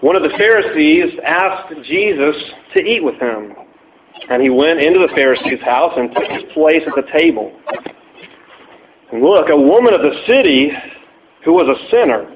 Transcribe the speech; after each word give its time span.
One 0.00 0.16
of 0.16 0.22
the 0.22 0.36
Pharisees 0.36 1.18
asked 1.24 1.72
Jesus 1.84 2.36
to 2.74 2.80
eat 2.82 3.02
with 3.02 3.14
him. 3.14 3.54
And 4.28 4.42
he 4.42 4.50
went 4.50 4.80
into 4.80 5.00
the 5.00 5.12
Pharisee's 5.14 5.62
house 5.62 5.92
and 5.96 6.10
took 6.12 6.28
his 6.30 6.44
place 6.52 6.82
at 6.86 6.94
the 6.94 7.10
table. 7.18 7.52
And 9.12 9.22
look, 9.22 9.48
a 9.48 9.56
woman 9.56 9.94
of 9.94 10.02
the 10.02 10.14
city 10.26 10.70
who 11.44 11.52
was 11.54 11.68
a 11.68 11.90
sinner, 11.90 12.30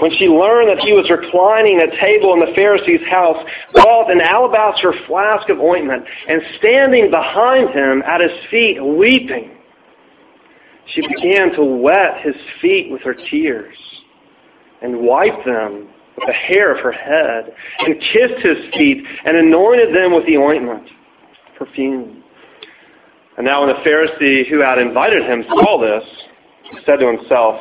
when 0.00 0.10
she 0.18 0.28
learned 0.28 0.68
that 0.68 0.84
he 0.84 0.92
was 0.92 1.08
reclining 1.08 1.80
at 1.80 1.98
table 1.98 2.34
in 2.34 2.40
the 2.40 2.52
Pharisee's 2.54 3.06
house, 3.08 3.36
brought 3.72 4.10
an 4.10 4.20
alabaster 4.20 4.92
flask 5.06 5.48
of 5.48 5.58
ointment 5.60 6.04
and 6.28 6.42
standing 6.58 7.10
behind 7.10 7.70
him 7.70 8.02
at 8.02 8.20
his 8.20 8.32
feet, 8.50 8.84
weeping, 8.84 9.55
she 10.94 11.02
began 11.02 11.52
to 11.54 11.64
wet 11.64 12.20
his 12.22 12.36
feet 12.60 12.90
with 12.90 13.02
her 13.02 13.14
tears 13.14 13.76
and 14.82 15.00
wipe 15.00 15.44
them 15.44 15.88
with 16.16 16.26
the 16.26 16.32
hair 16.32 16.74
of 16.74 16.82
her 16.82 16.92
head, 16.92 17.52
and 17.80 18.00
kissed 18.00 18.42
his 18.42 18.72
feet, 18.74 19.04
and 19.24 19.36
anointed 19.36 19.94
them 19.94 20.14
with 20.14 20.24
the 20.26 20.36
ointment, 20.36 20.88
perfume. 21.58 22.22
And 23.36 23.44
now 23.44 23.66
when 23.66 23.74
the 23.74 23.82
Pharisee 23.82 24.48
who 24.48 24.60
had 24.60 24.78
invited 24.78 25.24
him 25.24 25.44
saw 25.48 25.78
this, 25.78 26.04
he 26.70 26.78
said 26.86 27.00
to 27.00 27.06
himself, 27.06 27.60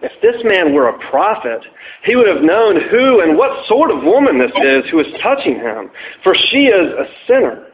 If 0.00 0.12
this 0.22 0.40
man 0.44 0.74
were 0.74 0.88
a 0.88 1.10
prophet, 1.10 1.60
he 2.04 2.14
would 2.14 2.28
have 2.28 2.42
known 2.42 2.80
who 2.88 3.20
and 3.20 3.36
what 3.36 3.66
sort 3.66 3.90
of 3.90 4.04
woman 4.04 4.38
this 4.38 4.52
is 4.62 4.90
who 4.90 5.00
is 5.00 5.06
touching 5.22 5.56
him, 5.56 5.90
for 6.22 6.34
she 6.34 6.66
is 6.66 6.92
a 6.92 7.06
sinner. 7.26 7.66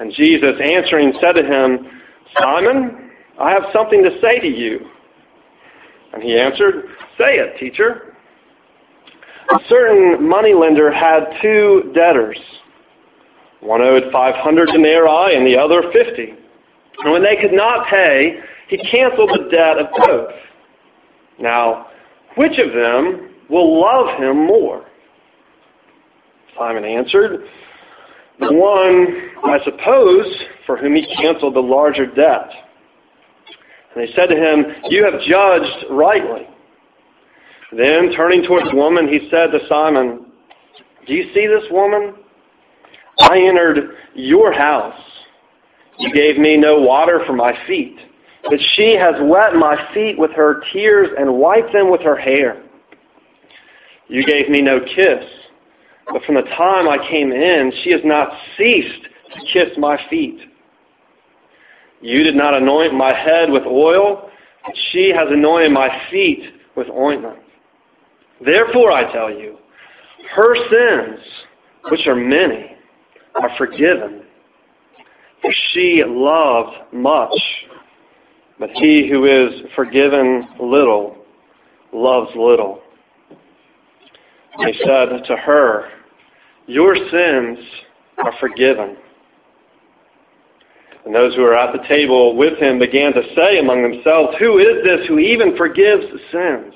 And 0.00 0.12
Jesus 0.12 0.56
answering 0.60 1.12
said 1.20 1.34
to 1.34 1.44
him, 1.44 1.93
Simon, 2.38 3.10
I 3.40 3.50
have 3.50 3.64
something 3.72 4.02
to 4.02 4.20
say 4.20 4.38
to 4.40 4.48
you. 4.48 4.80
And 6.12 6.22
he 6.22 6.38
answered, 6.38 6.86
Say 7.18 7.36
it, 7.36 7.58
teacher. 7.58 8.14
A 9.50 9.58
certain 9.68 10.28
moneylender 10.28 10.90
had 10.90 11.24
two 11.42 11.92
debtors. 11.94 12.38
One 13.60 13.82
owed 13.82 14.10
500 14.12 14.68
denarii 14.72 15.36
and 15.36 15.46
the 15.46 15.56
other 15.56 15.82
50. 15.92 16.34
And 17.00 17.12
when 17.12 17.22
they 17.22 17.36
could 17.36 17.52
not 17.52 17.86
pay, 17.88 18.40
he 18.68 18.78
canceled 18.90 19.30
the 19.30 19.48
debt 19.50 19.78
of 19.78 19.86
both. 20.06 20.30
Now, 21.38 21.88
which 22.36 22.58
of 22.58 22.72
them 22.72 23.30
will 23.50 23.80
love 23.80 24.18
him 24.18 24.46
more? 24.46 24.86
Simon 26.58 26.84
answered, 26.84 27.46
The 28.40 28.52
one, 28.52 29.30
I 29.44 29.58
suppose, 29.64 30.26
for 30.66 30.76
whom 30.76 30.94
he 30.94 31.06
canceled 31.16 31.54
the 31.54 31.60
larger 31.60 32.06
debt. 32.06 32.50
And 33.94 34.02
they 34.06 34.12
said 34.14 34.26
to 34.26 34.36
him, 34.36 34.64
You 34.90 35.04
have 35.04 35.20
judged 35.20 35.86
rightly. 35.90 36.48
Then, 37.76 38.12
turning 38.16 38.42
towards 38.44 38.70
the 38.70 38.76
woman, 38.76 39.08
he 39.08 39.28
said 39.30 39.50
to 39.52 39.60
Simon, 39.68 40.26
Do 41.06 41.14
you 41.14 41.32
see 41.32 41.46
this 41.46 41.64
woman? 41.70 42.14
I 43.20 43.38
entered 43.38 43.96
your 44.14 44.52
house. 44.52 45.00
You 45.98 46.12
gave 46.12 46.38
me 46.38 46.56
no 46.56 46.80
water 46.80 47.22
for 47.26 47.32
my 47.32 47.52
feet, 47.66 47.96
but 48.42 48.58
she 48.74 48.96
has 48.96 49.14
wet 49.22 49.54
my 49.54 49.76
feet 49.94 50.18
with 50.18 50.32
her 50.32 50.62
tears 50.72 51.08
and 51.16 51.38
wiped 51.38 51.72
them 51.72 51.90
with 51.90 52.00
her 52.00 52.16
hair. 52.16 52.62
You 54.08 54.24
gave 54.24 54.48
me 54.48 54.60
no 54.60 54.80
kiss, 54.80 55.24
but 56.12 56.22
from 56.24 56.34
the 56.34 56.42
time 56.42 56.88
I 56.88 56.98
came 57.08 57.32
in, 57.32 57.72
she 57.82 57.90
has 57.92 58.00
not 58.04 58.28
ceased 58.56 59.04
to 59.34 59.40
kiss 59.52 59.76
my 59.78 59.98
feet. 60.10 60.38
You 62.00 62.22
did 62.22 62.36
not 62.36 62.54
anoint 62.54 62.94
my 62.94 63.14
head 63.14 63.50
with 63.50 63.62
oil, 63.64 64.28
but 64.66 64.74
she 64.92 65.10
has 65.16 65.28
anointed 65.30 65.72
my 65.72 65.88
feet 66.10 66.42
with 66.76 66.88
ointment. 66.90 67.38
Therefore, 68.44 68.92
I 68.92 69.10
tell 69.12 69.30
you, 69.30 69.58
her 70.34 70.54
sins, 70.54 71.20
which 71.90 72.06
are 72.06 72.16
many, 72.16 72.76
are 73.34 73.50
forgiven. 73.56 74.22
For 75.40 75.52
she 75.72 76.02
loved 76.06 76.92
much, 76.92 77.32
but 78.58 78.70
he 78.70 79.08
who 79.10 79.24
is 79.26 79.62
forgiven 79.74 80.48
little 80.60 81.16
loves 81.92 82.30
little. 82.36 82.80
He 84.58 84.72
said 84.84 85.24
to 85.26 85.36
her, 85.36 85.88
Your 86.66 86.94
sins 86.96 87.58
are 88.24 88.32
forgiven. 88.40 88.96
And 91.04 91.14
those 91.14 91.34
who 91.34 91.42
were 91.42 91.56
at 91.56 91.72
the 91.72 91.86
table 91.86 92.34
with 92.36 92.58
him 92.58 92.78
began 92.78 93.12
to 93.12 93.22
say 93.36 93.58
among 93.58 93.82
themselves, 93.82 94.36
Who 94.38 94.58
is 94.58 94.82
this 94.84 95.06
who 95.06 95.18
even 95.18 95.56
forgives 95.56 96.04
sins? 96.32 96.74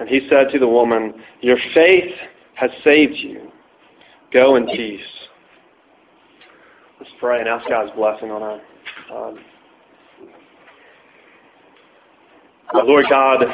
And 0.00 0.08
he 0.08 0.26
said 0.30 0.50
to 0.52 0.58
the 0.58 0.68
woman, 0.68 1.14
Your 1.42 1.58
faith 1.74 2.14
has 2.54 2.70
saved 2.82 3.16
you. 3.16 3.50
Go 4.32 4.56
in 4.56 4.66
peace. 4.66 5.00
Let's 6.98 7.12
pray 7.20 7.40
and 7.40 7.48
ask 7.48 7.68
God's 7.68 7.92
blessing 7.92 8.30
on 8.30 8.42
our 8.42 8.60
um, 9.28 9.36
time. 12.72 12.86
Lord 12.86 13.04
God, 13.08 13.44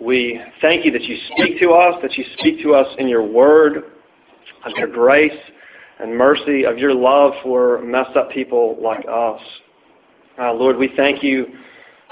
we 0.00 0.40
thank 0.60 0.84
you 0.84 0.90
that 0.92 1.02
you 1.02 1.16
speak 1.32 1.60
to 1.60 1.70
us, 1.70 1.94
that 2.02 2.16
you 2.16 2.24
speak 2.38 2.62
to 2.62 2.74
us 2.74 2.86
in 2.98 3.08
your 3.08 3.26
word, 3.26 3.84
of 4.64 4.72
your 4.76 4.88
grace 4.88 5.38
and 6.00 6.16
mercy, 6.16 6.64
of 6.64 6.78
your 6.78 6.94
love 6.94 7.32
for 7.42 7.80
messed 7.82 8.16
up 8.16 8.30
people 8.30 8.78
like 8.82 9.04
us. 9.10 9.40
Uh, 10.38 10.52
Lord, 10.52 10.76
we 10.76 10.90
thank 10.96 11.22
you 11.22 11.46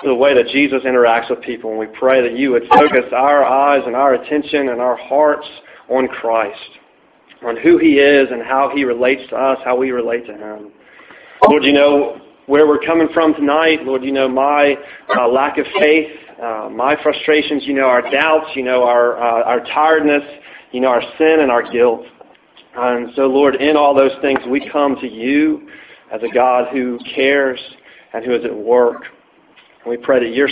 for 0.00 0.08
the 0.08 0.14
way 0.14 0.34
that 0.34 0.46
Jesus 0.52 0.82
interacts 0.84 1.30
with 1.30 1.42
people. 1.42 1.70
And 1.70 1.78
we 1.78 1.86
pray 1.98 2.22
that 2.22 2.38
you 2.38 2.52
would 2.52 2.64
focus 2.68 3.04
our 3.14 3.44
eyes 3.44 3.82
and 3.86 3.94
our 3.94 4.14
attention 4.14 4.68
and 4.68 4.80
our 4.80 4.96
hearts 4.96 5.46
on 5.88 6.08
Christ, 6.08 6.58
on 7.44 7.56
who 7.56 7.78
he 7.78 7.98
is 7.98 8.28
and 8.30 8.42
how 8.42 8.70
he 8.74 8.84
relates 8.84 9.28
to 9.30 9.36
us, 9.36 9.58
how 9.64 9.76
we 9.76 9.90
relate 9.90 10.26
to 10.26 10.32
him. 10.32 10.70
Lord, 11.48 11.64
you 11.64 11.72
know 11.72 12.20
where 12.46 12.66
we're 12.66 12.80
coming 12.80 13.08
from 13.14 13.34
tonight. 13.34 13.84
Lord, 13.84 14.02
you 14.02 14.12
know 14.12 14.28
my 14.28 14.76
uh, 15.16 15.28
lack 15.28 15.58
of 15.58 15.66
faith, 15.78 16.10
uh, 16.42 16.68
my 16.70 16.96
frustrations, 17.02 17.64
you 17.64 17.74
know 17.74 17.86
our 17.86 18.02
doubts, 18.10 18.48
you 18.54 18.62
know 18.62 18.84
our, 18.84 19.16
uh, 19.16 19.44
our 19.44 19.60
tiredness, 19.60 20.22
you 20.72 20.80
know 20.80 20.88
our 20.88 21.02
sin 21.18 21.38
and 21.40 21.50
our 21.50 21.70
guilt. 21.70 22.02
And 22.76 23.10
so, 23.16 23.22
Lord, 23.22 23.56
in 23.56 23.76
all 23.76 23.94
those 23.94 24.12
things, 24.22 24.38
we 24.48 24.68
come 24.70 24.96
to 25.00 25.08
you 25.08 25.68
as 26.12 26.20
a 26.22 26.32
God 26.32 26.68
who 26.72 26.98
cares 27.14 27.60
and 28.12 28.24
who 28.24 28.34
is 28.34 28.44
at 28.44 28.56
work. 28.56 29.02
And 29.84 29.90
we 29.90 29.96
pray 29.96 30.20
that 30.20 30.34
your 30.34 30.48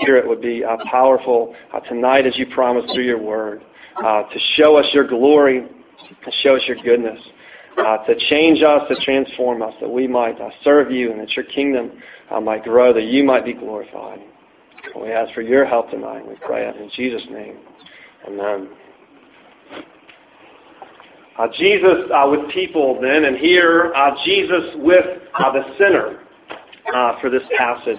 spirit 0.00 0.26
would 0.26 0.40
be 0.40 0.64
uh, 0.64 0.76
powerful 0.90 1.54
uh, 1.72 1.80
tonight 1.80 2.26
as 2.26 2.36
you 2.36 2.46
promised 2.46 2.92
through 2.94 3.04
your 3.04 3.20
word 3.20 3.62
uh, 3.98 4.22
to 4.22 4.38
show 4.56 4.76
us 4.76 4.86
your 4.92 5.06
glory, 5.06 5.68
to 6.24 6.30
show 6.42 6.56
us 6.56 6.62
your 6.66 6.78
goodness, 6.82 7.20
uh, 7.78 7.98
to 8.06 8.14
change 8.28 8.62
us, 8.62 8.82
to 8.88 8.96
transform 9.04 9.62
us, 9.62 9.74
that 9.80 9.88
we 9.88 10.06
might 10.06 10.40
uh, 10.40 10.50
serve 10.64 10.90
you 10.90 11.12
and 11.12 11.20
that 11.20 11.30
your 11.36 11.44
kingdom 11.46 11.92
uh, 12.30 12.40
might 12.40 12.64
grow, 12.64 12.92
that 12.92 13.04
you 13.04 13.24
might 13.24 13.44
be 13.44 13.52
glorified. 13.52 14.20
And 14.94 15.02
We 15.02 15.12
ask 15.12 15.32
for 15.34 15.42
your 15.42 15.64
help 15.64 15.90
tonight. 15.90 16.26
We 16.26 16.34
pray 16.36 16.66
it 16.66 16.76
in 16.76 16.90
Jesus' 16.94 17.22
name. 17.30 17.58
Amen. 18.26 18.68
Uh, 21.38 21.48
Jesus 21.58 22.10
uh, 22.14 22.28
with 22.28 22.50
people 22.52 23.00
then, 23.00 23.24
and 23.24 23.38
here 23.38 23.92
uh, 23.94 24.10
Jesus 24.24 24.74
with 24.76 25.04
the 25.52 25.62
sinner 25.78 26.20
for 27.20 27.30
this 27.30 27.42
passage. 27.56 27.98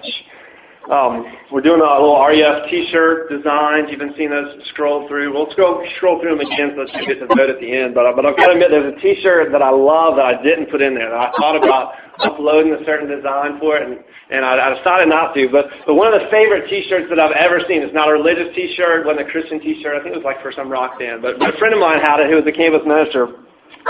Um, 0.84 1.24
we're 1.48 1.64
doing 1.64 1.80
a 1.80 1.88
little 1.96 2.20
RUF 2.20 2.68
T-shirt 2.68 3.32
designs. 3.32 3.88
You've 3.88 4.04
been 4.04 4.12
seeing 4.20 4.28
those 4.28 4.52
scroll 4.68 5.08
through. 5.08 5.32
We'll 5.32 5.48
scroll 5.56 5.80
scroll 5.96 6.20
through 6.20 6.36
them 6.36 6.44
again 6.44 6.76
so 6.76 6.84
that 6.84 6.92
you 7.00 7.08
get 7.08 7.24
to 7.24 7.28
vote 7.32 7.48
at 7.48 7.56
the 7.56 7.72
end. 7.72 7.96
But 7.96 8.04
but 8.12 8.28
I've 8.28 8.36
got 8.36 8.52
to 8.52 8.60
admit, 8.60 8.68
there's 8.68 8.92
a 8.92 9.00
T-shirt 9.00 9.48
that 9.48 9.64
I 9.64 9.72
love 9.72 10.20
that 10.20 10.28
I 10.28 10.36
didn't 10.44 10.68
put 10.68 10.84
in 10.84 10.92
there. 10.92 11.16
I 11.16 11.32
thought 11.40 11.56
about 11.56 11.96
uploading 12.20 12.76
a 12.76 12.84
certain 12.84 13.08
design 13.08 13.56
for 13.64 13.80
it, 13.80 13.88
and 13.88 13.96
and 14.28 14.44
I, 14.44 14.60
I 14.60 14.76
decided 14.76 15.08
not 15.08 15.32
to. 15.32 15.48
But 15.48 15.72
but 15.88 15.96
one 15.96 16.12
of 16.12 16.20
the 16.20 16.28
favorite 16.28 16.68
T-shirts 16.68 17.08
that 17.08 17.16
I've 17.16 17.32
ever 17.32 17.64
seen. 17.64 17.80
It's 17.80 17.96
not 17.96 18.12
a 18.12 18.12
religious 18.12 18.52
T-shirt, 18.52 19.08
wasn't 19.08 19.24
a 19.24 19.30
Christian 19.32 19.64
T-shirt. 19.64 19.96
I 19.96 20.04
think 20.04 20.12
it 20.12 20.20
was 20.20 20.28
like 20.28 20.44
for 20.44 20.52
some 20.52 20.68
rock 20.68 21.00
band. 21.00 21.24
But, 21.24 21.40
but 21.40 21.56
a 21.56 21.56
friend 21.56 21.72
of 21.72 21.80
mine 21.80 22.04
had 22.04 22.20
it 22.20 22.28
who 22.28 22.36
was 22.36 22.44
a 22.44 22.52
campus 22.52 22.84
minister, 22.84 23.40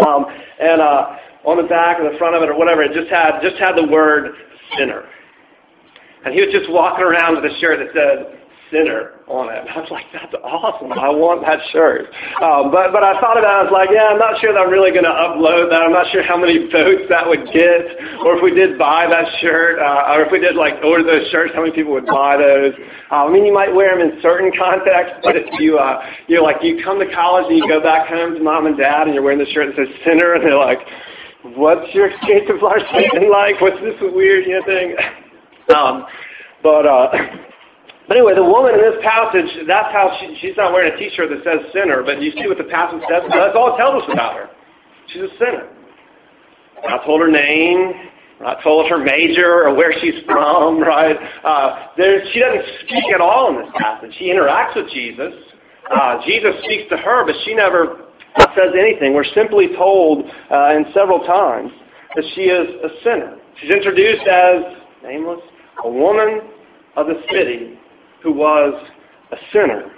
um, 0.07 0.31
and 0.63 0.79
uh, 0.79 1.43
on 1.43 1.59
the 1.59 1.67
back 1.67 1.99
or 1.99 2.07
the 2.07 2.15
front 2.23 2.39
of 2.39 2.47
it 2.47 2.49
or 2.49 2.55
whatever, 2.55 2.87
it 2.87 2.95
just 2.95 3.11
had 3.11 3.43
just 3.43 3.59
had 3.59 3.75
the 3.75 3.91
word 3.91 4.31
sinner. 4.79 5.11
And 6.25 6.35
he 6.35 6.41
was 6.41 6.53
just 6.53 6.71
walking 6.71 7.05
around 7.05 7.37
with 7.37 7.45
a 7.45 7.55
shirt 7.61 7.79
that 7.79 7.93
said 7.93 8.45
sinner 8.75 9.23
on 9.31 9.49
it. 9.53 9.63
I 9.71 9.79
was 9.79 9.91
like, 9.95 10.05
that's 10.13 10.35
awesome. 10.43 10.93
I 10.93 11.09
want 11.09 11.47
that 11.47 11.63
shirt. 11.71 12.11
Um, 12.43 12.75
but, 12.75 12.91
but 12.91 13.07
I 13.07 13.17
thought 13.23 13.39
about 13.39 13.47
it. 13.47 13.63
I 13.63 13.65
was 13.71 13.75
like, 13.75 13.91
yeah, 13.95 14.11
I'm 14.11 14.19
not 14.21 14.41
sure 14.43 14.53
that 14.53 14.61
I'm 14.61 14.73
really 14.73 14.91
going 14.91 15.07
to 15.07 15.15
upload 15.15 15.71
that. 15.71 15.81
I'm 15.81 15.95
not 15.95 16.11
sure 16.11 16.27
how 16.27 16.37
many 16.37 16.67
votes 16.69 17.07
that 17.09 17.25
would 17.25 17.47
get. 17.55 17.85
Or 18.27 18.37
if 18.37 18.43
we 18.43 18.53
did 18.53 18.77
buy 18.77 19.07
that 19.07 19.31
shirt, 19.41 19.79
uh, 19.79 20.13
or 20.19 20.27
if 20.27 20.31
we 20.35 20.43
did 20.43 20.59
like 20.59 20.83
order 20.83 21.07
those 21.07 21.31
shirts, 21.31 21.55
how 21.55 21.63
many 21.63 21.73
people 21.73 21.95
would 21.95 22.11
buy 22.11 22.37
those. 22.37 22.75
Uh, 23.09 23.25
I 23.25 23.31
mean, 23.31 23.47
you 23.47 23.55
might 23.55 23.73
wear 23.73 23.95
them 23.95 24.03
in 24.03 24.21
certain 24.21 24.51
contexts, 24.53 25.23
but 25.23 25.39
if 25.39 25.47
you, 25.63 25.79
uh, 25.79 26.03
you 26.27 26.41
know, 26.41 26.45
like 26.45 26.61
you 26.61 26.83
come 26.83 26.99
to 26.99 27.09
college 27.15 27.47
and 27.49 27.57
you 27.57 27.65
go 27.71 27.81
back 27.81 28.11
home 28.11 28.35
to 28.35 28.43
mom 28.43 28.67
and 28.67 28.77
dad 28.77 29.07
and 29.07 29.15
you're 29.15 29.25
wearing 29.25 29.41
the 29.41 29.49
shirt 29.55 29.71
that 29.73 29.79
says 29.79 29.93
sinner 30.05 30.35
and 30.35 30.43
they're 30.43 30.59
like, 30.59 30.83
what's 31.57 31.87
your 31.95 32.11
experience 32.13 32.51
of 32.51 32.61
Larson 32.61 33.31
like? 33.31 33.61
What's 33.61 33.81
this 33.81 33.97
weird 34.03 34.45
you 34.51 34.61
know, 34.61 34.67
thing? 34.67 34.97
Um, 35.75 36.07
but 36.63 36.87
uh, 36.87 37.13
But 38.07 38.19
anyway, 38.19 38.35
the 38.35 38.45
woman 38.45 38.75
in 38.75 38.81
this 38.81 39.01
passage, 39.03 39.49
that's 39.67 39.89
how 39.93 40.13
she, 40.21 40.37
she's 40.41 40.57
not 40.57 40.73
wearing 40.73 40.93
a 40.93 40.97
t-shirt 40.99 41.31
that 41.31 41.41
says 41.41 41.73
sinner, 41.73 42.03
but 42.05 42.21
you 42.21 42.33
see 42.33 42.47
what 42.47 42.59
the 42.59 42.69
passage 42.69 43.01
says? 43.09 43.25
That's 43.31 43.57
all 43.57 43.73
it 43.75 43.79
tells 43.79 44.03
us 44.03 44.09
about 44.13 44.37
her. 44.37 44.51
She's 45.09 45.23
a 45.23 45.33
sinner. 45.41 45.73
I 46.85 47.01
told 47.07 47.23
her 47.23 47.31
name, 47.31 47.93
I 48.45 48.61
told 48.63 48.91
her 48.91 48.99
major 48.99 49.65
or 49.65 49.75
where 49.75 49.93
she's 50.01 50.21
from, 50.27 50.81
right? 50.85 51.17
Uh, 51.17 51.89
there, 51.97 52.21
she 52.33 52.41
doesn't 52.41 52.65
speak 52.85 53.05
at 53.15 53.23
all 53.23 53.57
in 53.57 53.65
this 53.65 53.73
passage. 53.79 54.13
She 54.19 54.29
interacts 54.29 54.77
with 54.77 54.91
Jesus. 54.93 55.33
Uh, 55.89 56.21
Jesus 56.27 56.53
speaks 56.65 56.85
to 56.91 56.99
her, 56.99 57.25
but 57.25 57.35
she 57.45 57.55
never 57.55 58.13
says 58.53 58.77
anything. 58.79 59.15
We're 59.15 59.33
simply 59.35 59.69
told 59.77 60.27
uh, 60.53 60.77
in 60.77 60.85
several 60.93 61.21
times 61.21 61.73
that 62.17 62.25
she 62.35 62.53
is 62.53 62.69
a 62.85 62.89
sinner. 63.03 63.39
She's 63.61 63.71
introduced 63.71 64.29
as, 64.29 64.61
nameless, 65.03 65.41
a 65.83 65.89
woman 65.89 66.41
of 66.97 67.07
the 67.07 67.21
city 67.31 67.79
who 68.23 68.33
was 68.33 68.75
a 69.33 69.37
sinner. 69.53 69.91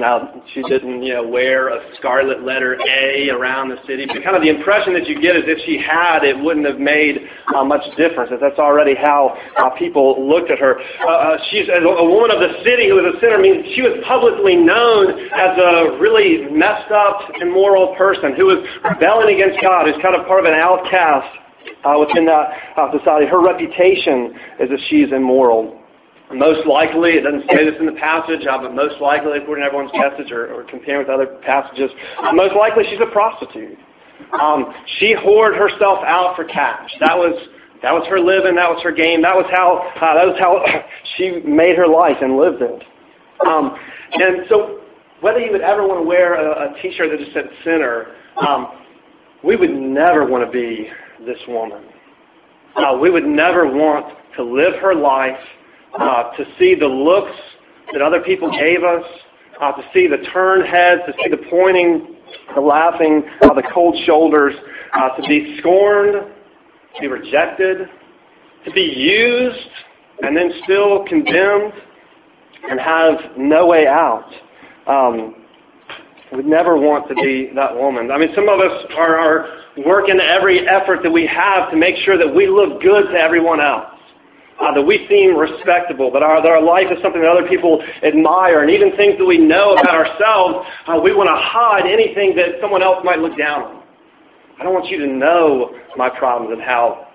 Now, 0.00 0.42
she 0.52 0.62
didn't, 0.64 1.02
you 1.04 1.14
know, 1.14 1.26
wear 1.26 1.68
a 1.68 1.80
scarlet 1.96 2.42
letter 2.42 2.76
A 2.86 3.30
around 3.30 3.70
the 3.70 3.78
city, 3.86 4.04
but 4.04 4.22
kind 4.22 4.36
of 4.36 4.42
the 4.42 4.50
impression 4.50 4.92
that 4.92 5.06
you 5.06 5.14
get 5.22 5.36
is 5.36 5.44
if 5.46 5.62
she 5.64 5.78
had, 5.78 6.24
it 6.24 6.36
wouldn't 6.36 6.66
have 6.66 6.78
made 6.78 7.22
uh, 7.54 7.64
much 7.64 7.80
difference. 7.96 8.28
That 8.28 8.40
that's 8.42 8.58
already 8.58 8.94
how 8.94 9.38
uh, 9.56 9.70
people 9.78 10.28
looked 10.28 10.50
at 10.50 10.58
her. 10.58 10.76
Uh, 11.00 11.08
uh, 11.08 11.38
she's 11.48 11.70
a, 11.70 11.80
a 11.80 12.04
woman 12.04 12.34
of 12.34 12.42
the 12.42 12.60
city 12.66 12.90
who 12.90 12.98
was 12.98 13.14
a 13.14 13.20
sinner. 13.22 13.38
I 13.38 13.42
mean, 13.42 13.62
she 13.72 13.80
was 13.80 13.96
publicly 14.04 14.56
known 14.58 15.16
as 15.32 15.56
a 15.56 15.96
really 15.96 16.50
messed 16.50 16.90
up, 16.90 17.30
immoral 17.40 17.94
person 17.96 18.34
who 18.34 18.52
was 18.52 18.60
rebelling 18.84 19.38
against 19.38 19.62
God, 19.62 19.86
who's 19.86 19.96
kind 20.02 20.18
of 20.18 20.26
part 20.26 20.44
of 20.44 20.50
an 20.50 20.58
outcast 20.58 21.30
uh, 21.84 21.96
within 21.98 22.26
that 22.26 22.52
uh, 22.76 22.90
society. 22.96 23.26
Her 23.26 23.42
reputation 23.42 24.34
is 24.60 24.70
that 24.70 24.80
she's 24.88 25.12
immoral. 25.12 25.80
Most 26.34 26.66
likely, 26.66 27.12
it 27.12 27.22
doesn't 27.22 27.46
say 27.50 27.64
this 27.64 27.78
in 27.78 27.86
the 27.86 27.98
passage, 28.00 28.42
uh, 28.50 28.58
but 28.58 28.74
most 28.74 29.00
likely, 29.00 29.38
according 29.38 29.62
to 29.62 29.66
everyone's 29.70 29.94
message 29.94 30.32
or, 30.32 30.50
or 30.52 30.64
comparing 30.64 31.06
with 31.06 31.08
other 31.08 31.38
passages, 31.46 31.90
most 32.34 32.54
likely 32.56 32.82
she's 32.90 32.98
a 33.00 33.10
prostitute. 33.12 33.78
Um, 34.40 34.74
she 34.98 35.14
hoarded 35.14 35.58
herself 35.58 36.02
out 36.04 36.34
for 36.34 36.44
cash. 36.44 36.90
That 37.00 37.16
was 37.16 37.34
that 37.82 37.92
was 37.92 38.06
her 38.08 38.18
living. 38.18 38.56
That 38.56 38.70
was 38.70 38.82
her 38.82 38.90
game. 38.90 39.22
That 39.22 39.36
was 39.36 39.46
how 39.52 39.86
uh, 39.94 40.14
that 40.18 40.26
was 40.26 40.36
how 40.40 40.64
she 41.16 41.40
made 41.46 41.76
her 41.76 41.86
life 41.86 42.16
and 42.20 42.36
lived 42.36 42.62
it. 42.62 42.82
Um, 43.46 43.76
and 44.12 44.46
so, 44.48 44.80
whether 45.20 45.38
you 45.38 45.52
would 45.52 45.60
ever 45.60 45.86
want 45.86 46.00
to 46.00 46.06
wear 46.08 46.34
a, 46.34 46.72
a 46.72 46.82
T-shirt 46.82 47.10
that 47.10 47.18
just 47.18 47.34
said 47.34 47.48
"sinner," 47.62 48.16
um, 48.46 48.82
we 49.44 49.56
would 49.56 49.70
never 49.70 50.26
want 50.26 50.44
to 50.44 50.50
be 50.50 50.88
this 51.24 51.38
woman. 51.48 51.84
Uh, 52.76 52.98
we 53.00 53.10
would 53.10 53.24
never 53.24 53.66
want 53.66 54.16
to 54.36 54.44
live 54.44 54.74
her 54.80 54.94
life 54.94 55.38
uh, 55.98 56.30
to 56.36 56.44
see 56.58 56.74
the 56.74 56.86
looks 56.86 57.36
that 57.92 58.02
other 58.02 58.20
people 58.20 58.50
gave 58.50 58.82
us, 58.82 59.04
uh, 59.60 59.72
to 59.72 59.82
see 59.94 60.06
the 60.06 60.18
turned 60.32 60.66
heads, 60.66 61.00
to 61.06 61.12
see 61.22 61.30
the 61.30 61.42
pointing, 61.48 62.16
the 62.54 62.60
laughing, 62.60 63.22
uh, 63.42 63.54
the 63.54 63.62
cold 63.72 63.96
shoulders, 64.04 64.54
uh, 64.92 65.10
to 65.16 65.22
be 65.28 65.56
scorned, 65.60 66.14
to 66.94 67.00
be 67.00 67.08
rejected, 67.08 67.88
to 68.64 68.70
be 68.72 68.82
used, 68.82 69.68
and 70.22 70.36
then 70.36 70.50
still 70.64 71.04
condemned 71.06 71.72
and 72.68 72.80
have 72.80 73.14
no 73.38 73.66
way 73.66 73.86
out. 73.86 74.28
Um, 74.86 75.45
we 76.32 76.42
never 76.42 76.76
want 76.76 77.08
to 77.08 77.14
be 77.14 77.50
that 77.54 77.74
woman. 77.74 78.10
I 78.10 78.18
mean, 78.18 78.30
some 78.34 78.48
of 78.48 78.58
us 78.60 78.84
are, 78.96 79.16
are 79.16 79.62
working 79.86 80.18
every 80.18 80.66
effort 80.66 81.00
that 81.02 81.10
we 81.10 81.26
have 81.26 81.70
to 81.70 81.76
make 81.76 81.96
sure 82.04 82.18
that 82.18 82.32
we 82.32 82.48
look 82.48 82.82
good 82.82 83.12
to 83.12 83.18
everyone 83.18 83.60
else 83.60 83.96
uh, 84.60 84.72
that 84.74 84.82
we 84.82 85.06
seem 85.08 85.36
respectable, 85.36 86.10
that 86.10 86.22
our, 86.22 86.42
that 86.42 86.48
our 86.48 86.62
life 86.62 86.86
is 86.90 86.98
something 87.02 87.20
that 87.20 87.30
other 87.30 87.48
people 87.48 87.82
admire, 88.02 88.62
and 88.62 88.70
even 88.70 88.96
things 88.96 89.18
that 89.18 89.24
we 89.24 89.38
know 89.38 89.74
about 89.74 89.94
ourselves, 89.94 90.66
uh, 90.88 90.98
we 91.02 91.14
want 91.14 91.28
to 91.28 91.36
hide 91.36 91.84
anything 91.84 92.34
that 92.36 92.56
someone 92.60 92.82
else 92.82 93.04
might 93.04 93.18
look 93.18 93.36
down 93.36 93.62
on. 93.62 93.82
I 94.58 94.64
don't 94.64 94.72
want 94.72 94.86
you 94.86 94.98
to 94.98 95.06
know 95.06 95.76
my 95.96 96.08
problems 96.08 96.52
and 96.52 96.62
how 96.62 97.08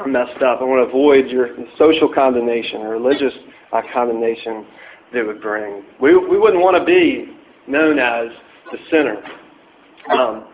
I'm 0.00 0.12
messed 0.12 0.42
up. 0.42 0.60
I 0.60 0.64
want 0.64 0.84
to 0.84 0.88
avoid 0.88 1.28
your 1.28 1.50
social 1.78 2.08
condemnation 2.12 2.80
or 2.80 2.90
religious 2.90 3.32
uh, 3.72 3.82
condemnation 3.92 4.66
that 5.12 5.26
would 5.26 5.42
bring. 5.42 5.84
We, 6.00 6.16
we 6.16 6.38
wouldn't 6.38 6.62
want 6.62 6.76
to 6.76 6.84
be 6.84 7.36
known 7.68 7.98
as 7.98 8.28
the 8.72 8.78
sinner. 8.90 9.22
Um, 10.10 10.46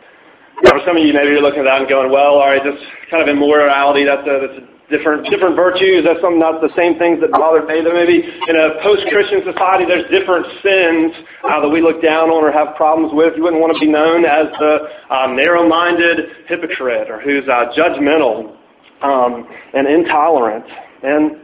for 0.68 0.80
some 0.86 0.96
of 0.96 1.02
you, 1.02 1.12
maybe 1.12 1.30
you're 1.34 1.42
looking 1.42 1.60
at 1.60 1.68
that 1.68 1.80
and 1.80 1.88
going, 1.88 2.12
well, 2.12 2.38
all 2.38 2.48
right, 2.48 2.62
this 2.62 2.78
kind 3.10 3.22
of 3.22 3.28
immorality, 3.28 4.04
that's 4.04 4.22
a, 4.22 4.34
that's 4.46 4.58
a 4.62 4.72
different 4.92 5.26
different 5.32 5.56
virtues. 5.56 6.04
That's 6.04 6.20
some 6.20 6.38
not 6.38 6.60
the 6.60 6.70
same 6.76 7.00
things 7.00 7.18
that 7.24 7.32
bother 7.32 7.64
me. 7.64 7.80
That 7.80 7.96
maybe 7.96 8.20
in 8.20 8.54
a 8.54 8.76
post-Christian 8.84 9.42
society, 9.42 9.88
there's 9.88 10.04
different 10.12 10.44
sins 10.60 11.16
uh, 11.42 11.64
that 11.64 11.72
we 11.72 11.80
look 11.80 12.04
down 12.04 12.28
on 12.28 12.44
or 12.44 12.52
have 12.52 12.76
problems 12.76 13.10
with. 13.16 13.32
You 13.34 13.42
wouldn't 13.42 13.60
want 13.60 13.72
to 13.72 13.80
be 13.80 13.90
known 13.90 14.28
as 14.28 14.52
the 14.60 14.92
uh, 15.08 15.32
narrow-minded 15.32 16.46
hypocrite 16.46 17.10
or 17.10 17.18
who's 17.24 17.48
uh, 17.48 17.72
judgmental 17.72 18.54
um, 19.00 19.48
and 19.72 19.88
intolerant. 19.88 20.68
And 21.02 21.41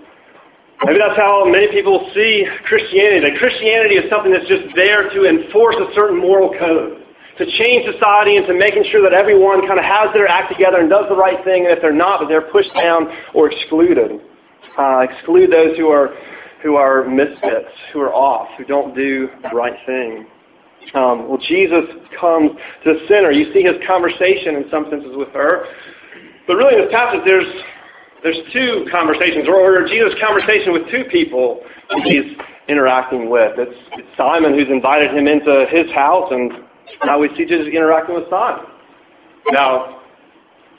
maybe 0.85 0.99
that's 0.99 1.17
how 1.17 1.45
many 1.47 1.69
people 1.69 2.11
see 2.15 2.47
Christianity. 2.67 3.27
That 3.27 3.39
Christianity 3.39 3.97
is 3.97 4.11
something 4.11 4.31
that's 4.31 4.47
just 4.47 4.75
there 4.75 5.11
to 5.11 5.27
enforce 5.27 5.77
a 5.77 5.91
certain 5.95 6.21
moral 6.21 6.55
code 6.59 7.05
to 7.39 7.47
change 7.63 7.87
society 7.87 8.37
into 8.37 8.53
making 8.53 8.85
sure 8.91 9.03
that 9.03 9.15
everyone 9.15 9.67
kind 9.67 9.79
of 9.79 9.87
has 9.87 10.11
their 10.13 10.27
act 10.27 10.53
together 10.53 10.79
and 10.79 10.91
does 10.91 11.07
the 11.09 11.15
right 11.15 11.39
thing, 11.45 11.67
and 11.67 11.73
if 11.73 11.81
they're 11.81 11.95
not, 11.95 12.19
that 12.21 12.27
they're 12.29 12.51
pushed 12.51 12.75
down 12.75 13.07
or 13.33 13.51
excluded. 13.51 14.21
Uh, 14.77 15.07
exclude 15.07 15.51
those 15.51 15.77
who 15.77 15.89
are 15.89 16.15
who 16.63 16.75
are 16.75 17.05
misfits, 17.07 17.71
who 17.93 18.01
are 18.01 18.13
off, 18.13 18.49
who 18.59 18.65
don't 18.65 18.95
do 18.95 19.29
the 19.43 19.55
right 19.55 19.79
thing. 19.87 20.27
Um, 20.95 21.29
well, 21.29 21.39
Jesus 21.39 21.87
comes 22.19 22.51
to 22.83 22.95
the 22.95 22.99
sinner. 23.07 23.31
You 23.31 23.53
see 23.53 23.63
his 23.63 23.77
conversation 23.87 24.57
in 24.57 24.65
some 24.71 24.87
senses 24.91 25.15
with 25.15 25.29
her, 25.35 25.67
but 26.49 26.57
really 26.57 26.75
in 26.75 26.83
this 26.83 26.93
passage, 26.93 27.21
there's 27.25 27.47
there's 28.23 28.39
two 28.53 28.87
conversations, 28.91 29.47
or, 29.49 29.87
Jesus' 29.87 30.15
conversation 30.21 30.73
with 30.73 30.91
two 30.91 31.05
people 31.11 31.61
he's 32.05 32.35
interacting 32.69 33.31
with. 33.31 33.59
It's, 33.59 33.79
it's 33.93 34.09
Simon 34.17 34.55
who's 34.55 34.69
invited 34.69 35.15
him 35.15 35.27
into 35.27 35.67
his 35.71 35.91
house, 35.95 36.29
and 36.31 36.53
now 37.05 37.19
we 37.19 37.29
see 37.37 37.47
Jesus 37.47 37.69
interacting 37.73 38.15
with 38.15 38.29
Simon. 38.29 38.67
Now, 39.51 40.03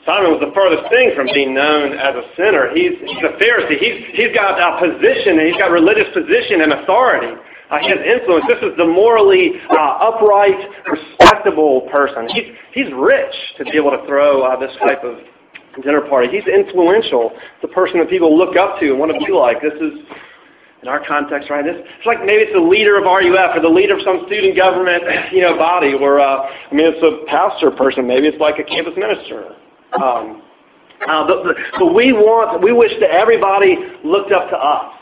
Simon 0.06 0.32
was 0.32 0.40
the 0.40 0.52
furthest 0.56 0.88
thing 0.88 1.12
from 1.16 1.28
being 1.32 1.52
known 1.52 1.92
as 1.96 2.16
a 2.16 2.24
sinner. 2.36 2.72
He's, 2.72 2.96
he's 3.04 3.24
a 3.24 3.36
Pharisee. 3.36 3.76
He's, 3.76 3.98
he's 4.16 4.32
got 4.32 4.56
a 4.56 4.80
position, 4.80 5.40
and 5.40 5.44
he's 5.48 5.60
got 5.60 5.72
religious 5.72 6.08
position 6.16 6.64
and 6.64 6.72
authority. 6.80 7.36
Uh, 7.68 7.78
he 7.78 7.88
has 7.88 8.00
influence. 8.00 8.44
This 8.48 8.58
is 8.64 8.76
the 8.76 8.86
morally 8.86 9.60
uh, 9.70 10.08
upright, 10.12 10.56
respectable 10.88 11.88
person. 11.92 12.28
He's, 12.32 12.48
he's 12.72 12.90
rich 12.96 13.34
to 13.58 13.64
be 13.64 13.76
able 13.76 13.92
to 13.92 14.02
throw 14.06 14.42
uh, 14.42 14.58
this 14.58 14.72
type 14.80 15.04
of 15.04 15.20
dinner 15.82 16.02
party. 16.02 16.28
He's 16.28 16.46
influential. 16.46 17.32
The 17.62 17.68
person 17.68 18.00
that 18.00 18.10
people 18.10 18.36
look 18.36 18.56
up 18.56 18.80
to 18.80 18.90
and 18.90 18.98
want 18.98 19.12
to 19.12 19.18
be 19.18 19.32
like. 19.32 19.62
This 19.62 19.74
is 19.78 20.02
in 20.82 20.88
our 20.88 21.04
context, 21.06 21.50
right? 21.50 21.64
This, 21.64 21.76
it's 21.76 22.06
like 22.06 22.20
maybe 22.24 22.48
it's 22.48 22.56
the 22.56 22.64
leader 22.64 22.96
of 22.96 23.04
RUF 23.04 23.56
or 23.56 23.60
the 23.60 23.68
leader 23.68 23.96
of 23.96 24.02
some 24.02 24.24
student 24.26 24.56
government, 24.56 25.04
you 25.32 25.42
know, 25.42 25.56
body, 25.56 25.92
or 25.92 26.20
uh, 26.20 26.48
I 26.48 26.72
mean, 26.72 26.88
it's 26.88 27.04
a 27.04 27.28
pastor 27.28 27.70
person. 27.70 28.06
Maybe 28.06 28.28
it's 28.28 28.40
like 28.40 28.58
a 28.58 28.64
campus 28.64 28.96
minister. 28.96 29.56
Um, 30.00 30.42
uh, 31.04 31.26
but, 31.26 31.56
but 31.78 31.94
we 31.94 32.12
want, 32.12 32.62
we 32.62 32.72
wish 32.72 32.92
that 33.00 33.10
everybody 33.10 33.76
looked 34.04 34.32
up 34.32 34.48
to 34.50 34.56
us 34.56 34.99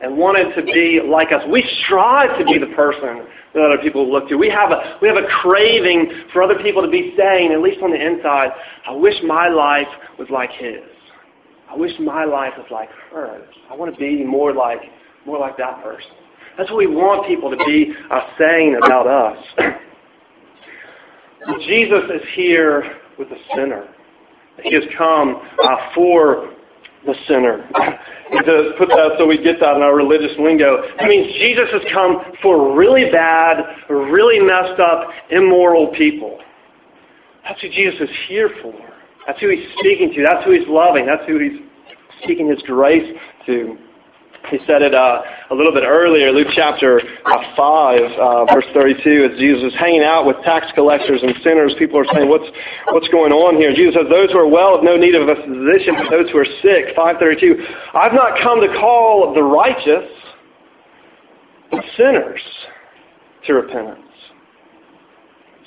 and 0.00 0.16
wanted 0.16 0.54
to 0.54 0.62
be 0.62 1.00
like 1.04 1.32
us. 1.32 1.42
We 1.50 1.64
strive 1.84 2.38
to 2.38 2.44
be 2.44 2.58
the 2.58 2.72
person 2.74 3.26
that 3.54 3.62
other 3.62 3.82
people 3.82 4.10
look 4.10 4.28
to. 4.28 4.36
We 4.36 4.48
have 4.50 4.70
a 4.70 4.98
we 5.02 5.08
have 5.08 5.16
a 5.16 5.26
craving 5.40 6.24
for 6.32 6.42
other 6.42 6.58
people 6.62 6.82
to 6.82 6.88
be 6.88 7.14
saying, 7.16 7.52
at 7.52 7.60
least 7.60 7.82
on 7.82 7.90
the 7.90 8.00
inside, 8.00 8.50
I 8.86 8.92
wish 8.92 9.14
my 9.24 9.48
life 9.48 9.88
was 10.18 10.28
like 10.30 10.50
his. 10.52 10.82
I 11.70 11.76
wish 11.76 11.92
my 12.00 12.24
life 12.24 12.54
was 12.56 12.66
like 12.70 12.88
hers. 13.12 13.48
I 13.70 13.74
want 13.74 13.92
to 13.92 13.98
be 13.98 14.24
more 14.24 14.52
like 14.54 14.80
more 15.26 15.38
like 15.38 15.56
that 15.58 15.82
person. 15.82 16.10
That's 16.56 16.70
what 16.70 16.78
we 16.78 16.86
want 16.86 17.26
people 17.26 17.50
to 17.50 17.56
be 17.56 17.92
uh, 18.10 18.20
saying 18.38 18.78
about 18.84 19.06
us. 19.06 19.44
Jesus 21.66 22.02
is 22.14 22.22
here 22.34 22.98
with 23.18 23.28
the 23.28 23.36
sinner. 23.54 23.88
He 24.62 24.74
has 24.74 24.82
come 24.96 25.40
uh, 25.62 25.76
for 25.94 26.50
the 27.06 27.14
sinner. 27.26 27.68
to 28.44 28.72
put 28.78 28.88
that 28.88 29.14
so 29.18 29.26
we 29.26 29.42
get 29.42 29.60
that 29.60 29.76
in 29.76 29.82
our 29.82 29.96
religious 29.96 30.36
lingo, 30.38 30.82
it 30.82 31.08
means 31.08 31.32
Jesus 31.38 31.68
has 31.72 31.82
come 31.92 32.20
for 32.42 32.76
really 32.76 33.10
bad, 33.10 33.64
really 33.88 34.40
messed 34.40 34.80
up, 34.80 35.08
immoral 35.30 35.88
people. 35.96 36.38
That's 37.44 37.60
who 37.62 37.68
Jesus 37.70 38.00
is 38.00 38.16
here 38.28 38.50
for. 38.62 38.74
That's 39.26 39.40
who 39.40 39.50
he's 39.50 39.68
speaking 39.78 40.12
to. 40.14 40.22
That's 40.22 40.44
who 40.44 40.52
he's 40.52 40.68
loving. 40.68 41.06
That's 41.06 41.26
who 41.26 41.38
he's 41.38 41.60
seeking 42.26 42.48
his 42.48 42.60
grace 42.62 43.16
to. 43.46 43.76
He 44.50 44.58
said 44.66 44.80
it 44.80 44.94
uh, 44.94 45.20
a 45.50 45.54
little 45.54 45.72
bit 45.72 45.84
earlier, 45.84 46.32
Luke 46.32 46.48
chapter 46.54 47.00
uh, 47.26 47.56
5, 47.56 48.00
uh, 48.16 48.44
verse 48.54 48.64
32, 48.72 49.28
as 49.32 49.38
Jesus 49.38 49.62
was 49.62 49.74
hanging 49.78 50.02
out 50.02 50.24
with 50.24 50.36
tax 50.42 50.66
collectors 50.74 51.20
and 51.22 51.34
sinners. 51.44 51.74
People 51.78 52.00
are 52.00 52.08
saying, 52.14 52.28
what's, 52.28 52.48
what's 52.88 53.08
going 53.08 53.32
on 53.32 53.56
here? 53.56 53.74
Jesus 53.74 53.94
says, 53.94 54.08
those 54.08 54.32
who 54.32 54.38
are 54.38 54.48
well 54.48 54.76
have 54.76 54.84
no 54.84 54.96
need 54.96 55.14
of 55.14 55.28
a 55.28 55.36
physician, 55.36 56.00
but 56.00 56.08
those 56.08 56.30
who 56.32 56.38
are 56.38 56.48
sick. 56.64 56.96
532, 56.96 57.60
I've 57.92 58.16
not 58.16 58.40
come 58.40 58.60
to 58.60 58.68
call 58.80 59.34
the 59.34 59.42
righteous, 59.42 60.08
but 61.70 61.84
sinners 61.96 62.40
to 63.44 63.52
repentance. 63.52 64.08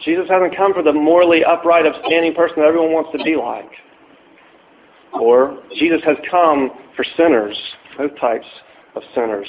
Jesus 0.04 0.26
hasn't 0.28 0.58
come 0.58 0.74
for 0.74 0.82
the 0.82 0.94
morally 0.94 1.46
upright, 1.46 1.86
upstanding 1.86 2.34
person 2.34 2.58
that 2.58 2.66
everyone 2.66 2.94
wants 2.94 3.14
to 3.14 3.24
be 3.24 3.36
like. 3.38 3.70
Or 5.14 5.62
Jesus 5.78 6.02
has 6.06 6.18
come 6.30 6.72
for 6.96 7.06
sinners, 7.16 7.56
both 7.98 8.18
types 8.20 8.48
of 8.96 9.04
sinners. 9.16 9.48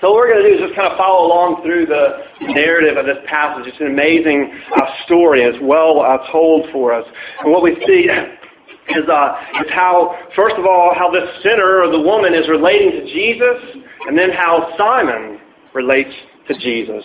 So 0.00 0.10
what 0.10 0.16
we're 0.16 0.32
going 0.32 0.42
to 0.42 0.48
do 0.48 0.54
is 0.56 0.60
just 0.68 0.76
kind 0.76 0.90
of 0.90 0.98
follow 0.98 1.26
along 1.26 1.62
through 1.62 1.86
the 1.86 2.52
narrative 2.52 2.96
of 2.96 3.06
this 3.06 3.18
passage. 3.26 3.66
It's 3.66 3.80
an 3.80 3.88
amazing 3.88 4.50
uh, 4.76 4.86
story. 5.04 5.42
It's 5.42 5.58
well 5.62 6.00
uh, 6.00 6.30
told 6.32 6.66
for 6.72 6.92
us. 6.92 7.04
And 7.40 7.52
what 7.52 7.62
we 7.62 7.76
see 7.86 8.08
is, 8.96 9.04
uh, 9.08 9.28
is 9.60 9.70
how, 9.72 10.16
first 10.34 10.56
of 10.56 10.64
all, 10.64 10.94
how 10.96 11.10
this 11.10 11.28
sinner 11.42 11.82
or 11.84 11.92
the 11.92 12.00
woman 12.00 12.34
is 12.34 12.48
relating 12.48 12.92
to 12.92 13.04
Jesus, 13.12 13.84
and 14.08 14.18
then 14.18 14.30
how 14.30 14.74
Simon 14.76 15.38
relates 15.74 16.12
to 16.48 16.54
Jesus. 16.58 17.04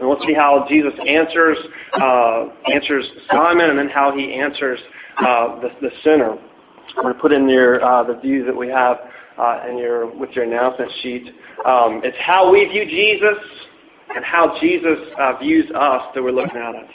And 0.00 0.08
we'll 0.08 0.20
see 0.26 0.34
how 0.34 0.66
Jesus 0.68 0.92
answers 1.06 1.58
uh, 2.00 2.46
answers 2.72 3.04
Simon, 3.30 3.70
and 3.70 3.78
then 3.78 3.88
how 3.88 4.16
he 4.16 4.34
answers 4.34 4.80
uh, 5.18 5.60
the, 5.60 5.68
the 5.80 5.90
sinner. 6.02 6.32
I'm 6.96 7.02
going 7.02 7.14
to 7.14 7.20
put 7.20 7.32
in 7.32 7.48
your 7.48 7.84
uh, 7.84 8.02
the 8.02 8.18
views 8.20 8.46
that 8.46 8.56
we 8.56 8.68
have 8.68 8.96
uh, 9.38 9.60
in 9.68 9.78
your 9.78 10.06
with 10.16 10.30
your 10.30 10.44
announcement 10.44 10.90
sheet. 11.02 11.28
Um, 11.64 12.00
it's 12.04 12.16
how 12.20 12.50
we 12.50 12.64
view 12.66 12.84
Jesus 12.84 13.38
and 14.14 14.24
how 14.24 14.58
Jesus 14.60 14.98
uh, 15.18 15.38
views 15.38 15.70
us 15.74 16.02
that 16.14 16.22
we're 16.22 16.32
looking 16.32 16.56
at 16.56 16.74
it. 16.74 16.86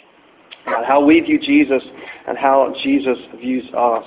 Uh, 0.68 0.86
how 0.86 1.04
we 1.04 1.20
view 1.22 1.40
Jesus 1.40 1.82
and 2.28 2.38
how 2.38 2.74
Jesus 2.84 3.18
views 3.40 3.66
us. 3.76 4.06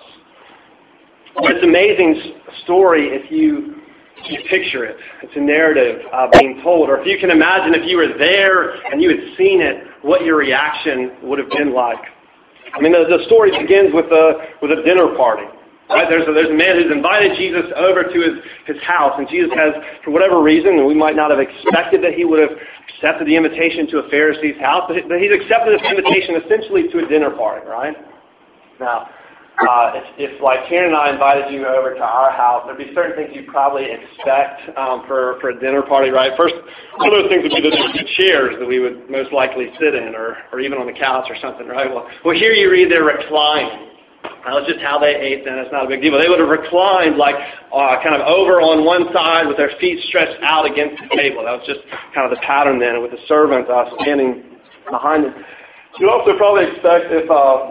It's 1.36 1.62
an 1.62 1.68
amazing 1.68 2.34
story 2.64 3.08
if 3.08 3.30
you 3.30 3.76
if 4.18 4.30
you 4.30 4.38
picture 4.50 4.84
it. 4.84 4.96
It's 5.22 5.32
a 5.34 5.40
narrative 5.40 6.02
uh, 6.12 6.28
being 6.38 6.60
told. 6.62 6.88
Or 6.88 7.00
if 7.00 7.06
you 7.06 7.18
can 7.18 7.30
imagine 7.30 7.74
if 7.74 7.88
you 7.88 7.96
were 7.96 8.16
there 8.18 8.74
and 8.92 9.02
you 9.02 9.08
had 9.08 9.36
seen 9.36 9.60
it, 9.60 9.82
what 10.02 10.24
your 10.24 10.36
reaction 10.36 11.16
would 11.22 11.38
have 11.38 11.50
been 11.50 11.72
like. 11.72 11.98
I 12.74 12.80
mean, 12.80 12.92
the, 12.92 13.04
the 13.04 13.24
story 13.26 13.50
begins 13.50 13.92
with 13.92 14.06
a, 14.06 14.48
with 14.60 14.70
a 14.70 14.82
dinner 14.82 15.14
party. 15.16 15.44
Right? 15.92 16.08
There's, 16.08 16.26
a, 16.26 16.32
there's 16.32 16.50
a 16.50 16.56
man 16.56 16.80
who's 16.80 16.90
invited 16.90 17.36
Jesus 17.36 17.68
over 17.76 18.02
to 18.04 18.18
his, 18.18 18.40
his 18.66 18.80
house, 18.82 19.12
and 19.20 19.28
Jesus 19.28 19.52
has, 19.52 19.76
for 20.04 20.10
whatever 20.10 20.42
reason, 20.42 20.80
and 20.80 20.86
we 20.86 20.96
might 20.96 21.16
not 21.16 21.30
have 21.30 21.40
expected 21.40 22.02
that 22.02 22.16
he 22.16 22.24
would 22.24 22.40
have 22.40 22.56
accepted 22.88 23.28
the 23.28 23.36
invitation 23.36 23.86
to 23.92 23.98
a 24.00 24.08
Pharisee's 24.08 24.58
house, 24.60 24.88
but 24.88 24.96
he's 24.96 25.32
accepted 25.32 25.76
this 25.76 25.84
invitation 25.84 26.40
essentially 26.40 26.88
to 26.90 27.04
a 27.04 27.06
dinner 27.08 27.30
party, 27.30 27.66
right? 27.68 27.96
Now, 28.80 29.08
uh, 29.60 29.92
if, 29.94 30.32
if, 30.32 30.32
like 30.42 30.66
Karen 30.68 30.90
and 30.90 30.96
I 30.96 31.12
invited 31.12 31.52
you 31.52 31.66
over 31.68 31.94
to 31.94 32.00
our 32.02 32.32
house, 32.32 32.64
there'd 32.64 32.80
be 32.80 32.90
certain 32.94 33.14
things 33.14 33.36
you'd 33.36 33.52
probably 33.52 33.84
expect 33.84 34.64
um, 34.78 35.04
for, 35.06 35.36
for 35.40 35.50
a 35.50 35.60
dinner 35.60 35.82
party, 35.82 36.10
right? 36.10 36.32
First, 36.36 36.54
one 36.96 37.12
of 37.12 37.22
those 37.22 37.28
things 37.28 37.44
would 37.44 37.52
be 37.52 37.60
the, 37.60 37.70
the 37.70 38.08
chairs 38.16 38.56
that 38.58 38.66
we 38.66 38.80
would 38.80 39.10
most 39.10 39.30
likely 39.30 39.68
sit 39.78 39.94
in, 39.94 40.16
or, 40.16 40.40
or 40.50 40.60
even 40.60 40.78
on 40.78 40.86
the 40.86 40.96
couch 40.96 41.28
or 41.28 41.36
something, 41.36 41.68
right? 41.68 41.86
Well, 41.92 42.08
well 42.24 42.34
here 42.34 42.52
you 42.52 42.70
read 42.70 42.90
they're 42.90 43.04
reclining. 43.04 43.91
That 44.22 44.58
was 44.58 44.66
just 44.66 44.82
how 44.82 44.98
they 44.98 45.14
ate 45.14 45.44
then. 45.44 45.58
It's 45.58 45.70
not 45.70 45.86
a 45.86 45.88
big 45.88 46.02
deal. 46.02 46.18
They 46.18 46.28
would 46.28 46.42
have 46.42 46.50
reclined 46.50 47.16
like 47.16 47.38
uh, 47.70 48.02
kind 48.02 48.18
of 48.18 48.26
over 48.26 48.58
on 48.58 48.82
one 48.84 49.06
side 49.14 49.46
with 49.46 49.56
their 49.56 49.70
feet 49.78 50.02
stretched 50.10 50.42
out 50.42 50.66
against 50.66 50.98
the 50.98 51.10
table. 51.14 51.46
That 51.46 51.62
was 51.62 51.66
just 51.66 51.82
kind 52.14 52.26
of 52.26 52.34
the 52.34 52.42
pattern 52.42 52.78
then 52.82 53.02
with 53.02 53.10
the 53.14 53.22
servant 53.30 53.70
uh, 53.70 53.90
standing 54.02 54.58
behind 54.90 55.30
them. 55.30 55.34
You'd 55.98 56.10
also 56.10 56.34
probably 56.36 56.66
expect 56.70 57.10
if 57.14 57.30
uh, 57.30 57.70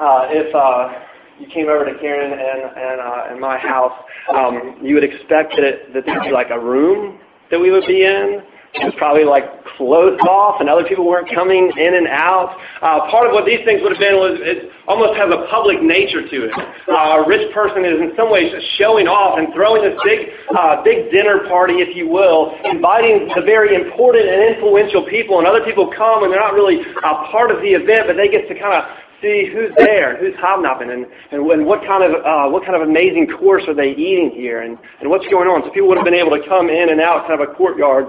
uh, 0.00 0.32
if 0.32 0.48
uh, 0.56 1.04
you 1.36 1.48
came 1.52 1.68
over 1.68 1.84
to 1.84 1.92
Karen 2.00 2.32
and 2.32 2.60
and, 2.76 2.96
uh, 3.00 3.30
and 3.32 3.36
my 3.40 3.58
house, 3.60 3.96
um, 4.32 4.80
you 4.80 4.96
would 4.96 5.04
expect 5.04 5.52
that 5.56 5.64
it, 5.64 5.92
that 5.92 6.04
there'd 6.06 6.24
be 6.24 6.32
like 6.32 6.48
a 6.48 6.58
room 6.58 7.20
that 7.50 7.60
we 7.60 7.70
would 7.70 7.84
be 7.86 8.04
in 8.04 8.40
it 8.70 8.86
was 8.86 8.94
probably 8.98 9.26
like 9.26 9.50
closed 9.74 10.22
off, 10.30 10.62
and 10.62 10.70
other 10.70 10.86
people 10.86 11.02
weren't 11.02 11.26
coming 11.34 11.72
in 11.74 11.92
and 11.98 12.06
out. 12.06 12.54
Uh, 12.78 13.10
part 13.10 13.26
of 13.26 13.34
what 13.34 13.42
these 13.42 13.58
things 13.66 13.82
would 13.82 13.90
have 13.90 13.98
been 13.98 14.14
was 14.14 14.38
it 14.38 14.70
almost 14.86 15.18
has 15.18 15.26
a 15.26 15.42
public 15.50 15.82
nature 15.82 16.22
to 16.22 16.36
it. 16.46 16.54
Uh, 16.86 17.18
a 17.18 17.26
rich 17.26 17.50
person 17.50 17.82
is 17.82 17.98
in 17.98 18.14
some 18.14 18.30
ways 18.30 18.46
showing 18.78 19.10
off 19.10 19.42
and 19.42 19.50
throwing 19.50 19.82
this 19.82 19.98
big, 20.06 20.30
uh, 20.54 20.86
big 20.86 21.10
dinner 21.10 21.42
party, 21.50 21.82
if 21.82 21.98
you 21.98 22.06
will, 22.06 22.54
inviting 22.62 23.26
the 23.34 23.42
very 23.42 23.74
important 23.74 24.22
and 24.22 24.38
influential 24.54 25.02
people, 25.10 25.42
and 25.42 25.50
other 25.50 25.66
people 25.66 25.90
come 25.90 26.22
and 26.22 26.30
they're 26.30 26.42
not 26.42 26.54
really 26.54 26.78
uh, 27.02 27.26
part 27.34 27.50
of 27.50 27.58
the 27.66 27.74
event, 27.74 28.06
but 28.06 28.14
they 28.14 28.30
get 28.30 28.46
to 28.46 28.54
kind 28.54 28.78
of 28.78 28.86
see 29.18 29.50
who's 29.50 29.74
there 29.76 30.14
and 30.14 30.18
who's 30.22 30.38
hobnobbing 30.38 30.90
and, 30.90 31.04
and, 31.34 31.42
and 31.42 31.66
what 31.66 31.82
kind 31.84 32.06
of 32.06 32.22
uh, 32.22 32.46
what 32.48 32.64
kind 32.64 32.78
of 32.78 32.86
amazing 32.86 33.26
course 33.38 33.66
are 33.66 33.74
they 33.74 33.92
eating 33.98 34.30
here 34.30 34.62
and, 34.62 34.78
and 35.02 35.10
what's 35.10 35.26
going 35.26 35.50
on. 35.50 35.66
So 35.66 35.74
people 35.74 35.88
would 35.90 35.98
have 35.98 36.06
been 36.06 36.16
able 36.16 36.32
to 36.32 36.42
come 36.48 36.70
in 36.70 36.88
and 36.88 37.00
out 37.02 37.26
kind 37.26 37.42
of 37.42 37.50
a 37.50 37.52
courtyard 37.52 38.06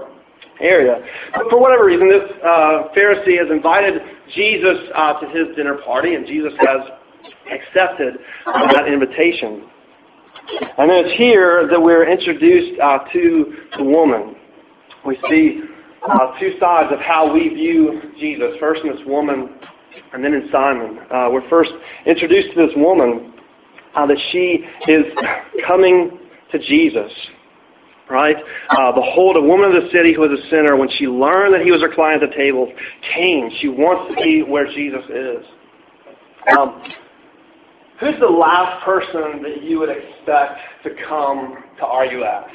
area. 0.60 1.02
But 1.34 1.50
for 1.50 1.60
whatever 1.60 1.84
reason, 1.84 2.08
this 2.08 2.30
uh, 2.44 2.88
Pharisee 2.96 3.38
has 3.38 3.50
invited 3.50 4.00
Jesus 4.34 4.78
uh, 4.94 5.20
to 5.20 5.28
his 5.28 5.54
dinner 5.56 5.78
party, 5.84 6.14
and 6.14 6.26
Jesus 6.26 6.52
has 6.58 6.80
accepted 7.50 8.14
uh, 8.46 8.72
that 8.72 8.88
invitation. 8.88 9.68
And 10.78 10.90
then 10.90 11.04
it's 11.04 11.18
here 11.18 11.68
that 11.70 11.80
we're 11.80 12.08
introduced 12.08 12.80
uh, 12.80 12.98
to 13.12 13.54
the 13.78 13.84
woman. 13.84 14.36
We 15.06 15.18
see 15.28 15.60
uh, 16.08 16.38
two 16.40 16.54
sides 16.58 16.92
of 16.92 17.00
how 17.00 17.32
we 17.32 17.48
view 17.48 18.00
Jesus. 18.18 18.56
First 18.58 18.82
in 18.84 18.90
this 18.90 19.00
woman, 19.06 19.50
and 20.12 20.24
then 20.24 20.34
in 20.34 20.48
Simon. 20.50 20.98
Uh, 21.10 21.28
we're 21.30 21.48
first 21.48 21.70
introduced 22.06 22.54
to 22.54 22.66
this 22.66 22.76
woman 22.76 23.34
that 23.94 24.18
she 24.30 24.64
is 24.88 25.04
coming 25.66 26.18
to 26.50 26.58
Jesus 26.58 27.12
right? 28.12 28.36
Uh, 28.70 28.92
behold, 28.92 29.36
a 29.36 29.40
woman 29.40 29.74
of 29.74 29.82
the 29.82 29.88
city 29.90 30.12
who 30.14 30.20
was 30.20 30.38
a 30.38 30.50
sinner, 30.50 30.76
when 30.76 30.90
she 30.98 31.06
learned 31.08 31.54
that 31.54 31.62
he 31.62 31.72
was 31.72 31.82
reclining 31.82 32.22
at 32.22 32.28
the 32.28 32.36
table, 32.36 32.70
came. 33.14 33.50
She 33.60 33.68
wants 33.68 34.14
to 34.14 34.22
be 34.22 34.42
where 34.42 34.66
Jesus 34.66 35.04
is. 35.08 35.44
Um, 36.58 36.82
who's 37.98 38.18
the 38.20 38.26
last 38.26 38.84
person 38.84 39.42
that 39.42 39.62
you 39.62 39.78
would 39.78 39.90
expect 39.90 40.60
to 40.84 40.90
come 41.08 41.56
to 41.80 41.84
RUF? 41.84 42.46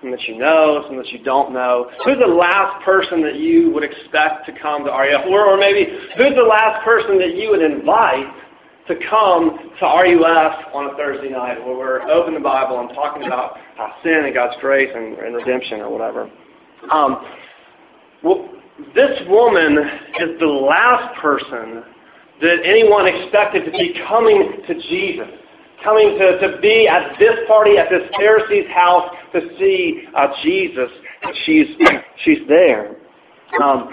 Someone 0.00 0.18
that 0.18 0.28
you 0.28 0.38
know, 0.38 0.82
someone 0.86 1.04
that 1.04 1.12
you 1.12 1.22
don't 1.22 1.52
know. 1.52 1.90
Who's 2.04 2.18
the 2.18 2.32
last 2.32 2.84
person 2.84 3.22
that 3.22 3.36
you 3.36 3.70
would 3.72 3.84
expect 3.84 4.46
to 4.46 4.52
come 4.60 4.84
to 4.84 4.90
RUF? 4.90 5.26
Or, 5.28 5.46
or 5.46 5.56
maybe, 5.56 5.86
who's 6.16 6.34
the 6.34 6.48
last 6.48 6.84
person 6.84 7.18
that 7.18 7.36
you 7.36 7.50
would 7.50 7.62
invite 7.62 8.26
to 8.88 8.94
come 9.08 9.58
to 9.80 9.84
RUF 9.84 10.74
on 10.74 10.92
a 10.92 10.96
Thursday 10.96 11.30
night 11.30 11.58
where 11.64 11.76
we're 11.76 12.02
opening 12.10 12.42
the 12.42 12.44
Bible 12.44 12.80
and 12.80 12.90
talking 12.90 13.24
about 13.24 13.56
sin 14.02 14.22
and 14.24 14.34
God's 14.34 14.56
grace 14.60 14.90
and, 14.94 15.16
and 15.18 15.34
redemption 15.34 15.80
or 15.80 15.90
whatever. 15.90 16.30
Um, 16.92 17.24
well, 18.22 18.48
this 18.94 19.20
woman 19.28 19.78
is 20.20 20.38
the 20.38 20.46
last 20.46 21.18
person 21.20 21.82
that 22.42 22.56
anyone 22.64 23.06
expected 23.06 23.64
to 23.64 23.70
be 23.70 23.94
coming 24.06 24.60
to 24.66 24.74
Jesus, 24.74 25.28
coming 25.82 26.18
to, 26.18 26.38
to 26.40 26.60
be 26.60 26.86
at 26.86 27.18
this 27.18 27.38
party 27.48 27.78
at 27.78 27.88
this 27.88 28.02
Pharisee's 28.18 28.68
house 28.74 29.08
to 29.32 29.40
see 29.58 30.04
uh, 30.14 30.28
Jesus. 30.42 30.90
She's 31.46 31.66
she's 32.24 32.46
there, 32.48 32.96
um, 33.62 33.88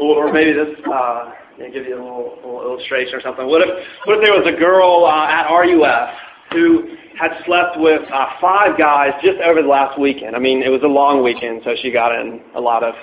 or, 0.00 0.26
or 0.26 0.32
maybe 0.32 0.52
this. 0.52 0.74
Uh, 0.92 1.32
give 1.70 1.86
you 1.86 1.94
a 1.94 2.02
little, 2.02 2.34
little 2.42 2.62
illustration 2.62 3.14
or 3.14 3.20
something. 3.20 3.46
What 3.46 3.62
if, 3.62 3.68
what 4.04 4.18
if 4.18 4.24
there 4.24 4.34
was 4.34 4.46
a 4.48 4.58
girl 4.58 5.04
uh, 5.04 5.28
at 5.28 5.46
RUF 5.52 6.10
who 6.52 6.96
had 7.18 7.32
slept 7.46 7.78
with 7.78 8.02
uh, 8.12 8.26
five 8.40 8.78
guys 8.78 9.12
just 9.22 9.38
over 9.44 9.62
the 9.62 9.68
last 9.68 9.98
weekend? 10.00 10.34
I 10.34 10.38
mean, 10.40 10.62
it 10.62 10.70
was 10.70 10.82
a 10.82 10.90
long 10.90 11.22
weekend, 11.22 11.62
so 11.64 11.74
she 11.82 11.92
got 11.92 12.10
in 12.10 12.40
a 12.56 12.60
lot 12.60 12.82
of 12.82 12.94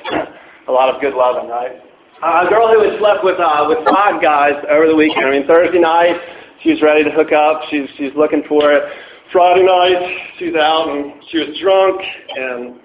a 0.67 0.71
lot 0.71 0.93
of 0.93 0.99
good 1.01 1.13
loving, 1.13 1.49
right? 1.49 1.77
Uh, 2.21 2.43
a 2.45 2.49
girl 2.49 2.67
who 2.67 2.83
had 2.83 2.99
slept 2.99 3.23
with 3.23 3.39
uh, 3.39 3.65
with 3.69 3.79
five 3.87 4.21
guys 4.21 4.59
over 4.69 4.87
the 4.87 4.95
weekend. 4.95 5.25
I 5.25 5.31
mean, 5.31 5.47
Thursday 5.47 5.79
night 5.79 6.19
she 6.63 6.71
was 6.71 6.81
ready 6.81 7.03
to 7.03 7.11
hook 7.11 7.31
up. 7.31 7.61
She's 7.71 7.87
she's 7.97 8.11
looking 8.15 8.43
for 8.47 8.73
it. 8.73 8.83
Friday 9.31 9.63
night 9.63 10.01
she's 10.39 10.55
out 10.55 10.89
and 10.89 11.13
she 11.29 11.37
was 11.37 11.57
drunk 11.61 12.01
and 12.35 12.81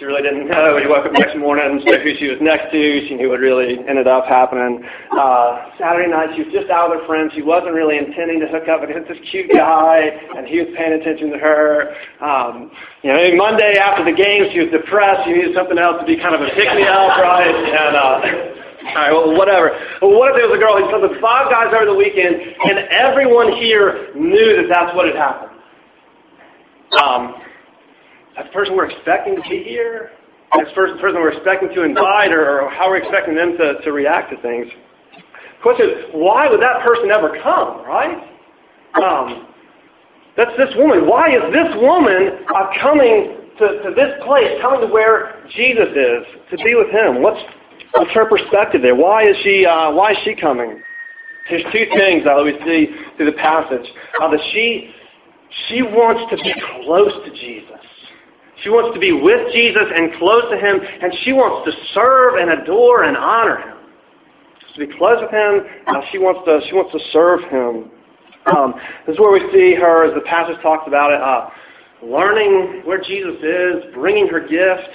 she 0.00 0.08
really 0.08 0.24
didn't 0.24 0.48
know. 0.48 0.80
You 0.80 0.88
woke 0.88 1.04
up 1.04 1.12
next 1.12 1.36
morning 1.36 1.76
and 1.76 1.84
knew 1.84 2.00
who 2.00 2.16
she 2.16 2.32
was 2.32 2.40
next 2.40 2.72
to. 2.72 2.80
She 3.04 3.20
knew 3.20 3.28
what 3.28 3.36
really 3.36 3.76
ended 3.84 4.08
up 4.08 4.24
happening. 4.24 4.80
Uh, 5.12 5.76
Saturday 5.76 6.08
night, 6.08 6.32
she 6.32 6.48
was 6.48 6.52
just 6.56 6.72
out 6.72 6.88
with 6.88 7.04
her 7.04 7.06
friends. 7.06 7.36
She 7.36 7.44
wasn't 7.44 7.76
really 7.76 8.00
intending 8.00 8.40
to 8.40 8.48
hook 8.48 8.64
up 8.64 8.80
with 8.80 8.88
this 8.88 9.20
cute 9.28 9.52
guy, 9.52 10.08
and 10.40 10.48
he 10.48 10.64
was 10.64 10.72
paying 10.72 10.96
attention 10.96 11.28
to 11.28 11.38
her. 11.38 11.92
Um, 12.24 12.72
you 13.04 13.12
know, 13.12 13.20
Monday 13.36 13.76
after 13.76 14.00
the 14.00 14.16
game, 14.16 14.48
she 14.56 14.64
was 14.64 14.72
depressed. 14.72 15.28
She 15.28 15.36
needed 15.36 15.52
something 15.52 15.76
else 15.76 16.00
to 16.00 16.08
be 16.08 16.16
kind 16.16 16.32
of 16.32 16.40
a 16.40 16.48
pick-me-up, 16.56 17.20
right? 17.20 17.52
And 17.52 17.92
uh, 17.92 18.16
all 18.80 19.04
right, 19.04 19.12
well, 19.12 19.36
whatever. 19.36 19.76
Well, 20.00 20.16
what 20.16 20.32
if 20.32 20.40
there 20.40 20.48
was 20.48 20.56
a 20.56 20.62
girl 20.64 20.80
who 20.80 20.88
slept 20.88 21.12
with 21.12 21.20
five 21.20 21.52
guys 21.52 21.76
over 21.76 21.84
the 21.84 22.00
weekend, 22.00 22.40
and 22.40 22.88
everyone 22.88 23.52
here 23.60 24.16
knew 24.16 24.64
that 24.64 24.72
that's 24.72 24.96
what 24.96 25.12
had 25.12 25.20
happened? 25.20 25.52
Um, 26.96 27.49
the 28.44 28.52
person 28.52 28.76
we're 28.76 28.90
expecting 28.90 29.36
to 29.36 29.42
be 29.48 29.62
here. 29.62 30.10
The 30.52 30.64
person 30.74 31.14
we're 31.14 31.32
expecting 31.32 31.68
to 31.74 31.84
invite 31.84 32.32
or, 32.32 32.62
or 32.62 32.70
how 32.70 32.88
we're 32.88 32.98
expecting 32.98 33.36
them 33.36 33.56
to, 33.56 33.80
to 33.82 33.92
react 33.92 34.30
to 34.30 34.42
things. 34.42 34.66
The 35.14 35.62
question 35.62 35.90
is, 35.90 35.96
why 36.12 36.50
would 36.50 36.60
that 36.60 36.82
person 36.82 37.10
ever 37.10 37.38
come, 37.42 37.86
right? 37.86 38.18
Um, 38.98 39.46
that's 40.36 40.50
this 40.58 40.74
woman. 40.76 41.06
Why 41.06 41.28
is 41.28 41.42
this 41.52 41.70
woman 41.78 42.42
uh, 42.50 42.66
coming 42.82 43.40
to, 43.60 43.66
to 43.84 43.90
this 43.94 44.16
place, 44.24 44.58
coming 44.60 44.80
to 44.80 44.86
where 44.88 45.44
Jesus 45.54 45.92
is, 45.92 46.22
to 46.50 46.56
be 46.64 46.74
with 46.74 46.88
him. 46.88 47.22
What's, 47.22 47.40
what's 47.92 48.10
her 48.12 48.24
perspective 48.26 48.82
there? 48.82 48.96
Why 48.96 49.22
is 49.28 49.36
she, 49.42 49.66
uh, 49.66 49.92
why 49.92 50.12
is 50.12 50.18
she 50.24 50.34
coming? 50.34 50.82
There's 51.48 51.64
two 51.72 51.86
things 51.96 52.24
that 52.24 52.40
we 52.42 52.56
see 52.64 52.88
through 53.16 53.26
the 53.26 53.36
passage. 53.36 53.86
Uh, 54.20 54.30
that 54.30 54.40
she, 54.52 54.90
she 55.68 55.82
wants 55.82 56.30
to 56.30 56.36
be 56.42 56.54
close 56.82 57.12
to 57.24 57.30
Jesus. 57.32 57.79
She 58.62 58.68
wants 58.68 58.94
to 58.94 59.00
be 59.00 59.12
with 59.12 59.52
Jesus 59.52 59.88
and 59.94 60.12
close 60.18 60.44
to 60.50 60.56
Him, 60.56 60.80
and 60.80 61.14
she 61.24 61.32
wants 61.32 61.70
to 61.70 61.72
serve 61.94 62.36
and 62.36 62.50
adore 62.60 63.04
and 63.04 63.16
honor 63.16 63.56
Him. 63.56 63.76
To 64.74 64.86
be 64.86 64.92
close 64.98 65.18
with 65.20 65.30
Him, 65.30 65.66
uh, 65.86 66.00
she 66.12 66.18
wants 66.18 66.44
to 66.44 66.60
she 66.68 66.74
wants 66.74 66.92
to 66.92 67.00
serve 67.12 67.40
Him. 67.50 67.90
Um, 68.54 68.74
this 69.06 69.14
is 69.14 69.20
where 69.20 69.32
we 69.32 69.40
see 69.52 69.74
her, 69.74 70.04
as 70.04 70.14
the 70.14 70.22
passage 70.22 70.56
talks 70.62 70.84
about 70.86 71.12
it, 71.12 71.20
uh, 71.20 71.50
learning 72.04 72.82
where 72.84 73.00
Jesus 73.00 73.36
is, 73.42 73.92
bringing 73.94 74.28
her 74.28 74.40
gift, 74.40 74.88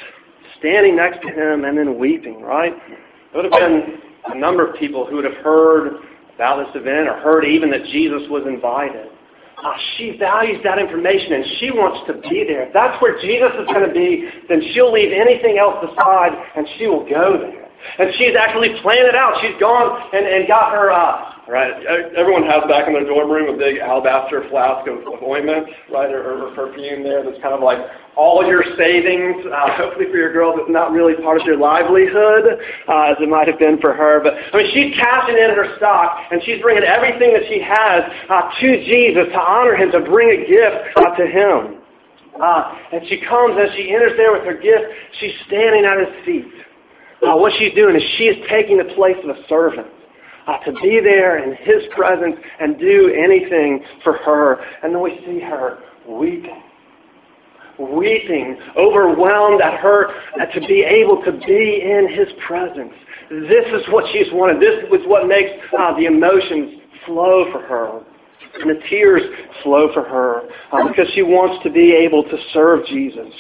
standing 0.60 0.96
next 0.96 1.22
to 1.22 1.30
Him, 1.30 1.66
and 1.66 1.78
then 1.78 2.00
weeping. 2.00 2.42
Right? 2.42 2.74
There 3.34 3.44
would 3.44 3.52
have 3.52 3.60
been 3.60 4.00
a 4.28 4.38
number 4.38 4.66
of 4.66 4.76
people 4.78 5.06
who 5.06 5.18
would 5.18 5.26
have 5.26 5.44
heard 5.44 5.98
about 6.36 6.66
this 6.66 6.82
event 6.82 7.08
or 7.08 7.18
heard 7.20 7.46
even 7.46 7.70
that 7.72 7.84
Jesus 7.86 8.22
was 8.30 8.44
invited. 8.48 9.15
Uh, 9.64 9.74
she 9.98 10.18
values 10.20 10.60
that 10.64 10.80
information 10.80 11.34
and 11.34 11.46
she 11.60 11.72
wants 11.72 12.06
to 12.08 12.14
be 12.30 12.44
there. 12.48 12.68
If 12.68 12.74
that's 12.74 13.02
where 13.02 13.20
Jesus 13.22 13.52
is 13.60 13.68
going 13.68 13.88
to 13.88 13.94
be, 13.94 14.30
then 14.50 14.62
she'll 14.74 14.92
leave 14.92 15.12
anything 15.12 15.58
else 15.58 15.84
aside 15.84 16.34
and 16.56 16.68
she 16.78 16.88
will 16.88 17.08
go 17.08 17.38
there. 17.40 17.65
And 18.00 18.12
she's 18.18 18.36
actually 18.38 18.76
planned 18.82 19.08
it 19.08 19.16
out. 19.16 19.38
She's 19.42 19.56
gone 19.60 20.10
and, 20.14 20.26
and 20.26 20.48
got 20.48 20.72
her, 20.72 20.92
uh, 20.92 21.48
right, 21.48 21.74
everyone 22.18 22.44
has 22.44 22.64
back 22.68 22.88
in 22.88 22.94
their 22.94 23.06
dorm 23.06 23.32
room 23.32 23.54
a 23.54 23.58
big 23.58 23.78
alabaster 23.78 24.48
flask 24.50 24.88
of, 24.88 25.06
of 25.08 25.24
ointment, 25.24 25.68
right, 25.92 26.12
or, 26.12 26.48
or 26.48 26.56
perfume 26.56 27.04
there 27.04 27.24
that's 27.24 27.42
kind 27.42 27.54
of 27.54 27.62
like 27.62 27.80
all 28.16 28.46
your 28.48 28.64
savings, 28.78 29.46
uh, 29.48 29.76
hopefully 29.76 30.08
for 30.10 30.18
your 30.18 30.32
girls, 30.32 30.56
it's 30.60 30.72
not 30.72 30.92
really 30.92 31.16
part 31.22 31.40
of 31.40 31.46
your 31.46 31.58
livelihood, 31.58 32.60
uh, 32.88 33.12
as 33.12 33.18
it 33.20 33.28
might 33.28 33.48
have 33.48 33.60
been 33.60 33.80
for 33.80 33.94
her. 33.94 34.24
But, 34.24 34.36
I 34.36 34.56
mean, 34.56 34.72
she's 34.72 34.96
cashing 34.96 35.36
in 35.36 35.52
her 35.52 35.76
stock, 35.78 36.16
and 36.32 36.42
she's 36.44 36.62
bringing 36.62 36.84
everything 36.84 37.34
that 37.36 37.44
she 37.48 37.60
has 37.60 38.04
uh, 38.30 38.50
to 38.62 38.68
Jesus 38.88 39.28
to 39.32 39.40
honor 39.40 39.76
him, 39.76 39.92
to 39.92 40.00
bring 40.00 40.32
a 40.32 40.42
gift 40.48 40.96
uh, 40.96 41.12
to 41.16 41.28
him. 41.28 41.84
Uh, 42.36 42.76
and 42.92 43.08
she 43.08 43.20
comes, 43.28 43.56
as 43.60 43.72
she 43.76 43.92
enters 43.92 44.12
there 44.18 44.32
with 44.32 44.44
her 44.44 44.56
gift, 44.56 44.84
she's 45.20 45.36
standing 45.48 45.86
at 45.86 46.00
his 46.00 46.26
feet. 46.26 46.48
Uh, 47.22 47.36
what 47.36 47.54
she's 47.58 47.74
doing 47.74 47.96
is 47.96 48.04
she 48.18 48.26
is 48.26 48.46
taking 48.50 48.78
the 48.78 48.94
place 48.96 49.18
of 49.24 49.36
a 49.36 49.48
servant. 49.48 49.88
Uh, 50.48 50.60
to 50.60 50.72
be 50.74 51.00
there 51.04 51.44
in 51.44 51.56
his 51.56 51.82
presence 51.96 52.36
and 52.60 52.78
do 52.78 53.12
anything 53.18 53.84
for 54.04 54.14
her. 54.14 54.64
And 54.84 54.94
then 54.94 55.02
we 55.02 55.20
see 55.26 55.40
her 55.40 55.80
weeping 56.08 56.62
weeping, 57.80 58.58
overwhelmed 58.78 59.62
at 59.62 59.80
her 59.80 60.08
uh, 60.10 60.46
to 60.54 60.60
be 60.62 60.84
able 60.84 61.24
to 61.24 61.32
be 61.32 61.82
in 61.84 62.08
his 62.10 62.28
presence. 62.48 62.94
This 63.30 63.66
is 63.74 63.84
what 63.90 64.06
she's 64.14 64.32
wanted. 64.32 64.62
This 64.62 64.86
is 64.92 65.08
what 65.08 65.28
makes 65.28 65.50
uh, 65.78 65.96
the 65.98 66.06
emotions 66.06 66.82
flow 67.06 67.52
for 67.52 67.62
her. 67.62 68.02
And 68.62 68.70
the 68.70 68.82
tears 68.90 69.22
flow 69.64 69.92
for 69.94 70.04
her 70.04 70.44
uh, 70.72 70.88
because 70.88 71.08
she 71.14 71.22
wants 71.22 71.62
to 71.64 71.72
be 71.72 71.94
able 71.94 72.24
to 72.24 72.38
serve 72.54 72.86
Jesus. 72.86 73.34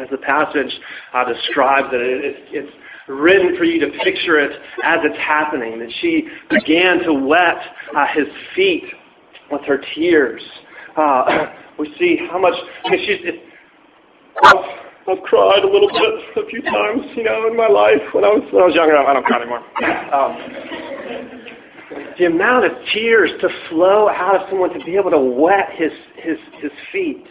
As 0.00 0.08
the 0.10 0.18
passage 0.18 0.72
uh, 1.14 1.24
describes 1.24 1.88
it, 1.92 2.00
it, 2.00 2.36
it's 2.52 2.72
written 3.08 3.56
for 3.56 3.64
you 3.64 3.80
to 3.80 3.90
picture 4.04 4.38
it 4.38 4.52
as 4.84 4.98
it's 5.02 5.18
happening, 5.18 5.78
that 5.78 5.90
she 6.00 6.28
began 6.50 7.00
to 7.04 7.12
wet 7.14 7.56
uh, 7.96 8.06
his 8.14 8.26
feet 8.54 8.84
with 9.50 9.62
her 9.62 9.80
tears. 9.94 10.42
Uh, 10.96 11.46
we 11.78 11.94
see 11.98 12.18
how 12.30 12.38
much 12.38 12.54
she's. 12.90 13.20
It, 13.24 13.42
I've, 14.44 14.56
I've 15.08 15.22
cried 15.24 15.64
a 15.64 15.66
little 15.66 15.88
bit 15.88 16.44
a 16.44 16.48
few 16.48 16.62
times, 16.62 17.02
you 17.16 17.24
know, 17.24 17.48
in 17.48 17.56
my 17.56 17.66
life 17.66 18.02
when 18.12 18.24
I 18.24 18.28
was 18.28 18.42
when 18.52 18.62
I 18.62 18.66
was 18.66 18.74
younger. 18.74 18.96
I 18.96 19.12
don't 19.14 19.24
cry 19.24 19.40
anymore. 19.40 19.64
Um, 20.14 21.38
the 22.18 22.26
amount 22.26 22.66
of 22.66 22.72
tears 22.92 23.30
to 23.40 23.48
flow 23.70 24.08
out 24.10 24.36
of 24.36 24.48
someone 24.50 24.70
to 24.78 24.84
be 24.84 24.96
able 24.96 25.10
to 25.10 25.18
wet 25.18 25.70
his 25.74 25.92
his 26.16 26.36
his 26.60 26.72
feet. 26.92 27.24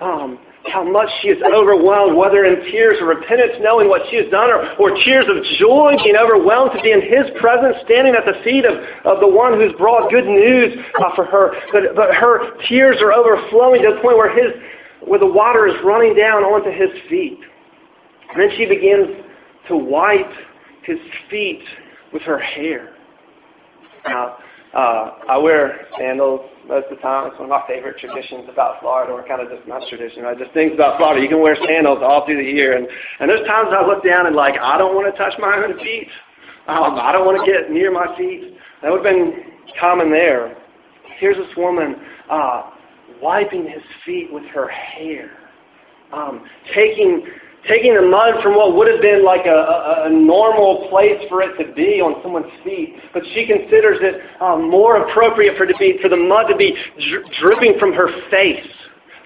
Um, 0.00 0.38
how 0.66 0.84
much 0.84 1.08
she 1.22 1.28
is 1.28 1.40
overwhelmed, 1.42 2.16
whether 2.16 2.44
in 2.44 2.60
tears 2.70 3.00
of 3.00 3.08
repentance, 3.08 3.52
knowing 3.60 3.88
what 3.88 4.02
she 4.10 4.16
has 4.16 4.28
done, 4.30 4.50
or, 4.50 4.60
or 4.76 4.90
tears 5.04 5.24
of 5.28 5.42
joy, 5.58 5.96
being 6.04 6.16
overwhelmed 6.16 6.72
to 6.76 6.82
be 6.82 6.92
in 6.92 7.00
His 7.00 7.32
presence, 7.40 7.76
standing 7.84 8.14
at 8.14 8.28
the 8.28 8.36
feet 8.44 8.64
of, 8.64 8.76
of 9.04 9.20
the 9.20 9.28
one 9.28 9.54
who's 9.54 9.72
brought 9.78 10.10
good 10.10 10.26
news 10.26 10.76
uh, 11.00 11.14
for 11.14 11.24
her. 11.24 11.56
But, 11.72 11.96
but 11.96 12.14
her 12.14 12.60
tears 12.68 12.98
are 13.00 13.12
overflowing 13.12 13.82
to 13.82 13.94
the 13.96 14.00
point 14.02 14.16
where, 14.18 14.32
his, 14.32 14.52
where 15.06 15.18
the 15.18 15.26
water 15.26 15.66
is 15.66 15.74
running 15.82 16.14
down 16.14 16.44
onto 16.44 16.70
His 16.70 16.90
feet. 17.08 17.40
And 18.32 18.40
then 18.40 18.50
she 18.56 18.66
begins 18.66 19.08
to 19.68 19.76
wipe 19.76 20.30
His 20.84 20.98
feet 21.30 21.64
with 22.12 22.22
her 22.22 22.38
hair. 22.38 22.94
Now, 24.06 24.36
uh, 24.74 25.18
I 25.28 25.38
wear 25.38 25.86
sandals 25.98 26.40
most 26.68 26.86
of 26.90 26.96
the 26.96 27.02
time. 27.02 27.26
It's 27.26 27.38
one 27.38 27.50
of 27.50 27.54
my 27.54 27.62
favorite 27.66 27.98
traditions 27.98 28.46
about 28.48 28.80
Florida, 28.80 29.12
or 29.12 29.26
kind 29.26 29.42
of 29.42 29.50
just 29.50 29.66
not 29.66 29.82
tradition, 29.88 30.22
right? 30.22 30.38
Just 30.38 30.52
things 30.52 30.72
about 30.74 30.96
Florida. 30.98 31.20
You 31.20 31.28
can 31.28 31.42
wear 31.42 31.56
sandals 31.66 31.98
all 32.02 32.24
through 32.24 32.38
the 32.38 32.50
year, 32.50 32.76
and 32.76 32.86
and 33.18 33.28
there's 33.28 33.46
times 33.46 33.70
I 33.74 33.84
look 33.84 34.04
down 34.04 34.26
and 34.26 34.36
like 34.36 34.54
I 34.62 34.78
don't 34.78 34.94
want 34.94 35.12
to 35.12 35.18
touch 35.18 35.34
my 35.38 35.56
own 35.56 35.76
feet. 35.78 36.08
Um, 36.68 37.00
I 37.02 37.10
don't 37.10 37.26
want 37.26 37.44
to 37.44 37.50
get 37.50 37.70
near 37.70 37.90
my 37.90 38.16
feet. 38.16 38.56
That 38.82 38.92
would 38.92 39.04
have 39.04 39.12
been 39.12 39.58
common 39.80 40.10
there. 40.10 40.56
Here's 41.18 41.36
this 41.36 41.56
woman 41.56 41.96
uh, 42.30 42.70
wiping 43.20 43.68
his 43.68 43.82
feet 44.06 44.28
with 44.32 44.44
her 44.54 44.68
hair, 44.68 45.30
um, 46.12 46.44
taking 46.74 47.26
taking 47.68 47.94
the 47.94 48.02
mud 48.02 48.42
from 48.42 48.56
what 48.56 48.74
would 48.76 48.88
have 48.88 49.00
been 49.00 49.24
like 49.24 49.44
a, 49.44 49.52
a, 49.52 50.08
a, 50.08 50.10
normal 50.10 50.88
place 50.88 51.20
for 51.28 51.42
it 51.42 51.52
to 51.60 51.72
be 51.74 52.00
on 52.00 52.16
someone's 52.22 52.50
feet, 52.64 52.96
but 53.12 53.22
she 53.34 53.44
considers 53.44 54.00
it 54.00 54.16
um, 54.40 54.70
more 54.70 54.96
appropriate 55.04 55.56
for, 55.58 55.66
to 55.66 55.76
be, 55.76 55.98
for 56.00 56.08
the 56.08 56.16
mud 56.16 56.48
to 56.48 56.56
be 56.56 56.72
dri- 56.96 57.24
dripping 57.40 57.76
from 57.78 57.92
her 57.92 58.08
face, 58.30 58.64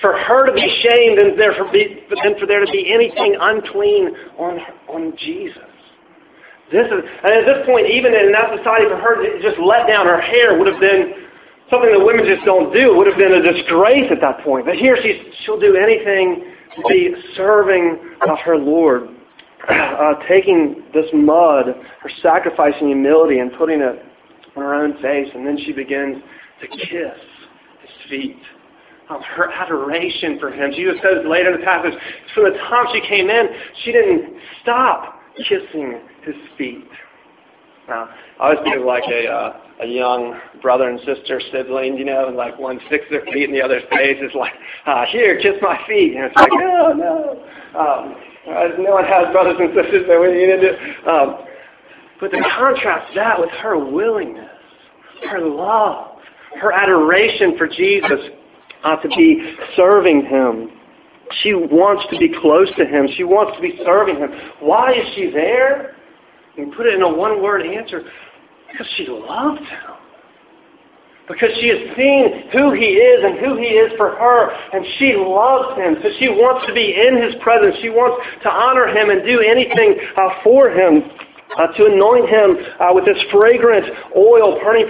for 0.01 0.19
her 0.19 0.47
to 0.47 0.53
be 0.53 0.67
shamed 0.83 1.21
than, 1.21 1.39
there 1.39 1.55
for 1.55 1.71
be, 1.71 2.03
than 2.11 2.35
for 2.39 2.47
there 2.47 2.65
to 2.65 2.71
be 2.73 2.91
anything 2.91 3.39
unclean 3.39 4.11
on, 4.39 4.59
on 4.91 5.15
Jesus. 5.19 5.71
This 6.73 6.91
is, 6.91 7.01
and 7.23 7.33
at 7.39 7.45
this 7.47 7.63
point, 7.67 7.87
even 7.87 8.15
in 8.15 8.33
that 8.33 8.51
society, 8.59 8.91
for 8.91 8.99
her 8.99 9.23
to 9.23 9.39
just 9.39 9.61
let 9.63 9.87
down 9.87 10.07
her 10.07 10.21
hair 10.21 10.59
would 10.59 10.67
have 10.67 10.81
been 10.81 11.29
something 11.71 11.93
that 11.93 12.03
women 12.03 12.25
just 12.27 12.45
don't 12.45 12.73
do. 12.73 12.93
It 12.93 12.97
would 12.97 13.07
have 13.07 13.21
been 13.21 13.37
a 13.37 13.45
disgrace 13.45 14.11
at 14.11 14.21
that 14.21 14.43
point. 14.43 14.67
But 14.67 14.75
here 14.77 14.97
she's, 14.99 15.23
she'll 15.45 15.61
do 15.61 15.77
anything 15.77 16.54
be 16.89 17.15
serving 17.37 17.99
of 18.29 18.39
her 18.45 18.57
Lord, 18.57 19.09
uh, 19.69 20.15
taking 20.29 20.83
this 20.93 21.07
mud, 21.13 21.67
her 22.01 22.11
sacrificing 22.23 22.89
humility, 22.89 23.39
and 23.39 23.53
putting 23.59 23.81
it 23.81 24.03
on 24.57 24.63
her 24.63 24.75
own 24.75 24.95
face, 25.03 25.29
and 25.35 25.47
then 25.47 25.59
she 25.65 25.73
begins 25.73 26.23
to 26.61 26.69
kiss 26.69 27.19
his 27.81 28.11
feet. 28.11 28.41
Um, 29.11 29.21
her 29.21 29.53
adoration 29.53 30.39
for 30.41 30.51
him. 30.51 30.71
Jesus 30.73 30.95
says 31.03 31.25
later 31.29 31.53
in 31.53 31.61
the 31.61 31.65
passage, 31.65 31.93
from 32.35 32.45
the 32.45 32.59
time 32.59 32.87
she 32.93 33.07
came 33.07 33.29
in, 33.29 33.49
she 33.85 33.93
didn't 33.93 34.35
stop 34.63 35.21
kissing 35.47 36.01
his 36.23 36.35
feet. 36.57 36.89
Now, 37.89 38.09
I 38.41 38.45
always 38.45 38.61
think 38.65 38.77
of 38.77 38.85
like 38.85 39.05
a 39.11 39.29
uh, 39.29 39.61
a 39.83 39.87
young 39.87 40.39
brother 40.63 40.89
and 40.89 40.99
sister 41.01 41.41
sibling, 41.53 41.97
you 41.99 42.05
know, 42.05 42.29
and 42.29 42.37
like 42.37 42.59
one 42.59 42.81
sticks 42.87 43.05
their 43.11 43.25
feet 43.33 43.45
in 43.45 43.53
the 43.53 43.63
other's 43.63 43.83
face. 43.91 44.17
It's 44.21 44.35
like, 44.35 44.53
uh, 44.87 45.05
here, 45.07 45.39
kiss 45.41 45.55
my 45.61 45.79
feet. 45.87 46.15
And 46.17 46.25
it's 46.27 46.37
like, 46.37 46.51
no, 46.53 46.93
no. 46.93 47.43
Um, 47.79 48.15
uh, 48.47 48.69
no 48.79 48.93
one 48.93 49.05
has 49.05 49.33
brothers 49.33 49.57
and 49.59 49.71
sisters 49.75 50.07
that 50.07 50.21
we 50.21 50.29
need 50.33 50.61
to. 50.63 51.11
Um, 51.11 51.45
but 52.21 52.29
to 52.29 52.41
contrast 52.57 53.13
that 53.17 53.41
with 53.41 53.51
her 53.51 53.79
willingness, 53.79 54.51
her 55.29 55.41
love, 55.41 56.19
her 56.61 56.73
adoration 56.73 57.59
for 57.59 57.67
Jesus 57.67 58.31
uh, 58.85 58.97
to 58.97 59.09
be 59.09 59.57
serving 59.77 60.25
him. 60.27 60.71
She 61.43 61.55
wants 61.55 62.05
to 62.13 62.19
be 62.19 62.29
close 62.41 62.69
to 62.77 62.85
him. 62.85 63.09
She 63.17 63.25
wants 63.25 63.57
to 63.57 63.63
be 63.63 63.81
serving 63.85 64.17
him. 64.17 64.31
Why 64.61 64.93
is 64.93 65.07
she 65.17 65.31
there? 65.31 65.94
You 66.57 66.73
put 66.77 66.87
it 66.87 66.95
in 66.95 67.03
a 67.03 67.13
one-word 67.13 67.63
answer. 67.63 68.03
Because 68.71 68.87
she 68.97 69.07
loves 69.09 69.61
him. 69.61 69.95
Because 71.27 71.49
she 71.61 71.69
has 71.69 71.97
seen 71.97 72.51
who 72.53 72.73
he 72.73 73.01
is 73.01 73.25
and 73.25 73.39
who 73.39 73.57
he 73.57 73.81
is 73.81 73.93
for 73.97 74.11
her, 74.11 74.51
and 74.73 74.85
she 74.99 75.15
loves 75.17 75.73
him. 75.79 75.97
So 76.03 76.11
she 76.19 76.29
wants 76.29 76.67
to 76.67 76.75
be 76.75 76.93
in 76.93 77.17
his 77.17 77.35
presence. 77.41 77.77
She 77.81 77.89
wants 77.89 78.21
to 78.43 78.51
honor 78.51 78.89
him 78.89 79.09
and 79.09 79.25
do 79.25 79.41
anything 79.41 79.97
uh, 80.19 80.45
for 80.45 80.69
him 80.69 81.01
uh, 81.57 81.73
to 81.79 81.87
anoint 81.87 82.29
him 82.29 82.59
uh, 82.77 82.93
with 82.93 83.07
this 83.07 83.17
fragrant 83.33 83.87
oil, 84.13 84.61
pouring, 84.61 84.85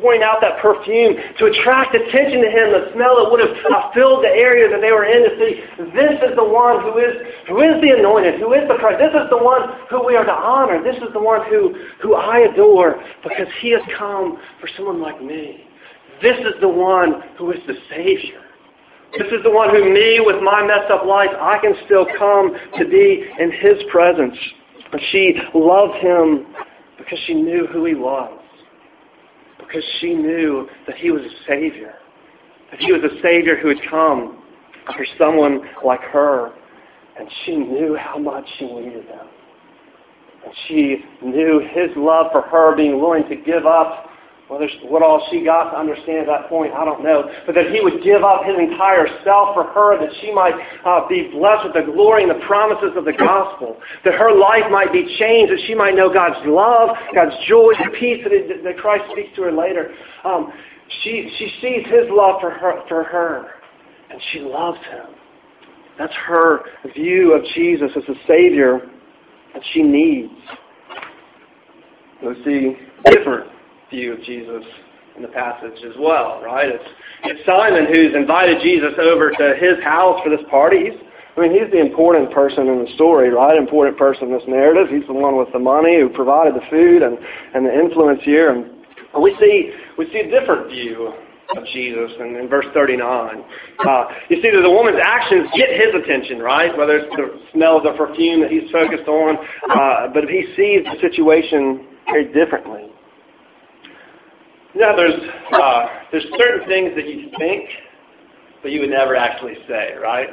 pouring 0.00 0.22
out 0.24 0.40
that 0.40 0.58
perfume, 0.58 1.14
to 1.38 1.44
attract 1.46 1.94
attention 1.94 2.40
to 2.40 2.50
him, 2.50 2.72
the 2.72 2.90
smell 2.96 3.20
that 3.20 3.28
would 3.30 3.40
have 3.44 3.54
filled 3.92 4.24
the 4.24 4.32
area 4.32 4.68
that 4.68 4.80
they 4.80 4.90
were 4.90 5.04
in 5.04 5.20
to 5.28 5.32
see, 5.36 5.60
this 5.92 6.16
is 6.24 6.32
the 6.34 6.44
one 6.44 6.80
who 6.82 6.96
is, 6.98 7.14
who 7.46 7.60
is 7.60 7.76
the 7.84 7.92
anointed, 7.92 8.40
who 8.40 8.52
is 8.56 8.64
the 8.66 8.80
Christ. 8.80 8.98
This 8.98 9.12
is 9.12 9.28
the 9.28 9.38
one 9.38 9.76
who 9.92 10.04
we 10.04 10.16
are 10.16 10.24
to 10.24 10.32
honor. 10.32 10.82
This 10.82 10.96
is 10.96 11.12
the 11.12 11.22
one 11.22 11.44
who, 11.48 11.76
who 12.02 12.16
I 12.16 12.48
adore 12.50 12.98
because 13.22 13.48
he 13.60 13.70
has 13.76 13.82
come 13.96 14.40
for 14.60 14.68
someone 14.76 15.00
like 15.00 15.22
me. 15.22 15.68
This 16.22 16.36
is 16.40 16.56
the 16.60 16.68
one 16.68 17.22
who 17.38 17.52
is 17.52 17.60
the 17.66 17.76
Savior. 17.88 18.42
This 19.18 19.28
is 19.32 19.42
the 19.42 19.50
one 19.50 19.70
who 19.74 19.92
me, 19.92 20.20
with 20.20 20.40
my 20.42 20.64
messed 20.64 20.90
up 20.90 21.04
life, 21.04 21.30
I 21.40 21.58
can 21.58 21.74
still 21.84 22.06
come 22.16 22.54
to 22.78 22.84
be 22.84 23.26
in 23.38 23.50
his 23.50 23.82
presence. 23.90 24.36
And 24.92 25.00
she 25.10 25.34
loved 25.54 25.98
him 25.98 26.46
because 26.96 27.18
she 27.26 27.34
knew 27.34 27.66
who 27.72 27.84
he 27.86 27.94
was. 27.94 28.40
Because 29.70 29.88
she 30.00 30.14
knew 30.14 30.68
that 30.88 30.96
he 30.96 31.12
was 31.12 31.22
a 31.22 31.48
Savior. 31.48 31.94
That 32.72 32.80
he 32.80 32.92
was 32.92 33.02
a 33.04 33.22
Savior 33.22 33.56
who 33.56 33.68
had 33.68 33.78
come 33.88 34.42
for 34.96 35.06
someone 35.16 35.60
like 35.84 36.00
her. 36.00 36.52
And 37.16 37.28
she 37.44 37.54
knew 37.54 37.96
how 37.96 38.18
much 38.18 38.44
she 38.58 38.64
needed 38.64 39.04
him. 39.04 39.26
And 40.44 40.54
she 40.66 41.04
knew 41.22 41.60
his 41.72 41.90
love 41.96 42.32
for 42.32 42.40
her, 42.42 42.74
being 42.74 43.00
willing 43.00 43.28
to 43.28 43.36
give 43.36 43.64
up 43.64 44.08
whether 44.50 44.66
what 44.90 45.00
all 45.00 45.22
she 45.30 45.44
got 45.44 45.70
to 45.70 45.78
understand 45.78 46.26
at 46.26 46.26
that 46.26 46.48
point, 46.48 46.74
I 46.74 46.84
don't 46.84 47.04
know. 47.04 47.30
But 47.46 47.54
that 47.54 47.70
he 47.70 47.78
would 47.80 48.02
give 48.02 48.24
up 48.24 48.42
his 48.42 48.58
entire 48.58 49.06
self 49.22 49.54
for 49.54 49.62
her, 49.62 49.94
that 49.94 50.10
she 50.20 50.34
might 50.34 50.58
uh, 50.84 51.06
be 51.06 51.30
blessed 51.30 51.70
with 51.70 51.74
the 51.78 51.86
glory 51.92 52.26
and 52.26 52.30
the 52.34 52.44
promises 52.46 52.90
of 52.96 53.04
the 53.04 53.12
gospel. 53.12 53.78
That 54.04 54.14
her 54.14 54.34
life 54.34 54.66
might 54.68 54.92
be 54.92 55.06
changed, 55.22 55.52
that 55.52 55.62
she 55.68 55.74
might 55.76 55.94
know 55.94 56.12
God's 56.12 56.42
love, 56.50 56.98
God's 57.14 57.36
joy, 57.46 57.78
the 57.78 57.94
peace 57.94 58.26
that, 58.26 58.34
it, 58.34 58.64
that 58.64 58.76
Christ 58.78 59.04
speaks 59.12 59.30
to 59.36 59.42
her 59.42 59.52
later. 59.52 59.94
Um, 60.24 60.52
she, 61.04 61.30
she 61.38 61.46
sees 61.62 61.86
his 61.86 62.10
love 62.10 62.40
for 62.40 62.50
her, 62.50 62.82
for 62.88 63.04
her, 63.04 63.54
and 64.10 64.20
she 64.32 64.40
loves 64.40 64.78
him. 64.90 65.14
That's 65.96 66.14
her 66.26 66.62
view 66.96 67.34
of 67.34 67.44
Jesus 67.54 67.90
as 67.94 68.02
a 68.08 68.18
Savior 68.26 68.80
that 69.54 69.62
she 69.72 69.82
needs. 69.84 70.34
We 72.20 72.34
see 72.44 72.76
different 73.04 73.59
view 73.90 74.14
of 74.14 74.22
Jesus 74.22 74.64
in 75.16 75.22
the 75.22 75.28
passage 75.28 75.78
as 75.84 75.94
well, 75.98 76.40
right? 76.42 76.68
It's, 76.68 76.90
it's 77.24 77.44
Simon 77.44 77.86
who's 77.92 78.14
invited 78.14 78.62
Jesus 78.62 78.94
over 78.98 79.30
to 79.30 79.46
his 79.58 79.82
house 79.84 80.20
for 80.22 80.30
this 80.30 80.44
party. 80.50 80.90
He's, 80.90 80.98
I 81.36 81.40
mean, 81.40 81.52
he's 81.52 81.70
the 81.70 81.80
important 81.80 82.32
person 82.32 82.68
in 82.68 82.84
the 82.84 82.90
story, 82.94 83.30
right? 83.30 83.56
Important 83.56 83.98
person 83.98 84.28
in 84.28 84.32
this 84.32 84.46
narrative. 84.46 84.88
He's 84.88 85.06
the 85.06 85.14
one 85.14 85.36
with 85.36 85.52
the 85.52 85.58
money 85.58 86.00
who 86.00 86.08
provided 86.08 86.54
the 86.54 86.64
food 86.70 87.02
and, 87.02 87.18
and 87.54 87.66
the 87.66 87.72
influence 87.72 88.20
here. 88.24 88.50
And 88.50 88.70
we 89.20 89.36
see, 89.40 89.72
we 89.98 90.06
see 90.12 90.20
a 90.20 90.30
different 90.30 90.70
view 90.70 91.12
of 91.56 91.64
Jesus 91.72 92.12
in, 92.20 92.36
in 92.36 92.48
verse 92.48 92.66
39. 92.74 93.42
Uh, 93.78 94.04
you 94.28 94.40
see 94.42 94.50
that 94.50 94.62
the 94.62 94.70
woman's 94.70 95.00
actions 95.02 95.50
get 95.56 95.70
his 95.70 95.94
attention, 95.94 96.38
right? 96.38 96.76
Whether 96.76 96.98
it's 96.98 97.16
the 97.16 97.40
smell 97.52 97.78
of 97.78 97.84
the 97.84 97.92
perfume 97.98 98.40
that 98.42 98.50
he's 98.50 98.70
focused 98.70 99.08
on, 99.08 99.36
uh, 99.70 100.08
but 100.14 100.24
he 100.30 100.46
sees 100.54 100.86
the 100.86 100.96
situation 101.00 101.86
very 102.06 102.32
differently. 102.32 102.89
Know, 104.74 104.96
there's 104.96 105.20
uh, 105.52 105.86
there's 106.12 106.26
certain 106.38 106.68
things 106.68 106.92
that 106.94 107.06
you 107.06 107.30
think, 107.38 107.68
but 108.62 108.70
you 108.70 108.80
would 108.80 108.90
never 108.90 109.16
actually 109.16 109.56
say, 109.66 109.94
right? 110.00 110.28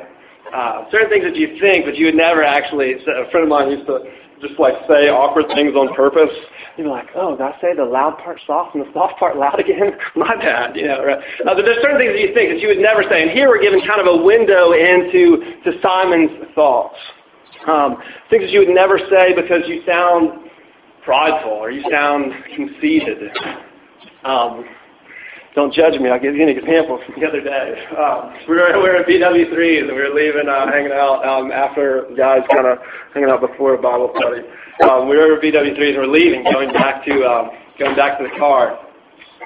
Uh, 0.54 0.86
certain 0.92 1.10
things 1.10 1.26
that 1.26 1.36
you 1.36 1.58
think, 1.60 1.86
but 1.86 1.98
you 1.98 2.06
would 2.06 2.16
never 2.16 2.44
actually. 2.44 2.94
A 2.94 3.30
friend 3.32 3.44
of 3.44 3.50
mine 3.50 3.72
used 3.72 3.88
to 3.88 4.00
just 4.40 4.60
like 4.60 4.74
say 4.88 5.10
awkward 5.10 5.46
things 5.56 5.74
on 5.74 5.94
purpose. 5.96 6.30
You'd 6.78 6.86
be 6.86 6.90
like, 6.90 7.10
oh, 7.16 7.36
did 7.36 7.42
I 7.42 7.58
say 7.60 7.74
the 7.76 7.84
loud 7.84 8.20
part 8.20 8.40
soft 8.46 8.76
and 8.76 8.86
the 8.86 8.94
soft 8.94 9.18
part 9.18 9.38
loud 9.38 9.60
again? 9.60 9.98
My 10.16 10.36
bad, 10.36 10.76
you 10.76 10.86
know. 10.86 11.04
Right? 11.04 11.18
Uh, 11.42 11.56
there's 11.56 11.82
certain 11.82 11.98
things 11.98 12.14
that 12.14 12.22
you 12.22 12.34
think 12.34 12.54
that 12.54 12.60
you 12.62 12.68
would 12.68 12.78
never 12.78 13.02
say, 13.10 13.24
and 13.24 13.32
here 13.32 13.50
we're 13.50 13.62
given 13.62 13.82
kind 13.82 14.00
of 14.00 14.08
a 14.08 14.18
window 14.22 14.74
into 14.74 15.42
to 15.66 15.82
Simon's 15.82 16.54
thoughts. 16.54 16.98
Um, 17.66 17.98
things 18.30 18.46
that 18.46 18.52
you 18.52 18.60
would 18.60 18.70
never 18.70 19.00
say 19.10 19.34
because 19.34 19.66
you 19.66 19.82
sound 19.86 20.48
prideful 21.04 21.52
or 21.52 21.72
you 21.72 21.84
sound 21.90 22.32
conceited. 22.56 23.34
Um, 24.28 24.66
don't 25.56 25.74
judge 25.74 25.98
me. 26.00 26.10
I'll 26.10 26.20
give 26.20 26.36
you 26.36 26.44
an 26.44 26.50
example 26.50 27.02
from 27.06 27.16
the 27.20 27.26
other 27.28 27.42
day. 27.42 27.86
Um, 27.96 28.36
we, 28.48 28.56
were, 28.56 28.76
we 28.76 28.90
were 28.90 28.98
at 28.98 29.08
BW3s 29.08 29.88
and 29.88 29.96
we 29.96 30.04
were 30.04 30.14
leaving, 30.14 30.50
uh, 30.50 30.68
hanging 30.68 30.92
out 30.92 31.26
um, 31.26 31.52
after 31.52 32.06
guys 32.16 32.42
kind 32.52 32.68
of 32.68 32.78
hanging 33.14 33.30
out 33.30 33.40
before 33.40 33.74
a 33.74 33.82
Bible 33.82 34.14
study. 34.20 34.42
Um, 34.84 35.08
we 35.08 35.16
were 35.16 35.38
at 35.38 35.42
BW3s 35.42 35.96
and 35.96 35.98
we're 35.98 36.14
leaving, 36.14 36.44
going 36.44 36.74
back 36.74 37.06
to 37.06 37.14
um, 37.24 37.50
going 37.80 37.96
back 37.96 38.20
to 38.20 38.26
the 38.26 38.38
car. 38.38 38.78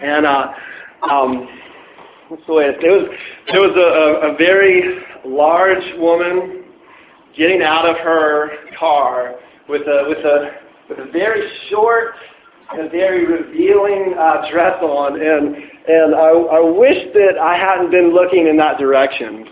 And 0.01 0.25
uh, 0.25 0.51
um, 1.09 1.47
what's 2.27 2.43
the 2.47 2.53
way? 2.53 2.65
It 2.65 2.81
was 2.81 3.17
there 3.51 3.61
was 3.61 3.77
a, 3.77 4.27
a, 4.27 4.33
a 4.33 4.37
very 4.37 4.99
large 5.23 5.99
woman 5.99 6.65
getting 7.37 7.61
out 7.61 7.85
of 7.87 7.97
her 7.97 8.49
car 8.77 9.35
with 9.69 9.83
a 9.83 10.05
with 10.09 10.25
a 10.25 10.51
with 10.89 11.07
a 11.07 11.11
very 11.11 11.47
short 11.69 12.15
a 12.77 12.89
very 12.89 13.25
revealing 13.25 14.13
uh, 14.17 14.49
dress 14.51 14.81
on, 14.81 15.21
and 15.21 15.55
and 15.87 16.15
I, 16.15 16.29
I 16.29 16.59
wish 16.59 17.11
that 17.13 17.37
I 17.41 17.57
hadn't 17.57 17.91
been 17.91 18.13
looking 18.13 18.47
in 18.47 18.57
that 18.57 18.77
direction. 18.77 19.47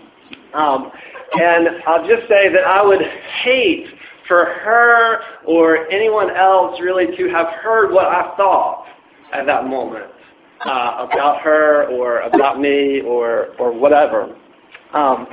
Um, 0.54 0.90
and 1.34 1.68
I'll 1.86 2.06
just 2.06 2.28
say 2.28 2.48
that 2.52 2.64
I 2.66 2.82
would 2.82 3.02
hate 3.42 3.86
for 4.26 4.44
her 4.44 5.20
or 5.46 5.88
anyone 5.90 6.34
else 6.34 6.80
really 6.80 7.16
to 7.16 7.28
have 7.30 7.48
heard 7.62 7.92
what 7.92 8.06
I 8.06 8.34
thought 8.36 8.86
at 9.32 9.46
that 9.46 9.66
moment 9.66 10.06
uh, 10.64 11.06
about 11.10 11.40
her 11.42 11.88
or 11.88 12.20
about 12.20 12.60
me 12.60 13.00
or 13.02 13.54
or 13.58 13.72
whatever. 13.72 14.36
Um, 14.92 15.26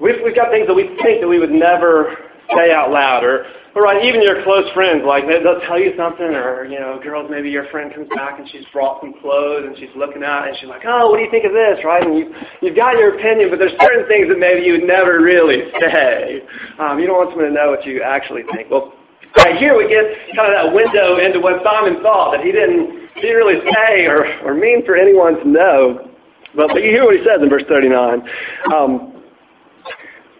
we've, 0.00 0.16
we've 0.24 0.36
got 0.36 0.50
things 0.50 0.66
that 0.66 0.74
we 0.74 0.96
think 1.02 1.20
that 1.20 1.28
we 1.28 1.38
would 1.38 1.50
never 1.50 2.16
say 2.54 2.72
out 2.72 2.90
loud 2.90 3.24
or 3.24 3.46
but 3.74 3.82
right, 3.82 4.06
even 4.06 4.22
your 4.22 4.44
close 4.46 4.70
friends, 4.70 5.02
like 5.02 5.26
they'll 5.26 5.58
tell 5.66 5.82
you 5.82 5.98
something, 5.98 6.30
or 6.30 6.64
you 6.64 6.78
know, 6.78 7.02
girls, 7.02 7.26
maybe 7.28 7.50
your 7.50 7.66
friend 7.74 7.92
comes 7.92 8.06
back 8.14 8.38
and 8.38 8.48
she's 8.48 8.62
brought 8.72 9.02
some 9.02 9.12
clothes 9.18 9.66
and 9.66 9.74
she's 9.76 9.90
looking 9.98 10.22
at 10.22 10.46
it 10.46 10.48
and 10.54 10.56
she's 10.62 10.70
like, 10.70 10.86
oh, 10.86 11.10
what 11.10 11.18
do 11.18 11.26
you 11.26 11.30
think 11.34 11.42
of 11.42 11.50
this, 11.50 11.82
right? 11.82 12.06
And 12.06 12.14
you 12.14 12.30
you've 12.62 12.78
got 12.78 12.94
your 12.94 13.18
opinion, 13.18 13.50
but 13.50 13.58
there's 13.58 13.74
certain 13.82 14.06
things 14.06 14.30
that 14.30 14.38
maybe 14.38 14.62
you 14.64 14.78
would 14.78 14.86
never 14.86 15.18
really 15.18 15.74
say. 15.82 16.46
Um, 16.78 17.02
you 17.02 17.10
don't 17.10 17.18
want 17.18 17.34
someone 17.34 17.50
to 17.50 17.54
know 17.54 17.74
what 17.74 17.82
you 17.84 17.98
actually 17.98 18.46
think. 18.54 18.70
Well, 18.70 18.94
right 19.42 19.58
here 19.58 19.74
we 19.76 19.90
get 19.90 20.06
kind 20.38 20.54
of 20.54 20.54
that 20.54 20.70
window 20.70 21.18
into 21.18 21.42
what 21.42 21.58
Simon 21.66 21.98
thought 21.98 22.30
that 22.38 22.46
he 22.46 22.54
didn't 22.54 23.10
he 23.18 23.26
didn't 23.26 23.42
really 23.42 23.58
say 23.74 24.06
or 24.06 24.22
or 24.46 24.54
mean 24.54 24.86
for 24.86 24.94
anyone 24.94 25.34
to 25.42 25.48
know. 25.50 26.14
But, 26.54 26.70
but 26.70 26.86
you 26.86 26.94
hear 26.94 27.02
what 27.10 27.18
he 27.18 27.26
says 27.26 27.42
in 27.42 27.50
verse 27.50 27.66
39. 27.66 28.22
Um, 28.70 29.18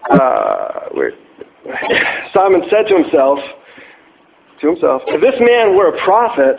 uh, 0.06 0.94
where 0.94 1.10
Simon 2.34 2.62
said 2.70 2.86
to 2.88 2.96
himself, 3.02 3.38
to 4.60 4.66
himself, 4.68 5.02
if 5.06 5.20
this 5.20 5.40
man 5.40 5.76
were 5.76 5.94
a 5.94 6.04
prophet, 6.04 6.56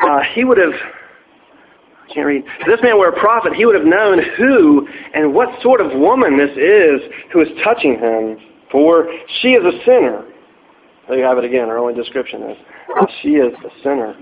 uh, 0.00 0.20
he 0.34 0.44
would 0.44 0.58
have, 0.58 0.72
I 0.72 2.12
can't 2.12 2.26
read, 2.26 2.42
if 2.60 2.66
this 2.66 2.80
man 2.82 2.98
were 2.98 3.08
a 3.08 3.18
prophet, 3.18 3.54
he 3.54 3.64
would 3.64 3.74
have 3.74 3.86
known 3.86 4.20
who 4.36 4.88
and 5.14 5.34
what 5.34 5.48
sort 5.62 5.80
of 5.80 5.98
woman 5.98 6.36
this 6.36 6.50
is 6.50 7.00
who 7.32 7.40
is 7.40 7.48
touching 7.62 7.98
him, 7.98 8.38
for 8.70 9.08
she 9.40 9.48
is 9.48 9.64
a 9.64 9.84
sinner. 9.84 10.24
There 11.08 11.18
you 11.18 11.24
have 11.24 11.38
it 11.38 11.44
again, 11.44 11.68
our 11.68 11.78
only 11.78 11.94
description 11.94 12.42
is, 12.50 12.56
she 13.22 13.36
is 13.36 13.52
a 13.64 13.82
sinner. 13.82 14.16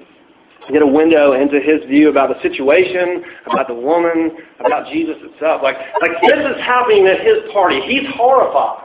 get 0.71 0.83
a 0.83 0.87
window 0.87 1.33
into 1.33 1.61
his 1.61 1.89
view 1.89 2.11
about 2.11 2.29
the 2.29 2.41
situation, 2.43 3.25
about 3.51 3.69
the 3.69 3.75
woman, 3.75 4.37
about 4.61 4.93
Jesus 4.93 5.17
itself. 5.21 5.63
Like, 5.63 5.77
like 6.01 6.21
this 6.23 6.39
is 6.39 6.61
happening 6.61 7.07
at 7.07 7.21
his 7.21 7.51
party. 7.53 7.81
He's 7.87 8.07
horrified. 8.15 8.82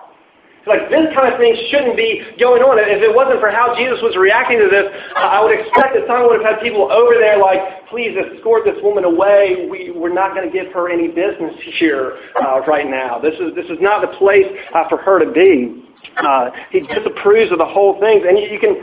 Like 0.67 0.91
this 0.91 1.08
kind 1.15 1.32
of 1.32 1.39
thing 1.39 1.56
shouldn't 1.71 1.95
be 1.95 2.21
going 2.36 2.60
on. 2.62 2.75
If 2.75 2.99
it 2.99 3.13
wasn't 3.15 3.39
for 3.39 3.47
how 3.47 3.71
Jesus 3.80 4.03
was 4.03 4.19
reacting 4.19 4.60
to 4.60 4.67
this, 4.67 4.91
I 5.15 5.39
would 5.39 5.56
expect 5.56 5.95
that 5.95 6.03
someone 6.03 6.27
would 6.27 6.43
have 6.43 6.60
had 6.60 6.60
people 6.60 6.91
over 6.91 7.15
there 7.15 7.39
like, 7.39 7.88
please 7.88 8.12
escort 8.19 8.67
this 8.67 8.75
woman 8.84 9.08
away. 9.08 9.65
We, 9.71 9.95
we're 9.95 10.13
not 10.13 10.36
going 10.36 10.43
to 10.43 10.51
give 10.51 10.75
her 10.75 10.91
any 10.91 11.08
business 11.08 11.56
here 11.80 12.19
uh, 12.36 12.67
right 12.67 12.86
now. 12.86 13.17
This 13.17 13.39
is, 13.39 13.56
this 13.56 13.65
is 13.71 13.80
not 13.80 14.03
the 14.03 14.12
place 14.19 14.45
uh, 14.75 14.91
for 14.91 14.99
her 14.99 15.23
to 15.23 15.32
be. 15.32 15.88
Uh, 16.19 16.51
he 16.69 16.84
disapproves 16.84 17.51
of 17.51 17.63
the 17.63 17.71
whole 17.71 17.95
thing. 18.03 18.27
And 18.27 18.36
you, 18.36 18.51
you, 18.51 18.60
can, 18.60 18.75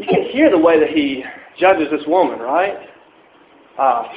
you 0.00 0.08
can 0.08 0.32
hear 0.32 0.48
the 0.48 0.58
way 0.58 0.80
that 0.80 0.90
he 0.90 1.22
judges 1.60 1.92
this 1.92 2.08
woman, 2.08 2.40
right? 2.40 2.88
Uh, 3.76 4.08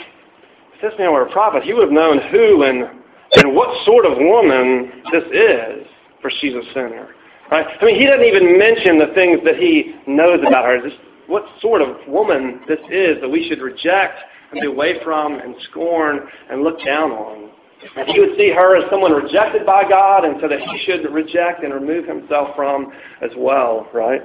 if 0.74 0.82
this 0.82 0.94
man 0.98 1.12
were 1.12 1.28
a 1.28 1.32
prophet, 1.32 1.64
he 1.64 1.74
would 1.74 1.84
have 1.84 1.92
known 1.92 2.24
who 2.32 2.64
and, 2.64 2.88
and 3.36 3.56
what 3.56 3.68
sort 3.84 4.06
of 4.06 4.16
woman 4.16 5.04
this 5.12 5.28
is 5.36 5.88
for 6.26 6.32
she's 6.42 6.54
a 6.56 6.66
sinner. 6.74 7.10
Right? 7.52 7.66
I 7.80 7.86
mean, 7.86 8.00
he 8.00 8.08
doesn't 8.08 8.26
even 8.26 8.58
mention 8.58 8.98
the 8.98 9.14
things 9.14 9.40
that 9.46 9.58
he 9.58 9.94
knows 10.08 10.40
about 10.42 10.66
her. 10.66 10.82
Just 10.82 11.00
what 11.28 11.46
sort 11.62 11.84
of 11.84 11.96
woman 12.08 12.62
this 12.68 12.80
is 12.90 13.22
that 13.22 13.30
we 13.30 13.48
should 13.48 13.62
reject 13.62 14.18
and 14.52 14.62
be 14.62 14.66
away 14.68 14.96
from 15.04 15.36
and 15.40 15.54
scorn 15.70 16.22
and 16.50 16.64
look 16.64 16.84
down 16.84 17.12
on. 17.12 17.52
And 17.96 18.10
he 18.10 18.20
would 18.20 18.36
see 18.38 18.50
her 18.50 18.76
as 18.76 18.90
someone 18.90 19.12
rejected 19.12 19.64
by 19.66 19.88
God, 19.88 20.26
and 20.26 20.38
so 20.42 20.48
that 20.48 20.60
he 20.60 20.82
should 20.86 21.06
reject 21.14 21.64
and 21.64 21.72
remove 21.72 22.08
himself 22.08 22.56
from 22.56 22.92
as 23.22 23.30
well. 23.38 23.88
Right? 23.94 24.22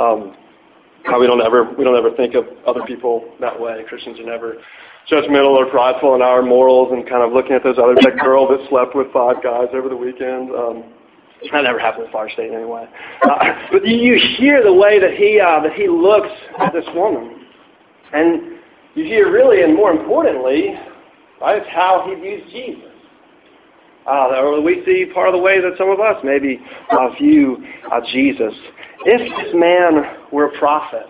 Um, 0.00 0.34
how 1.04 1.20
we 1.20 1.26
don't 1.26 1.42
ever 1.42 1.64
we 1.76 1.84
don't 1.84 1.96
ever 1.96 2.16
think 2.16 2.34
of 2.34 2.46
other 2.66 2.80
people 2.86 3.28
that 3.40 3.52
way. 3.52 3.84
Christians 3.86 4.18
are 4.18 4.24
never 4.24 4.56
judgmental 5.12 5.52
or 5.52 5.68
prideful 5.68 6.14
in 6.14 6.22
our 6.22 6.40
morals 6.40 6.88
and 6.92 7.06
kind 7.06 7.22
of 7.22 7.34
looking 7.34 7.52
at 7.52 7.62
those 7.62 7.76
others. 7.76 7.98
That 8.00 8.16
girl 8.24 8.48
that 8.48 8.66
slept 8.70 8.96
with 8.96 9.12
five 9.12 9.42
guys 9.42 9.68
over 9.74 9.90
the 9.90 9.96
weekend. 9.96 10.48
Um, 10.56 10.93
that 11.52 11.62
never 11.62 11.78
happened 11.78 12.04
with 12.04 12.10
Florida 12.10 12.32
State 12.34 12.52
anyway. 12.52 12.86
Uh, 13.22 13.44
but 13.72 13.86
you 13.86 14.18
hear 14.38 14.62
the 14.62 14.72
way 14.72 14.98
that 14.98 15.14
he 15.14 15.40
uh, 15.40 15.60
that 15.60 15.72
he 15.74 15.88
looks 15.88 16.28
at 16.58 16.72
this 16.72 16.84
woman, 16.94 17.46
and 18.12 18.58
you 18.94 19.04
hear 19.04 19.30
really, 19.30 19.62
and 19.62 19.74
more 19.74 19.90
importantly, 19.90 20.74
right, 21.40 21.60
it's 21.60 21.70
how 21.70 22.04
he 22.08 22.14
views 22.20 22.42
Jesus. 22.52 22.90
Uh, 24.06 24.36
or 24.36 24.60
we 24.60 24.82
see 24.84 25.06
part 25.14 25.28
of 25.28 25.32
the 25.32 25.38
way 25.40 25.60
that 25.60 25.72
some 25.78 25.88
of 25.88 25.98
us 25.98 26.16
maybe 26.22 26.60
uh, 26.90 27.08
view 27.18 27.56
uh, 27.90 28.00
Jesus. 28.12 28.52
If 29.06 29.44
this 29.44 29.54
man 29.54 30.28
were 30.30 30.46
a 30.46 30.58
prophet, 30.58 31.06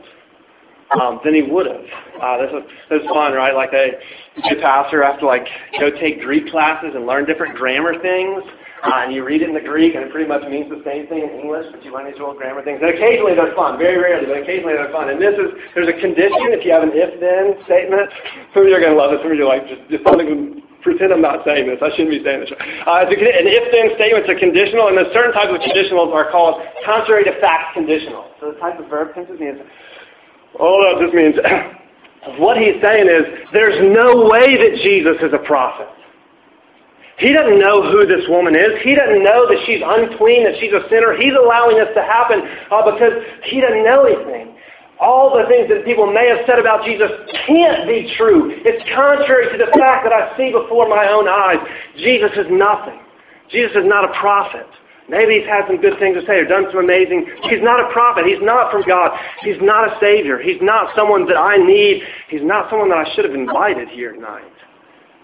um, 1.01 1.21
then 1.25 1.35
he 1.35 1.43
would 1.43 1.67
have. 1.67 1.85
Uh, 2.23 2.39
this, 2.39 2.51
was, 2.53 2.63
this 2.91 3.01
was 3.03 3.11
fun, 3.13 3.33
right? 3.33 3.55
Like 3.55 3.73
a, 3.73 3.99
a 4.49 4.61
pastor 4.63 5.03
have 5.03 5.19
to 5.21 5.27
like 5.27 5.47
go 5.81 5.91
take 5.91 6.21
Greek 6.21 6.49
classes 6.51 6.91
and 6.95 7.07
learn 7.07 7.25
different 7.25 7.57
grammar 7.57 8.01
things. 8.01 8.43
Uh, 8.85 9.09
and 9.09 9.17
you 9.17 9.25
read 9.25 9.41
it 9.41 9.49
in 9.49 9.57
the 9.57 9.65
Greek, 9.65 9.97
and 9.97 10.05
it 10.05 10.13
pretty 10.13 10.29
much 10.29 10.45
means 10.45 10.69
the 10.69 10.85
same 10.85 11.09
thing 11.09 11.25
in 11.25 11.33
English, 11.41 11.65
but 11.73 11.81
you 11.81 11.89
learn 11.89 12.05
these 12.05 12.21
little 12.21 12.37
grammar 12.37 12.61
things. 12.61 12.85
And 12.85 12.93
occasionally 12.93 13.33
they're 13.33 13.57
fun, 13.57 13.81
very 13.81 13.97
rarely, 13.97 14.29
but 14.29 14.45
occasionally 14.45 14.77
they're 14.77 14.93
fun. 14.93 15.09
And 15.09 15.17
this 15.17 15.33
is, 15.41 15.57
there's 15.73 15.89
a 15.89 15.97
condition 15.97 16.53
if 16.53 16.69
you 16.69 16.73
have 16.77 16.85
an 16.85 16.93
if-then 16.93 17.65
statement. 17.65 18.13
Some 18.53 18.65
of 18.65 18.69
you 18.69 18.77
are 18.77 18.85
going 18.85 18.93
to 18.93 19.01
love 19.01 19.17
it. 19.17 19.25
Some 19.25 19.33
of 19.33 19.41
you 19.41 19.49
are 19.49 19.57
like, 19.57 19.65
just, 19.65 19.89
just 19.89 20.05
don't 20.05 20.21
even 20.21 20.61
pretend 20.85 21.17
I'm 21.17 21.25
not 21.25 21.49
saying 21.49 21.65
this. 21.65 21.81
I 21.81 21.89
shouldn't 21.97 22.13
be 22.13 22.21
saying 22.21 22.45
this. 22.45 22.53
Uh, 22.53 23.09
an 23.09 23.49
if-then 23.49 23.97
statement. 23.97 24.29
It's 24.29 24.37
a 24.37 24.37
conditional, 24.37 24.93
and 24.93 25.01
there's 25.01 25.09
certain 25.17 25.33
types 25.33 25.49
of 25.49 25.65
conditionals 25.65 26.13
are 26.13 26.29
called 26.29 26.61
contrary 26.85 27.25
to 27.25 27.33
fact 27.41 27.73
conditional. 27.73 28.37
So 28.37 28.53
the 28.53 28.61
type 28.61 28.77
of 28.77 28.93
verb 28.93 29.17
tenses 29.17 29.41
means, 29.41 29.65
all 30.61 30.85
that 30.85 31.01
just 31.01 31.17
means, 31.17 31.41
what 32.37 32.61
he's 32.61 32.77
saying 32.85 33.09
is, 33.09 33.49
there's 33.57 33.81
no 33.97 34.29
way 34.29 34.61
that 34.61 34.77
Jesus 34.85 35.17
is 35.25 35.33
a 35.33 35.41
prophet. 35.49 35.89
He 37.19 37.31
doesn't 37.33 37.61
know 37.63 37.79
who 37.79 38.07
this 38.07 38.27
woman 38.27 38.59
is. 38.59 38.75
He 38.83 38.95
doesn't 38.99 39.23
know 39.23 39.47
that 39.47 39.63
she's 39.67 39.79
unclean, 39.79 40.43
that 40.51 40.59
she's 40.59 40.75
a 40.75 40.83
sinner. 40.91 41.15
He's 41.15 41.35
allowing 41.35 41.79
this 41.79 41.91
to 41.95 42.03
happen 42.03 42.43
uh, 42.75 42.83
because 42.83 43.23
he 43.47 43.63
doesn't 43.63 43.87
know 43.87 44.03
anything. 44.03 44.59
All 44.99 45.31
the 45.31 45.47
things 45.47 45.71
that 45.71 45.85
people 45.85 46.11
may 46.11 46.27
have 46.27 46.43
said 46.47 46.59
about 46.59 46.83
Jesus 46.83 47.11
can't 47.47 47.87
be 47.87 48.11
true. 48.19 48.51
It's 48.67 48.83
contrary 48.91 49.47
to 49.51 49.59
the 49.59 49.71
fact 49.79 50.07
that 50.07 50.15
I 50.15 50.35
see 50.35 50.51
before 50.51 50.91
my 50.91 51.07
own 51.07 51.31
eyes. 51.31 51.63
Jesus 51.99 52.35
is 52.35 52.51
nothing. 52.51 52.99
Jesus 53.51 53.79
is 53.79 53.87
not 53.87 54.07
a 54.07 54.13
prophet. 54.19 54.67
Maybe 55.07 55.39
he's 55.39 55.47
had 55.47 55.69
some 55.69 55.79
good 55.79 55.99
things 56.01 56.17
to 56.19 56.25
say 56.27 56.41
or 56.41 56.49
done 56.49 56.67
some 56.73 56.83
amazing. 56.83 57.29
He's 57.47 57.63
not 57.63 57.79
a 57.79 57.93
prophet. 57.93 58.25
He's 58.25 58.41
not 58.41 58.73
from 58.73 58.83
God. 58.89 59.13
He's 59.43 59.61
not 59.61 59.87
a 59.87 59.99
savior. 60.01 60.41
He's 60.41 60.63
not 60.63 60.97
someone 60.97 61.27
that 61.29 61.37
I 61.37 61.59
need. 61.59 62.03
He's 62.31 62.43
not 62.43 62.71
someone 62.71 62.89
that 62.89 62.99
I 62.99 63.07
should 63.15 63.27
have 63.27 63.35
invited 63.35 63.89
here 63.89 64.13
tonight 64.13 64.54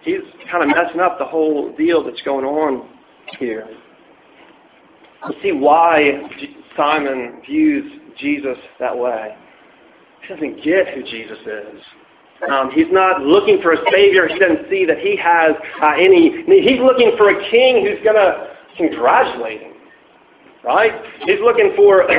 he's 0.03 0.21
kind 0.51 0.63
of 0.63 0.77
messing 0.77 1.01
up 1.01 1.19
the 1.19 1.25
whole 1.25 1.75
deal 1.77 2.05
that's 2.05 2.23
going 2.23 2.45
on 2.45 2.89
here. 3.39 3.69
We 5.29 5.37
see 5.43 5.53
why 5.53 6.23
Simon 6.77 7.43
views 7.47 7.91
Jesus 8.19 8.57
that 8.79 8.97
way. 8.97 9.37
He 10.23 10.35
doesn't 10.35 10.63
get 10.63 10.89
who 10.95 11.03
Jesus 11.03 11.39
is. 11.47 11.81
Um, 12.51 12.71
he's 12.75 12.91
not 12.91 13.21
looking 13.21 13.61
for 13.61 13.73
a 13.73 13.79
savior. 13.93 14.27
He 14.27 14.39
doesn't 14.39 14.71
see 14.71 14.87
that 14.87 14.99
he 14.99 15.17
has 15.17 15.53
uh, 15.83 15.93
any. 15.99 16.43
He's 16.47 16.81
looking 16.81 17.13
for 17.19 17.29
a 17.31 17.51
king 17.51 17.85
who's 17.85 18.03
going 18.03 18.17
to 18.17 18.57
congratulate 18.79 19.61
him, 19.61 19.73
right? 20.65 20.93
He's 21.27 21.41
looking 21.43 21.73
for 21.77 22.11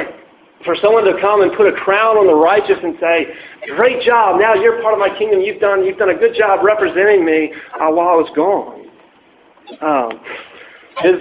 for 0.64 0.76
someone 0.82 1.04
to 1.06 1.20
come 1.22 1.42
and 1.42 1.52
put 1.54 1.68
a 1.68 1.74
crown 1.74 2.18
on 2.18 2.28
the 2.28 2.36
righteous 2.36 2.78
and 2.82 2.96
say, 3.00 3.28
"Great 3.76 4.02
job! 4.02 4.40
Now 4.40 4.54
you're 4.54 4.82
part 4.82 4.94
of 4.94 5.00
my 5.00 5.10
kingdom. 5.18 5.42
You've 5.42 5.60
done 5.60 5.84
you've 5.84 5.98
done 5.98 6.10
a 6.10 6.18
good 6.18 6.36
job 6.36 6.64
representing 6.64 7.26
me 7.26 7.54
uh, 7.80 7.90
while 7.92 8.10
I 8.10 8.18
was 8.18 8.30
gone." 8.36 8.88
Um, 9.82 10.20
his 11.04 11.16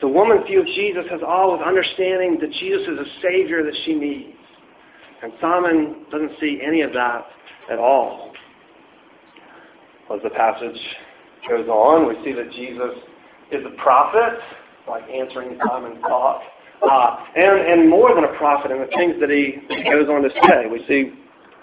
the 0.00 0.08
woman's 0.08 0.46
view 0.46 0.64
Jesus 0.64 1.04
has 1.10 1.20
all 1.26 1.52
with 1.52 1.60
understanding 1.60 2.38
that 2.40 2.50
Jesus 2.52 2.82
is 2.88 2.98
a 2.98 3.08
Savior 3.22 3.62
that 3.62 3.74
she 3.84 3.94
needs, 3.94 4.38
and 5.22 5.32
Simon 5.40 6.06
doesn't 6.10 6.32
see 6.40 6.60
any 6.66 6.80
of 6.82 6.92
that 6.92 7.26
at 7.70 7.78
all. 7.78 8.32
As 10.12 10.20
the 10.24 10.30
passage 10.30 10.80
goes 11.48 11.68
on, 11.68 12.08
we 12.08 12.16
see 12.24 12.32
that 12.32 12.50
Jesus 12.52 12.98
is 13.52 13.64
a 13.64 13.82
prophet, 13.82 14.40
like 14.88 15.04
answering 15.08 15.58
Simon's 15.66 16.00
thought. 16.00 16.42
Uh, 16.82 17.16
and, 17.36 17.80
and 17.80 17.90
more 17.90 18.14
than 18.14 18.24
a 18.24 18.34
prophet 18.38 18.70
in 18.70 18.80
the 18.80 18.86
things 18.96 19.14
that 19.20 19.28
he 19.28 19.60
goes 19.84 20.08
on 20.08 20.22
to 20.22 20.30
say. 20.48 20.66
We 20.70 20.84
see 20.88 21.12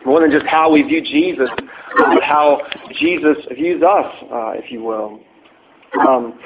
more 0.05 0.21
than 0.21 0.31
just 0.31 0.45
how 0.45 0.71
we 0.71 0.83
view 0.83 1.01
Jesus, 1.01 1.49
but 1.97 2.23
how 2.23 2.61
Jesus 2.99 3.37
views 3.55 3.81
us, 3.81 4.13
uh, 4.31 4.51
if 4.53 4.71
you 4.71 4.83
will. 4.83 5.19
Um, 6.07 6.39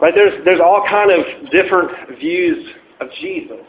right? 0.00 0.12
There's, 0.14 0.44
there's 0.44 0.60
all 0.60 0.84
kind 0.88 1.10
of 1.10 1.50
different 1.50 2.18
views 2.18 2.66
of 3.00 3.08
Jesus. 3.20 3.64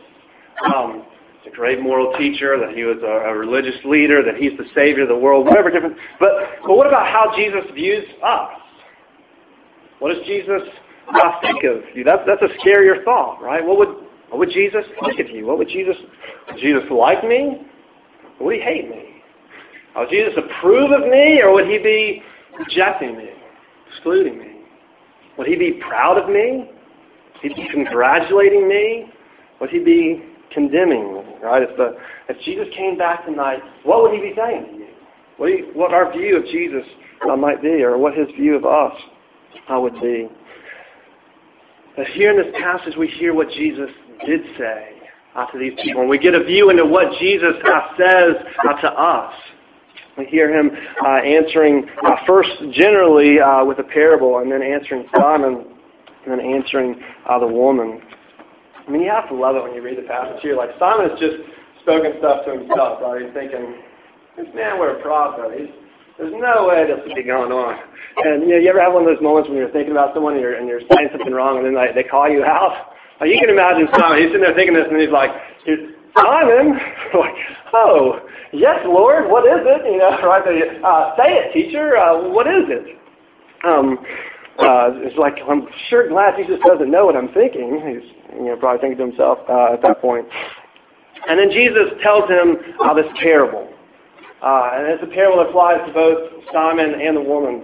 Um, 0.75 1.06
he's 1.43 1.54
a 1.54 1.56
great 1.56 1.82
moral 1.82 2.13
teacher, 2.17 2.58
that 2.60 2.75
he 2.75 2.84
was 2.84 2.97
a, 3.04 3.30
a 3.30 3.38
religious 3.38 3.80
leader, 3.86 4.23
that 4.23 4.41
he's 4.41 4.58
the 4.58 4.65
savior 4.75 5.04
of 5.04 5.10
the 5.10 5.17
world, 5.17 5.45
whatever 5.45 5.69
different. 5.69 5.97
But, 6.19 6.32
but 6.65 6.75
what 6.75 6.88
about 6.88 7.08
how 7.08 7.32
Jesus 7.36 7.69
views 7.75 8.06
us? 8.23 8.49
What 9.99 10.15
does 10.15 10.25
Jesus 10.25 10.62
uh, 11.13 11.32
think 11.41 11.63
of 11.63 11.84
you? 11.95 12.04
That's, 12.04 12.23
that's 12.25 12.41
a 12.41 12.58
scarier 12.58 13.04
thought, 13.06 13.39
right? 13.41 13.63
What 13.63 13.77
would 13.77 14.11
what 14.32 14.39
would 14.39 14.52
Jesus 14.52 14.86
think 15.04 15.20
of 15.20 15.30
you? 15.30 15.46
What 15.46 15.58
would 15.58 15.67
Jesus, 15.67 15.98
would 16.48 16.58
Jesus 16.58 16.84
like 16.89 17.22
me? 17.22 17.67
Or 18.39 18.46
would 18.46 18.56
he 18.56 18.62
hate 18.62 18.89
me? 18.89 19.22
Would 19.98 20.10
Jesus 20.10 20.34
approve 20.38 20.91
of 20.91 21.02
me 21.02 21.41
or 21.44 21.54
would 21.54 21.67
he 21.67 21.78
be 21.80 22.24
rejecting 22.58 23.17
me, 23.17 23.30
excluding 23.91 24.39
me? 24.39 24.62
Would 25.38 25.48
he 25.48 25.58
be 25.58 25.82
proud 25.86 26.17
of 26.17 26.30
me? 26.30 26.72
Would 27.44 27.52
he 27.52 27.62
be 27.62 27.67
congratulating 27.74 28.70
me? 28.70 29.12
Would 29.60 29.70
he 29.70 29.80
be 29.80 30.24
condemning 30.54 31.13
me? 31.13 31.22
Right? 31.44 31.63
If, 31.63 31.76
the, 31.76 31.98
if 32.30 32.41
Jesus 32.46 32.67
came 32.74 32.98
back 32.98 33.26
tonight, 33.26 33.60
what 33.84 34.02
would 34.02 34.13
he 34.13 34.22
be 34.22 34.34
saying 34.38 34.65
to 34.65 34.72
you? 34.72 34.88
What, 35.36 35.48
you, 35.48 35.72
what 35.74 35.94
our 35.94 36.10
view 36.13 36.38
of 36.38 36.46
Jesus 36.46 36.86
uh, 37.30 37.36
might 37.36 37.62
be, 37.62 37.84
or 37.84 37.98
what 37.98 38.13
his 38.13 38.28
view 38.39 38.56
of 38.56 38.63
us 38.63 38.94
uh, 39.70 39.78
would 39.78 40.00
be. 40.02 40.30
But 41.98 42.08
here 42.08 42.32
in 42.32 42.38
this 42.38 42.56
passage, 42.62 42.94
we 42.98 43.08
hear 43.08 43.34
what 43.34 43.50
Jesus 43.50 43.89
did 44.26 44.42
say 44.58 45.02
uh, 45.36 45.46
to 45.48 45.60
these 45.60 45.74
people. 45.84 46.02
And 46.02 46.10
we 46.10 46.18
get 46.18 46.34
a 46.34 46.44
view 46.44 46.70
into 46.70 46.86
what 46.86 47.08
Jesus 47.20 47.56
uh, 47.66 47.82
says 47.98 48.36
uh, 48.68 48.82
to 48.82 48.88
us. 48.90 49.34
We 50.18 50.26
hear 50.26 50.52
him 50.52 50.70
uh, 51.06 51.08
answering 51.24 51.88
uh, 52.06 52.16
first 52.28 52.50
generally 52.74 53.40
uh, 53.40 53.64
with 53.64 53.80
a 53.80 53.84
parable, 53.84 54.40
and 54.40 54.52
then 54.52 54.62
answering 54.62 55.08
Simon, 55.16 55.66
and 56.26 56.32
then 56.32 56.40
answering 56.40 57.02
the 57.40 57.48
woman. 57.48 58.02
I 58.88 58.92
mean, 58.92 59.02
you 59.04 59.10
have 59.10 59.30
to 59.30 59.36
love 59.36 59.56
it 59.56 59.64
when 59.64 59.74
you 59.74 59.82
read 59.82 59.98
the 59.98 60.08
passage 60.08 60.42
here. 60.42 60.58
Like 60.58 60.72
Simon 60.78 61.10
has 61.10 61.20
just 61.20 61.38
spoken 61.82 62.12
stuff 62.20 62.44
to 62.46 62.60
himself, 62.60 63.00
right? 63.02 63.24
He's 63.24 63.34
thinking, 63.34 63.80
"This 64.36 64.48
man 64.54 64.80
were 64.80 65.00
a 65.00 65.02
prophet. 65.02 65.58
He's, 65.58 65.72
there's 66.20 66.34
no 66.36 66.68
way 66.68 66.86
this 66.86 67.00
would 67.08 67.16
be 67.16 67.24
going 67.24 67.54
on." 67.54 67.80
And 68.18 68.44
you 68.44 68.50
know, 68.50 68.58
you 68.58 68.68
ever 68.68 68.82
have 68.82 68.92
one 68.92 69.08
of 69.08 69.10
those 69.10 69.24
moments 69.24 69.48
when 69.48 69.58
you're 69.58 69.72
thinking 69.72 69.96
about 69.96 70.14
someone 70.14 70.34
and 70.34 70.42
you're, 70.42 70.60
and 70.60 70.68
you're 70.68 70.84
saying 70.92 71.08
something 71.16 71.32
wrong, 71.32 71.58
and 71.58 71.66
then 71.66 71.74
they, 71.74 72.04
they 72.04 72.08
call 72.08 72.28
you 72.28 72.44
out? 72.44 72.92
You 73.22 73.38
can 73.40 73.50
imagine 73.50 73.88
Simon. 73.94 74.18
He's 74.18 74.30
sitting 74.30 74.42
there 74.42 74.56
thinking 74.56 74.74
this, 74.74 74.88
and 74.90 75.00
he's 75.00 75.14
like, 75.14 75.30
Simon, 76.18 76.74
like, 77.14 77.36
oh, 77.74 78.20
yes, 78.52 78.80
Lord, 78.86 79.30
what 79.30 79.46
is 79.46 79.62
it? 79.62 79.86
You 79.86 80.00
know, 80.00 80.18
right? 80.24 80.42
Uh, 80.42 81.16
say 81.18 81.34
it, 81.38 81.54
teacher. 81.54 81.98
Uh, 81.98 82.30
what 82.30 82.48
is 82.48 82.66
it? 82.68 82.98
Um, 83.64 84.00
uh, 84.60 84.92
it's 85.06 85.18
like 85.18 85.36
I'm 85.48 85.68
sure 85.90 86.10
glad 86.10 86.36
Jesus 86.38 86.60
doesn't 86.66 86.90
know 86.90 87.06
what 87.06 87.16
I'm 87.16 87.32
thinking. 87.34 87.82
He's 87.82 88.06
you 88.36 88.46
know 88.46 88.58
probably 88.58 88.82
thinking 88.82 88.98
to 88.98 89.06
himself 89.10 89.40
uh, 89.50 89.74
at 89.74 89.82
that 89.82 90.02
point. 90.02 90.28
And 91.30 91.40
then 91.40 91.52
Jesus 91.52 91.94
tells 92.04 92.28
him 92.30 92.58
uh, 92.84 92.94
this 92.94 93.06
parable, 93.22 93.70
uh, 94.44 94.70
and 94.74 94.88
it's 94.88 95.04
a 95.04 95.14
parable 95.14 95.38
that 95.38 95.50
applies 95.50 95.86
to 95.88 95.94
both 95.94 96.44
Simon 96.52 97.00
and 97.00 97.16
the 97.16 97.22
woman. 97.22 97.64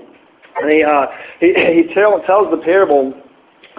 And 0.61 0.71
he 0.71 0.83
uh, 0.83 1.05
he, 1.39 1.53
he 1.87 1.93
tell, 1.93 2.21
tells 2.25 2.49
the 2.51 2.61
parable 2.63 3.13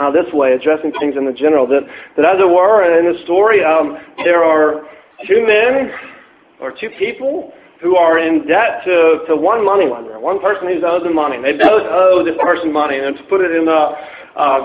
uh, 0.01 0.11
this 0.11 0.27
way, 0.33 0.53
addressing 0.53 0.93
things 1.01 1.17
in 1.17 1.27
the 1.27 1.33
general. 1.33 1.67
That, 1.67 1.83
that 2.17 2.25
as 2.25 2.41
it 2.41 2.49
were, 2.49 2.83
in 2.99 3.13
the 3.13 3.23
story, 3.25 3.65
um, 3.65 3.99
there 4.25 4.45
are 4.45 4.83
two 5.27 5.47
men 5.47 5.91
or 6.61 6.73
two 6.73 6.91
people 6.99 7.53
who 7.81 7.97
are 7.97 8.19
in 8.19 8.47
debt 8.47 8.83
to, 8.85 9.21
to 9.29 9.37
one 9.37 9.65
moneylender, 9.65 10.19
one 10.19 10.41
person 10.41 10.67
who's 10.69 10.83
owed 10.85 11.05
them 11.05 11.15
money. 11.15 11.41
They 11.41 11.53
both 11.53 11.87
owe 11.87 12.25
this 12.25 12.35
person 12.41 12.73
money. 12.73 12.99
And 12.99 13.17
to 13.17 13.23
put 13.25 13.41
it 13.41 13.53
in 13.53 13.69
a, 13.69 14.17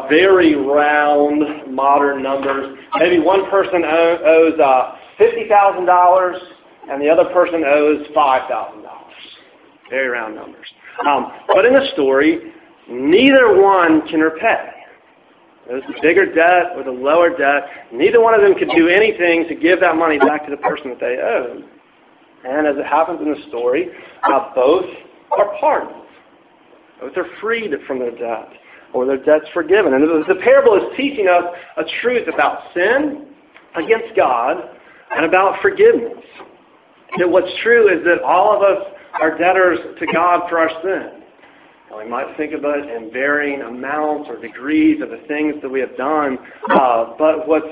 very 0.10 0.56
round, 0.56 1.74
modern 1.74 2.22
numbers, 2.22 2.78
maybe 2.96 3.20
one 3.20 3.50
person 3.50 3.84
owes 3.84 4.60
uh, 4.60 4.96
$50,000 5.20 6.40
and 6.90 7.02
the 7.02 7.10
other 7.10 7.26
person 7.34 7.64
owes 7.66 8.06
$5,000. 8.16 8.86
Very 9.90 10.08
round 10.10 10.36
numbers. 10.36 10.68
Um, 11.08 11.32
but 11.48 11.66
in 11.66 11.74
the 11.74 11.88
story, 11.94 12.54
neither 12.88 13.62
one 13.62 14.08
can 14.08 14.20
repay. 14.20 14.83
It 15.70 15.74
was 15.74 15.84
the 15.88 15.96
bigger 16.02 16.26
debt 16.26 16.76
or 16.76 16.84
the 16.84 16.92
lower 16.92 17.30
debt. 17.30 17.64
Neither 17.94 18.20
one 18.20 18.34
of 18.34 18.42
them 18.42 18.54
could 18.56 18.70
do 18.76 18.90
anything 18.90 19.48
to 19.48 19.56
give 19.56 19.80
that 19.80 19.96
money 19.96 20.20
back 20.20 20.44
to 20.46 20.52
the 20.52 20.58
person 20.58 20.90
that 20.90 21.00
they 21.00 21.18
owed. 21.24 21.64
And 22.44 22.68
as 22.68 22.76
it 22.78 22.86
happens 22.86 23.22
in 23.22 23.32
the 23.32 23.48
story, 23.48 23.88
uh, 24.24 24.54
both 24.54 24.86
are 25.32 25.58
pardoned. 25.60 26.04
Both 27.00 27.16
are 27.16 27.28
freed 27.40 27.72
from 27.88 28.00
their 28.00 28.12
debt, 28.12 28.50
or 28.94 29.06
their 29.06 29.24
debt's 29.24 29.48
forgiven. 29.54 29.94
And 29.94 30.04
the, 30.04 30.36
parable 30.44 30.76
is 30.76 30.84
teaching 30.98 31.28
us 31.28 31.44
a 31.78 31.84
truth 32.02 32.28
about 32.34 32.74
sin 32.74 33.28
against 33.76 34.16
God 34.18 34.58
and 35.16 35.26
about 35.26 35.62
forgiveness. 35.62 36.24
That 37.18 37.30
what's 37.30 37.52
true 37.62 37.88
is 37.88 38.04
that 38.04 38.22
all 38.22 38.56
of 38.56 38.62
us 38.62 38.94
are 39.22 39.38
debtors 39.38 39.80
to 40.00 40.06
God 40.12 40.50
for 40.50 40.60
our 40.60 40.70
sin. 40.84 41.23
And 41.94 42.04
we 42.04 42.10
might 42.10 42.36
think 42.38 42.54
about 42.54 42.80
it 42.80 42.90
in 42.90 43.12
varying 43.12 43.62
amounts 43.62 44.30
or 44.30 44.42
degrees 44.42 45.02
of 45.02 45.10
the 45.10 45.22
things 45.28 45.56
that 45.62 45.70
we 45.70 45.80
have 45.80 45.96
done. 45.96 46.38
Uh, 46.72 47.14
but 47.20 47.48
what's 47.48 47.68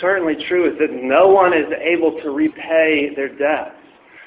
certainly 0.00 0.34
true 0.48 0.70
is 0.70 0.78
that 0.78 0.90
no 0.92 1.28
one 1.28 1.52
is 1.52 1.66
able 1.82 2.12
to 2.22 2.30
repay 2.30 3.10
their 3.16 3.28
debts. 3.28 3.73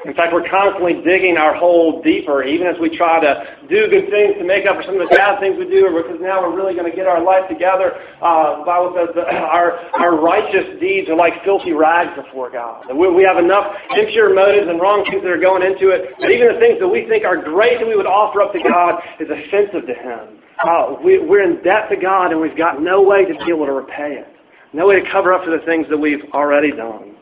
In 0.05 0.13
fact, 0.13 0.31
we're 0.31 0.47
constantly 0.47 1.01
digging 1.01 1.37
our 1.37 1.55
hole 1.55 2.01
deeper, 2.03 2.43
even 2.43 2.67
as 2.67 2.77
we 2.79 2.95
try 2.95 3.19
to 3.19 3.57
do 3.65 3.89
good 3.89 4.09
things 4.13 4.37
to 4.37 4.45
make 4.45 4.69
up 4.69 4.77
for 4.77 4.83
some 4.83 5.01
of 5.01 5.09
the 5.09 5.15
bad 5.15 5.39
things 5.39 5.57
we 5.57 5.65
do, 5.65 5.89
because 5.89 6.21
now 6.21 6.37
we're 6.41 6.53
really 6.53 6.77
going 6.77 6.85
to 6.89 6.95
get 6.95 7.07
our 7.07 7.17
life 7.17 7.49
together. 7.49 7.97
Uh, 8.21 8.61
the 8.61 8.65
Bible 8.65 8.93
says 8.93 9.09
that 9.17 9.25
our, 9.33 9.81
our 9.97 10.21
righteous 10.21 10.77
deeds 10.79 11.09
are 11.09 11.17
like 11.17 11.33
filthy 11.43 11.73
rags 11.73 12.13
before 12.13 12.53
God. 12.53 12.85
That 12.87 12.95
we, 12.95 13.09
we 13.09 13.23
have 13.23 13.41
enough 13.41 13.73
impure 13.97 14.33
motives 14.33 14.69
and 14.69 14.79
wrong 14.79 15.01
things 15.09 15.25
that 15.25 15.33
are 15.33 15.41
going 15.41 15.65
into 15.65 15.89
it, 15.89 16.13
that 16.21 16.29
even 16.29 16.53
the 16.53 16.59
things 16.61 16.77
that 16.77 16.87
we 16.87 17.09
think 17.09 17.25
are 17.25 17.41
great 17.41 17.81
that 17.81 17.87
we 17.87 17.97
would 17.97 18.05
offer 18.05 18.45
up 18.45 18.53
to 18.53 18.61
God 18.61 19.01
is 19.17 19.27
offensive 19.33 19.89
to 19.89 19.95
Him. 19.97 20.45
Uh, 20.61 20.95
we, 21.03 21.17
we're 21.17 21.41
in 21.41 21.61
debt 21.65 21.89
to 21.89 21.97
God, 21.97 22.31
and 22.31 22.39
we've 22.39 22.57
got 22.57 22.81
no 22.81 23.01
way 23.01 23.25
to 23.25 23.33
be 23.45 23.49
able 23.49 23.65
to 23.65 23.73
repay 23.73 24.21
it. 24.21 24.29
No 24.73 24.87
way 24.87 25.01
to 25.01 25.11
cover 25.11 25.33
up 25.33 25.43
for 25.43 25.49
the 25.49 25.65
things 25.65 25.87
that 25.89 25.97
we've 25.97 26.21
already 26.33 26.69
done. 26.69 27.16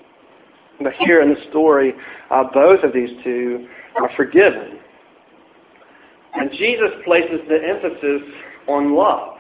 But 0.82 0.94
here 1.06 1.22
in 1.22 1.30
the 1.30 1.42
story, 1.50 1.94
uh, 2.32 2.44
both 2.54 2.84
of 2.84 2.94
these 2.94 3.10
two 3.24 3.68
are 3.98 4.10
forgiven. 4.16 4.80
And 6.34 6.52
Jesus 6.52 6.90
places 7.06 7.40
the 7.48 7.58
emphasis 7.64 8.22
on 8.68 8.96
love. 8.96 9.38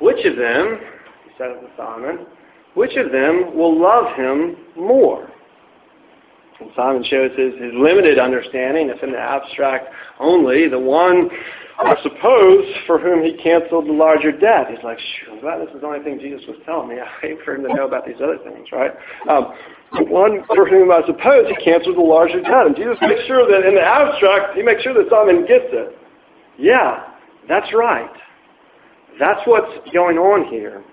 Which 0.00 0.24
of 0.24 0.36
them, 0.36 0.78
he 1.24 1.30
says 1.36 1.56
to 1.60 1.68
Simon, 1.76 2.26
which 2.74 2.96
of 2.96 3.10
them 3.10 3.56
will 3.56 3.80
love 3.80 4.16
him 4.16 4.56
more? 4.76 5.28
And 6.60 6.70
Simon 6.76 7.04
shows 7.08 7.30
his, 7.36 7.54
his 7.54 7.72
limited 7.74 8.18
understanding, 8.18 8.88
if 8.88 9.02
in 9.02 9.12
the 9.12 9.18
abstract 9.18 9.86
only, 10.20 10.68
the 10.68 10.78
one 10.78 11.28
I 11.80 11.96
suppose 12.02 12.64
for 12.86 12.98
whom 12.98 13.24
he 13.24 13.32
canceled 13.42 13.88
the 13.88 13.92
larger 13.92 14.32
debt. 14.32 14.68
He's 14.68 14.84
like, 14.84 14.98
sure, 14.98 15.40
glad 15.40 15.66
this 15.66 15.74
is 15.74 15.80
the 15.80 15.86
only 15.86 16.04
thing 16.04 16.20
Jesus 16.20 16.42
was 16.46 16.58
telling 16.66 16.88
me. 16.88 16.96
I 17.00 17.08
hate 17.20 17.38
for 17.44 17.54
him 17.54 17.62
to 17.62 17.72
know 17.74 17.86
about 17.86 18.06
these 18.06 18.20
other 18.22 18.38
things, 18.44 18.68
right? 18.72 18.92
Um, 19.28 19.54
one 20.12 20.44
for 20.46 20.68
whom 20.68 20.92
I 20.92 21.00
suppose 21.06 21.48
he 21.48 21.56
canceled 21.64 21.96
the 21.96 22.02
larger 22.02 22.40
debt. 22.40 22.66
And 22.66 22.76
Jesus 22.76 22.98
makes 23.00 23.24
sure 23.26 23.48
that 23.48 23.66
in 23.66 23.74
the 23.74 23.82
abstract, 23.82 24.56
he 24.56 24.62
makes 24.62 24.82
sure 24.82 24.94
that 24.94 25.08
Simon 25.08 25.46
gets 25.46 25.72
it. 25.72 25.96
Yeah, 26.58 27.16
that's 27.48 27.72
right. 27.74 28.10
That's 29.18 29.40
what's 29.46 29.72
going 29.92 30.18
on 30.18 30.52
here. 30.52 30.84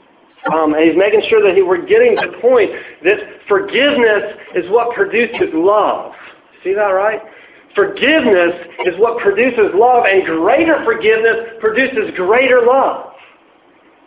Um, 0.53 0.73
and 0.73 0.83
he's 0.87 0.97
making 0.97 1.21
sure 1.29 1.43
that 1.43 1.55
he, 1.55 1.61
we're 1.61 1.85
getting 1.85 2.15
to 2.15 2.31
the 2.31 2.37
point 2.39 2.71
that 3.03 3.17
forgiveness 3.47 4.39
is 4.55 4.69
what 4.71 4.95
produces 4.95 5.51
love. 5.53 6.13
See 6.63 6.73
that 6.73 6.95
right? 6.95 7.21
Forgiveness 7.75 8.53
is 8.85 8.95
what 8.97 9.21
produces 9.21 9.71
love, 9.75 10.05
and 10.07 10.25
greater 10.25 10.83
forgiveness 10.83 11.57
produces 11.59 12.11
greater 12.15 12.61
love. 12.65 13.13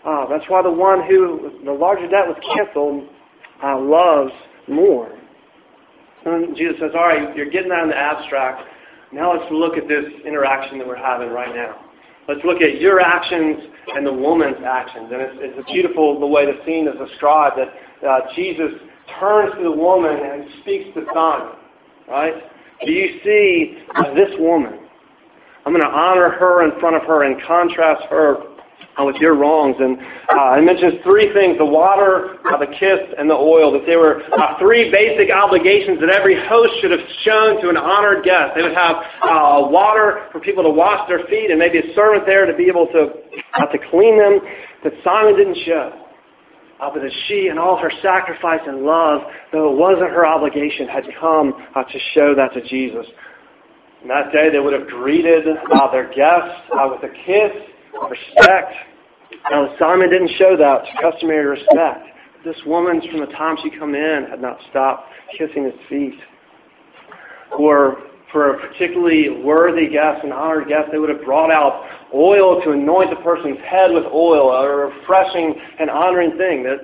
Uh, 0.04 0.26
that's 0.28 0.44
why 0.48 0.62
the 0.62 0.70
one 0.70 1.06
who 1.06 1.60
the 1.64 1.72
larger 1.72 2.08
debt 2.08 2.26
was 2.26 2.36
canceled 2.56 3.08
uh, 3.62 3.78
loves 3.78 4.32
more. 4.66 5.12
And 6.24 6.56
Jesus 6.56 6.76
says, 6.80 6.90
all 6.94 7.06
right, 7.06 7.34
you're 7.36 7.50
getting 7.50 7.70
that 7.70 7.82
in 7.82 7.90
the 7.90 7.96
abstract. 7.96 8.62
Now 9.12 9.32
let's 9.32 9.50
look 9.52 9.76
at 9.76 9.88
this 9.88 10.04
interaction 10.24 10.78
that 10.78 10.86
we're 10.86 10.96
having 10.96 11.30
right 11.30 11.54
now. 11.54 11.86
Let's 12.28 12.40
look 12.44 12.62
at 12.62 12.80
your 12.80 13.00
actions 13.00 13.58
and 13.94 14.06
the 14.06 14.12
woman's 14.12 14.62
actions. 14.64 15.10
And 15.12 15.20
it's, 15.20 15.36
it's 15.40 15.70
beautiful 15.70 16.20
the 16.20 16.26
way 16.26 16.46
the 16.46 16.64
scene 16.64 16.86
is 16.86 16.94
described 17.08 17.58
that 17.58 18.06
uh, 18.06 18.20
Jesus 18.36 18.70
turns 19.18 19.52
to 19.56 19.64
the 19.64 19.72
woman 19.72 20.12
and 20.12 20.44
speaks 20.62 20.94
to 20.94 21.04
Simon. 21.12 21.56
Right? 22.08 22.34
Do 22.84 22.92
you 22.92 23.20
see 23.24 23.78
this 24.14 24.30
woman? 24.38 24.80
I'm 25.66 25.72
going 25.72 25.82
to 25.82 25.88
honor 25.88 26.30
her 26.30 26.64
in 26.64 26.78
front 26.80 26.96
of 26.96 27.02
her 27.02 27.24
and 27.24 27.40
contrast 27.46 28.04
her 28.08 28.38
uh, 28.98 29.04
with 29.04 29.16
your 29.16 29.36
wrongs. 29.36 29.76
And 29.78 29.98
uh, 29.98 30.58
it 30.58 30.64
mentions 30.64 30.94
three 31.04 31.32
things, 31.32 31.58
the 31.58 31.64
water, 31.64 32.40
uh, 32.48 32.56
the 32.58 32.66
kiss, 32.66 33.00
and 33.18 33.28
the 33.28 33.34
oil, 33.34 33.72
that 33.72 33.84
they 33.86 33.96
were 33.96 34.22
uh, 34.32 34.58
three 34.58 34.90
basic 34.90 35.30
obligations 35.30 36.00
that 36.00 36.10
every 36.10 36.34
host 36.48 36.72
should 36.80 36.90
have 36.90 37.04
shown 37.22 37.60
to 37.62 37.68
an 37.68 37.76
honored 37.76 38.24
guest. 38.24 38.52
They 38.56 38.62
would 38.62 38.74
have 38.74 38.96
uh, 39.22 39.68
water 39.68 40.26
for 40.32 40.40
people 40.40 40.64
to 40.64 40.70
wash 40.70 41.06
their 41.08 41.24
feet 41.28 41.50
and 41.50 41.58
maybe 41.58 41.78
a 41.78 41.94
servant 41.94 42.24
there 42.26 42.46
to 42.46 42.56
be 42.56 42.66
able 42.66 42.86
to, 42.88 43.12
uh, 43.54 43.66
to 43.66 43.78
clean 43.90 44.18
them 44.18 44.40
that 44.84 44.92
Simon 45.04 45.36
didn't 45.36 45.58
show. 45.66 46.09
Uh, 46.80 46.90
but 46.92 47.02
that 47.02 47.12
she 47.28 47.48
and 47.48 47.58
all 47.58 47.76
her 47.76 47.92
sacrifice 48.02 48.60
and 48.66 48.82
love, 48.82 49.20
though 49.52 49.72
it 49.72 49.76
wasn't 49.76 50.10
her 50.10 50.26
obligation, 50.26 50.88
had 50.88 51.04
come 51.20 51.52
uh, 51.74 51.84
to 51.84 51.98
show 52.14 52.34
that 52.34 52.54
to 52.54 52.62
Jesus. 52.68 53.06
And 54.00 54.08
that 54.08 54.32
day 54.32 54.48
they 54.50 54.60
would 54.60 54.72
have 54.72 54.88
greeted 54.88 55.46
uh, 55.46 55.90
their 55.90 56.08
guests 56.08 56.56
uh, 56.72 56.88
with 56.88 57.02
a 57.04 57.12
kiss 57.26 57.52
respect. 58.08 58.72
Now 59.50 59.74
Simon 59.78 60.08
didn't 60.08 60.30
show 60.38 60.56
that 60.56 60.84
customary 61.02 61.46
respect. 61.46 62.06
This 62.44 62.56
woman, 62.64 63.02
from 63.10 63.20
the 63.20 63.26
time 63.26 63.56
she 63.62 63.70
come 63.78 63.94
in, 63.94 64.26
had 64.30 64.40
not 64.40 64.56
stopped 64.70 65.10
kissing 65.36 65.64
his 65.64 65.74
feet. 65.90 66.18
Or 67.58 67.98
for 68.32 68.54
a 68.54 68.68
particularly 68.68 69.42
worthy 69.42 69.88
guest, 69.88 70.24
an 70.24 70.32
honored 70.32 70.68
guest, 70.68 70.88
they 70.92 70.98
would 70.98 71.08
have 71.08 71.24
brought 71.24 71.50
out 71.50 71.84
oil 72.14 72.62
to 72.62 72.70
anoint 72.70 73.10
the 73.10 73.16
person's 73.16 73.58
head 73.68 73.92
with 73.92 74.04
oil, 74.04 74.50
a 74.52 74.68
refreshing 74.68 75.54
and 75.78 75.90
honoring 75.90 76.36
thing 76.38 76.62
that 76.62 76.78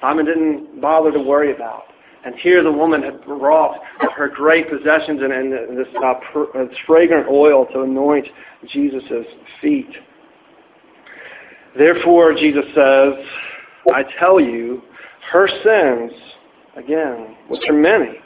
Simon 0.00 0.26
didn't 0.26 0.80
bother 0.80 1.12
to 1.12 1.20
worry 1.20 1.54
about. 1.54 1.84
And 2.24 2.34
here 2.36 2.62
the 2.62 2.70
woman 2.70 3.02
had 3.02 3.24
brought 3.24 3.78
her 4.16 4.28
great 4.28 4.70
possessions 4.70 5.20
and, 5.22 5.32
and 5.32 5.76
this, 5.76 5.88
uh, 6.04 6.14
pr- 6.32 6.58
this 6.58 6.76
fragrant 6.86 7.28
oil 7.28 7.66
to 7.72 7.82
anoint 7.82 8.26
Jesus' 8.72 9.02
feet. 9.60 9.90
Therefore, 11.76 12.34
Jesus 12.34 12.64
says, 12.74 13.12
I 13.92 14.02
tell 14.20 14.40
you, 14.40 14.82
her 15.32 15.48
sins, 15.48 16.12
again, 16.76 17.36
which 17.48 17.62
are 17.68 17.74
many, 17.74 18.18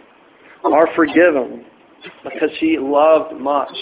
are 0.64 0.88
forgiven 0.95 1.64
because 2.23 2.51
she 2.59 2.79
loved 2.79 3.39
much. 3.41 3.73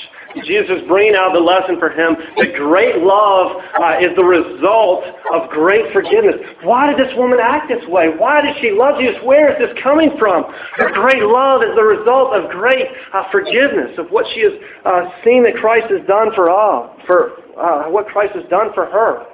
Jesus 0.42 0.82
is 0.82 0.88
bringing 0.88 1.14
out 1.14 1.32
the 1.32 1.40
lesson 1.40 1.78
for 1.78 1.90
him 1.90 2.16
that 2.36 2.54
great 2.54 2.98
love 2.98 3.54
uh, 3.78 4.02
is 4.02 4.10
the 4.16 4.24
result 4.24 5.04
of 5.32 5.48
great 5.50 5.92
forgiveness. 5.92 6.34
Why 6.62 6.90
did 6.90 6.98
this 6.98 7.12
woman 7.16 7.38
act 7.40 7.70
this 7.70 7.84
way? 7.88 8.10
Why 8.16 8.42
did 8.42 8.56
she 8.60 8.72
love 8.72 8.98
Jesus? 8.98 9.16
Where 9.22 9.54
is 9.54 9.58
this 9.62 9.70
coming 9.82 10.10
from? 10.18 10.50
Her 10.74 10.90
great 10.90 11.22
love 11.22 11.62
is 11.62 11.70
the 11.76 11.86
result 11.86 12.34
of 12.34 12.50
great 12.50 12.86
uh, 13.14 13.30
forgiveness, 13.30 13.94
of 13.98 14.10
what 14.10 14.26
she 14.34 14.42
has 14.42 14.52
uh, 14.84 15.06
seen 15.22 15.44
that 15.44 15.54
Christ 15.54 15.86
has 15.90 16.02
done 16.06 16.34
for 16.34 16.50
all, 16.50 16.96
for 17.06 17.38
uh, 17.54 17.90
what 17.90 18.06
Christ 18.06 18.34
has 18.34 18.44
done 18.50 18.74
for 18.74 18.86
her. 18.86 19.26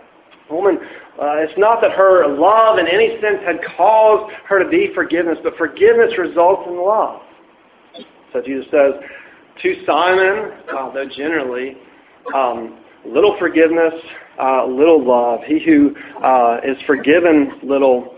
Woman, 0.50 0.78
uh, 1.16 1.46
it's 1.46 1.56
not 1.56 1.80
that 1.80 1.92
her 1.92 2.26
love 2.26 2.78
in 2.78 2.88
any 2.88 3.20
sense 3.20 3.38
had 3.46 3.60
caused 3.76 4.34
her 4.48 4.62
to 4.62 4.68
be 4.68 4.90
forgiveness, 4.94 5.38
but 5.42 5.56
forgiveness 5.56 6.12
results 6.18 6.62
in 6.66 6.76
love. 6.76 7.22
So 8.32 8.40
Jesus 8.40 8.66
says 8.70 8.94
to 9.62 9.84
Simon, 9.86 10.52
uh, 10.76 10.92
though 10.92 11.08
generally, 11.16 11.76
um, 12.34 12.78
little 13.04 13.36
forgiveness, 13.38 13.94
uh, 14.40 14.66
little 14.66 15.06
love. 15.06 15.40
He 15.46 15.58
who 15.64 15.94
uh, 16.22 16.58
is 16.64 16.76
forgiven 16.86 17.60
little 17.62 18.14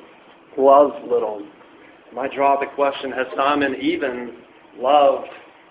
loves 0.57 0.95
little. 1.11 1.43
Might 2.15 2.33
draw 2.33 2.61
the 2.61 2.67
question, 2.75 3.11
has 3.13 3.27
Simon 3.37 3.77
even 3.81 4.35
loved 4.77 5.29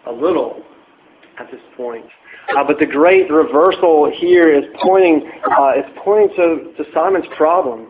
a 0.07 0.11
little 0.11 0.63
at 1.39 1.51
this 1.51 1.61
point? 1.77 2.05
Uh, 2.57 2.63
but 2.65 2.79
the 2.79 2.85
great 2.85 3.29
reversal 3.29 4.11
here 4.19 4.53
is 4.53 4.63
pointing, 4.81 5.29
uh, 5.45 5.73
is 5.77 5.85
pointing 6.03 6.35
to, 6.35 6.83
to 6.83 6.91
Simon's 6.93 7.25
problem. 7.37 7.87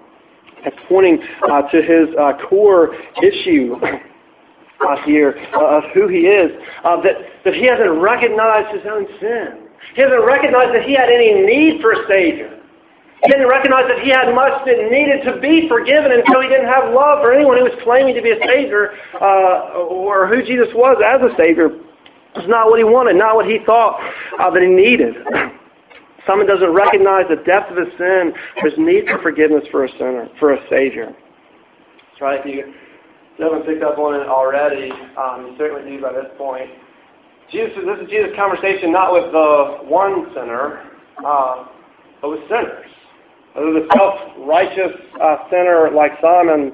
It's 0.65 0.77
pointing 0.87 1.19
uh, 1.49 1.61
to 1.63 1.77
his 1.81 2.15
uh, 2.19 2.33
core 2.47 2.93
issue 3.23 3.75
here 5.05 5.37
uh, 5.53 5.77
of 5.77 5.83
who 5.93 6.07
he 6.07 6.27
is, 6.27 6.51
uh, 6.83 7.01
that, 7.01 7.15
that 7.45 7.53
he 7.53 7.65
hasn't 7.65 8.01
recognized 8.01 8.75
his 8.75 8.85
own 8.89 9.05
sin. 9.19 9.67
He 9.95 10.01
hasn't 10.01 10.23
recognized 10.25 10.73
that 10.73 10.83
he 10.83 10.93
had 10.93 11.09
any 11.09 11.33
need 11.41 11.81
for 11.81 11.91
a 11.93 12.07
Savior. 12.07 12.61
He 13.23 13.29
didn't 13.29 13.49
recognize 13.49 13.85
that 13.87 14.01
he 14.01 14.09
had 14.09 14.33
much 14.33 14.65
that 14.65 14.77
needed 14.89 15.21
to 15.29 15.39
be 15.39 15.69
forgiven 15.69 16.11
until 16.11 16.41
he 16.41 16.49
didn't 16.49 16.67
have 16.67 16.89
love 16.89 17.21
for 17.21 17.33
anyone 17.33 17.57
who 17.57 17.63
was 17.63 17.77
claiming 17.83 18.15
to 18.15 18.21
be 18.21 18.31
a 18.31 18.39
Savior 18.47 18.97
uh, 19.21 19.77
or 19.77 20.25
who 20.25 20.41
Jesus 20.41 20.73
was 20.73 20.97
as 21.05 21.21
a 21.21 21.29
Savior. 21.37 21.69
It's 22.35 22.49
not 22.49 22.69
what 22.69 22.79
he 22.79 22.83
wanted, 22.83 23.17
not 23.17 23.35
what 23.35 23.45
he 23.45 23.59
thought 23.65 24.01
uh, 24.39 24.49
that 24.49 24.61
he 24.61 24.69
needed. 24.69 25.13
Someone 26.25 26.47
doesn't 26.47 26.73
recognize 26.73 27.25
the 27.29 27.37
depth 27.45 27.69
of 27.71 27.77
his 27.77 27.93
sin, 27.97 28.33
his 28.57 28.73
need 28.77 29.05
for 29.05 29.21
forgiveness 29.21 29.65
for 29.69 29.85
a 29.85 29.91
sinner, 29.97 30.29
for 30.39 30.53
a 30.53 30.69
Savior. 30.69 31.13
That's 31.13 32.21
right. 32.21 32.45
You, 32.45 32.73
you 33.37 33.45
haven't 33.45 33.65
picked 33.65 33.83
up 33.83 33.97
on 33.97 34.19
it 34.19 34.27
already, 34.27 34.91
um, 35.17 35.47
you 35.47 35.55
certainly 35.57 35.89
do 35.89 36.01
by 36.01 36.13
this 36.13 36.31
point. 36.37 36.69
Jesus, 37.51 37.75
this 37.85 37.99
is 38.03 38.09
Jesus' 38.09 38.31
conversation 38.35 38.91
not 38.91 39.11
with 39.11 39.31
the 39.31 39.83
one 39.83 40.27
sinner, 40.33 40.83
uh, 41.25 41.67
but 42.21 42.31
with 42.31 42.41
sinners. 42.47 42.87
Whether 43.53 43.73
the 43.73 43.87
self-righteous 43.93 44.93
uh, 45.21 45.35
sinner 45.49 45.91
like 45.93 46.11
Simon, 46.21 46.71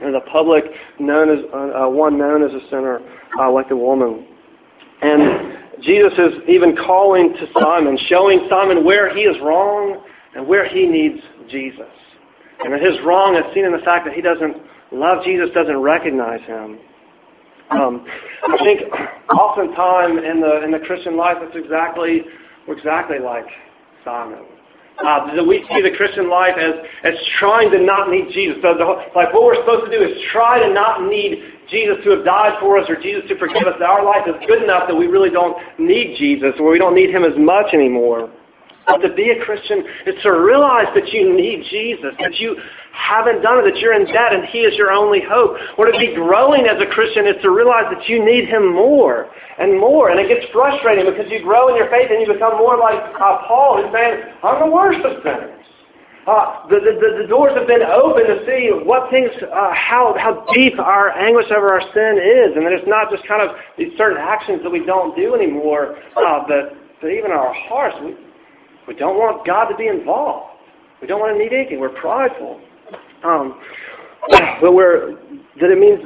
or 0.00 0.12
the 0.12 0.20
public 0.32 0.64
known 0.98 1.30
as 1.30 1.44
uh, 1.52 1.84
uh 1.84 1.88
one 1.88 2.18
known 2.18 2.42
as 2.42 2.52
a 2.52 2.68
sinner 2.70 3.00
uh, 3.38 3.50
like 3.50 3.68
the 3.68 3.76
woman. 3.76 4.26
And 5.00 5.82
Jesus 5.82 6.12
is 6.18 6.48
even 6.48 6.76
calling 6.76 7.34
to 7.34 7.46
Simon, 7.60 7.98
showing 8.08 8.46
Simon 8.48 8.84
where 8.84 9.14
he 9.14 9.22
is 9.22 9.36
wrong 9.42 10.02
and 10.34 10.46
where 10.46 10.68
he 10.68 10.86
needs 10.86 11.20
Jesus. 11.50 11.90
And 12.60 12.74
his 12.74 12.94
wrong 13.04 13.34
is 13.36 13.42
seen 13.54 13.64
in 13.64 13.72
the 13.72 13.82
fact 13.84 14.04
that 14.06 14.14
he 14.14 14.22
doesn't 14.22 14.56
love 14.92 15.24
Jesus, 15.24 15.48
doesn't 15.54 15.78
recognize 15.78 16.40
him. 16.46 16.78
Um, 17.70 18.04
I 18.44 18.58
think 18.64 18.80
oftentimes 19.32 20.20
in 20.24 20.40
the 20.40 20.62
in 20.64 20.70
the 20.70 20.80
Christian 20.86 21.16
life, 21.16 21.38
it's 21.40 21.56
exactly 21.56 22.22
we're 22.68 22.76
exactly 22.76 23.18
like 23.18 23.46
Simon. 24.04 24.44
Uh, 25.02 25.42
we 25.48 25.64
see 25.72 25.80
the 25.80 25.96
Christian 25.96 26.28
life 26.28 26.54
as, 26.60 26.74
as 27.02 27.14
trying 27.40 27.70
to 27.70 27.80
not 27.80 28.10
need 28.10 28.28
Jesus. 28.30 28.58
So 28.62 28.76
the, 28.76 28.84
like 29.16 29.32
what 29.32 29.42
we're 29.42 29.56
supposed 29.56 29.90
to 29.90 29.90
do 29.90 30.04
is 30.04 30.12
try 30.30 30.60
to 30.60 30.72
not 30.72 31.08
need 31.08 31.42
Jesus 31.70 31.96
to 32.04 32.10
have 32.10 32.24
died 32.24 32.60
for 32.60 32.78
us 32.78 32.88
or 32.88 33.00
Jesus 33.00 33.22
to 33.28 33.38
forgive 33.38 33.66
us. 33.66 33.80
Our 33.80 34.04
life 34.04 34.28
is 34.28 34.34
good 34.46 34.62
enough 34.62 34.84
that 34.86 34.94
we 34.94 35.06
really 35.06 35.30
don't 35.30 35.56
need 35.80 36.16
Jesus 36.18 36.52
or 36.60 36.70
we 36.70 36.78
don't 36.78 36.94
need 36.94 37.10
Him 37.10 37.24
as 37.24 37.32
much 37.38 37.72
anymore. 37.72 38.30
But 38.86 38.98
to 38.98 39.14
be 39.14 39.30
a 39.30 39.44
Christian 39.44 39.84
is 40.06 40.16
to 40.22 40.30
realize 40.30 40.90
that 40.94 41.08
you 41.12 41.34
need 41.34 41.64
Jesus, 41.70 42.14
that 42.18 42.34
you 42.38 42.56
haven't 42.92 43.40
done 43.40 43.62
it, 43.62 43.64
that 43.70 43.78
you're 43.78 43.94
in 43.94 44.06
debt 44.10 44.34
and 44.34 44.44
He 44.50 44.66
is 44.66 44.74
your 44.76 44.90
only 44.90 45.22
hope. 45.22 45.56
Or 45.78 45.86
to 45.86 45.96
be 45.96 46.14
growing 46.14 46.66
as 46.66 46.76
a 46.82 46.88
Christian 46.90 47.26
is 47.26 47.40
to 47.42 47.50
realize 47.50 47.86
that 47.94 48.08
you 48.08 48.24
need 48.24 48.48
Him 48.48 48.74
more 48.74 49.30
and 49.58 49.78
more. 49.78 50.10
And 50.10 50.18
it 50.18 50.28
gets 50.28 50.44
frustrating 50.52 51.06
because 51.06 51.30
you 51.30 51.42
grow 51.42 51.70
in 51.70 51.76
your 51.76 51.88
faith 51.88 52.10
and 52.10 52.20
you 52.20 52.28
become 52.28 52.58
more 52.58 52.76
like 52.76 53.00
uh, 53.16 53.46
Paul 53.46 53.80
who's 53.80 53.90
saying, 53.94 54.34
I'm 54.42 54.58
the 54.66 54.72
worst 54.72 55.00
of 55.06 55.22
sinners. 55.22 55.62
Uh, 56.22 56.70
the, 56.70 56.78
the, 56.78 57.26
the 57.26 57.26
doors 57.26 57.50
have 57.58 57.66
been 57.66 57.82
open 57.82 58.22
to 58.22 58.46
see 58.46 58.70
what 58.86 59.10
things, 59.10 59.30
uh, 59.42 59.74
how, 59.74 60.14
how 60.22 60.46
deep 60.54 60.78
our 60.78 61.10
anguish 61.18 61.50
over 61.50 61.74
our 61.74 61.82
sin 61.90 62.14
is. 62.14 62.54
And 62.54 62.62
that 62.62 62.70
it's 62.70 62.86
not 62.86 63.10
just 63.10 63.26
kind 63.26 63.42
of 63.42 63.58
these 63.74 63.90
certain 63.98 64.18
actions 64.22 64.62
that 64.62 64.70
we 64.70 64.86
don't 64.86 65.16
do 65.18 65.34
anymore, 65.34 65.98
uh, 66.14 66.46
but, 66.46 66.78
but 67.02 67.10
even 67.10 67.32
our 67.34 67.50
hearts. 67.66 67.98
We, 68.04 68.14
we 68.86 68.94
don't 68.94 69.16
want 69.16 69.46
God 69.46 69.66
to 69.66 69.76
be 69.76 69.86
involved. 69.86 70.58
We 71.00 71.06
don't 71.06 71.20
want 71.20 71.36
to 71.36 71.38
need 71.38 71.52
anything. 71.52 71.80
We're 71.80 71.94
prideful. 72.00 72.60
Um, 73.24 73.60
but 74.60 74.74
we're, 74.74 75.18
that 75.60 75.70
it 75.70 75.78
means 75.78 76.00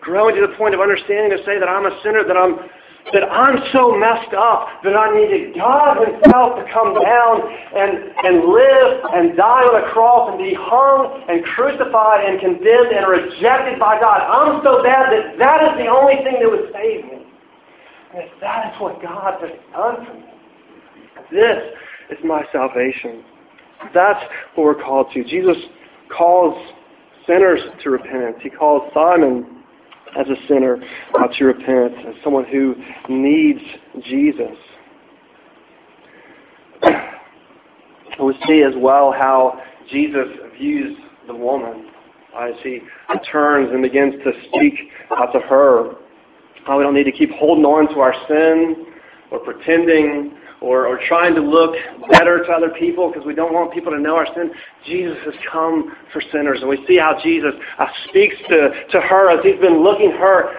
growing 0.00 0.34
to 0.34 0.46
the 0.46 0.54
point 0.56 0.74
of 0.74 0.80
understanding 0.80 1.36
to 1.36 1.44
say 1.44 1.58
that 1.58 1.68
I'm 1.68 1.86
a 1.86 1.94
sinner, 2.02 2.24
that 2.26 2.36
I'm 2.36 2.58
that 3.12 3.24
I'm 3.24 3.56
so 3.72 3.96
messed 3.96 4.34
up 4.36 4.68
that 4.84 4.92
I 4.92 5.08
needed 5.16 5.56
God 5.56 5.96
Himself 5.96 6.60
to 6.60 6.64
come 6.72 6.92
down 6.92 7.34
and, 7.40 8.12
and 8.20 8.34
live 8.44 8.90
and 9.16 9.36
die 9.36 9.64
on 9.64 9.80
a 9.80 9.88
cross 9.92 10.28
and 10.28 10.36
be 10.36 10.52
hung 10.52 11.24
and 11.28 11.40
crucified 11.56 12.28
and 12.28 12.36
condemned 12.40 12.92
and 12.92 13.08
rejected 13.08 13.80
by 13.80 13.96
God. 14.00 14.20
I'm 14.28 14.60
so 14.60 14.82
bad 14.82 15.08
that 15.08 15.38
that 15.40 15.58
is 15.64 15.72
the 15.80 15.88
only 15.88 16.20
thing 16.20 16.36
that 16.44 16.50
would 16.50 16.68
save 16.72 17.08
me. 17.08 17.24
And 18.12 18.28
that 18.40 18.74
is 18.74 18.80
what 18.80 19.00
God 19.00 19.40
has 19.40 19.56
done 19.72 20.04
for 20.04 20.14
me. 20.14 20.28
This 21.32 21.60
is 22.10 22.18
my 22.24 22.42
salvation. 22.52 23.24
That's 23.94 24.20
what 24.54 24.64
we're 24.64 24.82
called 24.82 25.08
to. 25.14 25.24
Jesus 25.24 25.56
calls 26.16 26.56
sinners 27.26 27.60
to 27.82 27.90
repentance. 27.90 28.36
He 28.42 28.50
calls 28.50 28.90
Simon 28.94 29.62
as 30.18 30.26
a 30.28 30.36
sinner 30.48 30.78
uh, 31.14 31.28
to 31.38 31.44
repent, 31.44 31.94
as 32.06 32.14
someone 32.24 32.44
who 32.44 32.74
needs 33.08 33.60
Jesus. 34.04 34.56
we 38.22 38.34
see 38.46 38.62
as 38.62 38.74
well 38.76 39.12
how 39.12 39.60
Jesus 39.90 40.26
views 40.58 40.96
the 41.26 41.34
woman 41.34 41.90
as 42.38 42.54
he 42.62 42.80
turns 43.30 43.70
and 43.72 43.82
begins 43.82 44.14
to 44.24 44.32
speak 44.48 44.74
uh, 45.10 45.26
to 45.32 45.40
her. 45.40 45.94
How 46.66 46.78
we 46.78 46.84
don't 46.84 46.94
need 46.94 47.04
to 47.04 47.12
keep 47.12 47.30
holding 47.32 47.64
on 47.64 47.88
to 47.94 48.00
our 48.00 48.14
sin 48.28 48.86
or 49.30 49.40
pretending 49.40 50.37
or, 50.60 50.86
or 50.86 50.98
trying 51.06 51.34
to 51.34 51.40
look 51.40 51.74
better 52.10 52.44
to 52.44 52.50
other 52.50 52.70
people 52.78 53.10
because 53.12 53.26
we 53.26 53.34
don't 53.34 53.52
want 53.52 53.72
people 53.72 53.92
to 53.92 54.00
know 54.00 54.16
our 54.16 54.26
sin. 54.34 54.50
Jesus 54.86 55.16
has 55.24 55.34
come 55.50 55.96
for 56.12 56.20
sinners. 56.32 56.58
And 56.60 56.68
we 56.68 56.84
see 56.86 56.98
how 56.98 57.18
Jesus 57.22 57.52
uh, 57.78 57.86
speaks 58.08 58.36
to, 58.48 58.70
to 58.90 59.00
her 59.00 59.30
as 59.30 59.44
he's 59.44 59.60
been 59.60 59.82
looking 59.82 60.10
her. 60.12 60.54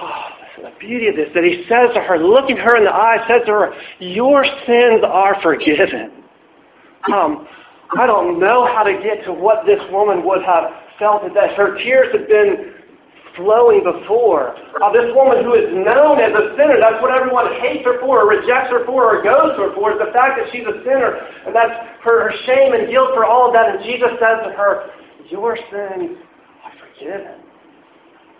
Oh, 0.00 0.24
the 0.62 0.72
beauty 0.78 1.08
of 1.08 1.16
this, 1.16 1.28
that 1.34 1.44
he 1.44 1.64
says 1.68 1.90
to 1.94 2.00
her, 2.00 2.18
looking 2.18 2.56
her 2.56 2.76
in 2.76 2.84
the 2.84 2.90
eye, 2.90 3.18
says 3.28 3.42
to 3.46 3.52
her, 3.52 3.74
Your 3.98 4.44
sins 4.66 5.02
are 5.06 5.40
forgiven. 5.42 6.24
Um, 7.12 7.46
I 7.98 8.06
don't 8.06 8.40
know 8.40 8.66
how 8.66 8.82
to 8.82 8.92
get 9.02 9.24
to 9.26 9.32
what 9.32 9.66
this 9.66 9.80
woman 9.90 10.24
would 10.24 10.42
have 10.42 10.70
felt 10.98 11.24
at 11.24 11.34
that. 11.34 11.54
Her 11.54 11.76
tears 11.76 12.08
had 12.12 12.26
been 12.28 12.73
flowing 13.36 13.82
before. 13.82 14.56
Uh, 14.80 14.90
this 14.92 15.10
woman 15.14 15.44
who 15.44 15.54
is 15.54 15.70
known 15.70 16.18
as 16.18 16.32
a 16.34 16.54
sinner, 16.56 16.78
that's 16.78 17.00
what 17.02 17.10
everyone 17.10 17.50
hates 17.60 17.84
her 17.84 18.00
for, 18.00 18.22
or 18.22 18.26
rejects 18.28 18.70
her 18.70 18.86
for, 18.86 19.14
or 19.14 19.22
goes 19.22 19.54
to 19.58 19.70
her 19.70 19.72
for, 19.74 19.92
is 19.92 19.98
the 19.98 20.12
fact 20.14 20.38
that 20.38 20.50
she's 20.50 20.66
a 20.66 20.82
sinner. 20.82 21.18
And 21.46 21.54
that's 21.54 21.74
her, 22.02 22.30
her 22.30 22.34
shame 22.46 22.72
and 22.74 22.90
guilt 22.90 23.14
for 23.14 23.24
all 23.24 23.48
of 23.48 23.52
that. 23.54 23.74
And 23.74 23.84
Jesus 23.84 24.10
says 24.18 24.42
to 24.46 24.50
her, 24.54 24.90
Your 25.30 25.56
sins 25.70 26.18
are 26.64 26.74
forgiven. 26.78 27.44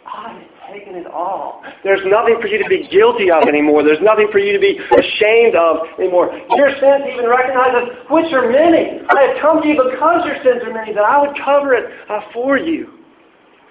I 0.07 0.39
have 0.39 0.73
taken 0.73 0.95
it 0.95 1.07
all. 1.07 1.63
There's 1.83 2.05
nothing 2.05 2.37
for 2.41 2.47
you 2.47 2.63
to 2.63 2.69
be 2.69 2.87
guilty 2.89 3.31
of 3.31 3.49
anymore. 3.49 3.83
There's 3.83 4.03
nothing 4.03 4.29
for 4.31 4.39
you 4.39 4.53
to 4.53 4.61
be 4.61 4.79
ashamed 4.79 5.57
of 5.57 5.89
anymore. 5.99 6.31
Your 6.55 6.71
sins 6.77 7.09
even 7.11 7.27
recognize 7.27 7.75
as 7.75 7.89
which 8.11 8.31
are 8.33 8.51
many. 8.51 9.01
I 9.09 9.33
have 9.33 9.41
come 9.41 9.63
to 9.63 9.67
you 9.67 9.75
because 9.75 10.23
your 10.29 10.37
sins 10.45 10.63
are 10.63 10.73
many, 10.73 10.93
that 10.93 11.05
I 11.05 11.21
would 11.21 11.35
cover 11.43 11.75
it 11.75 11.91
uh, 12.09 12.21
for 12.33 12.59
you. 12.59 12.94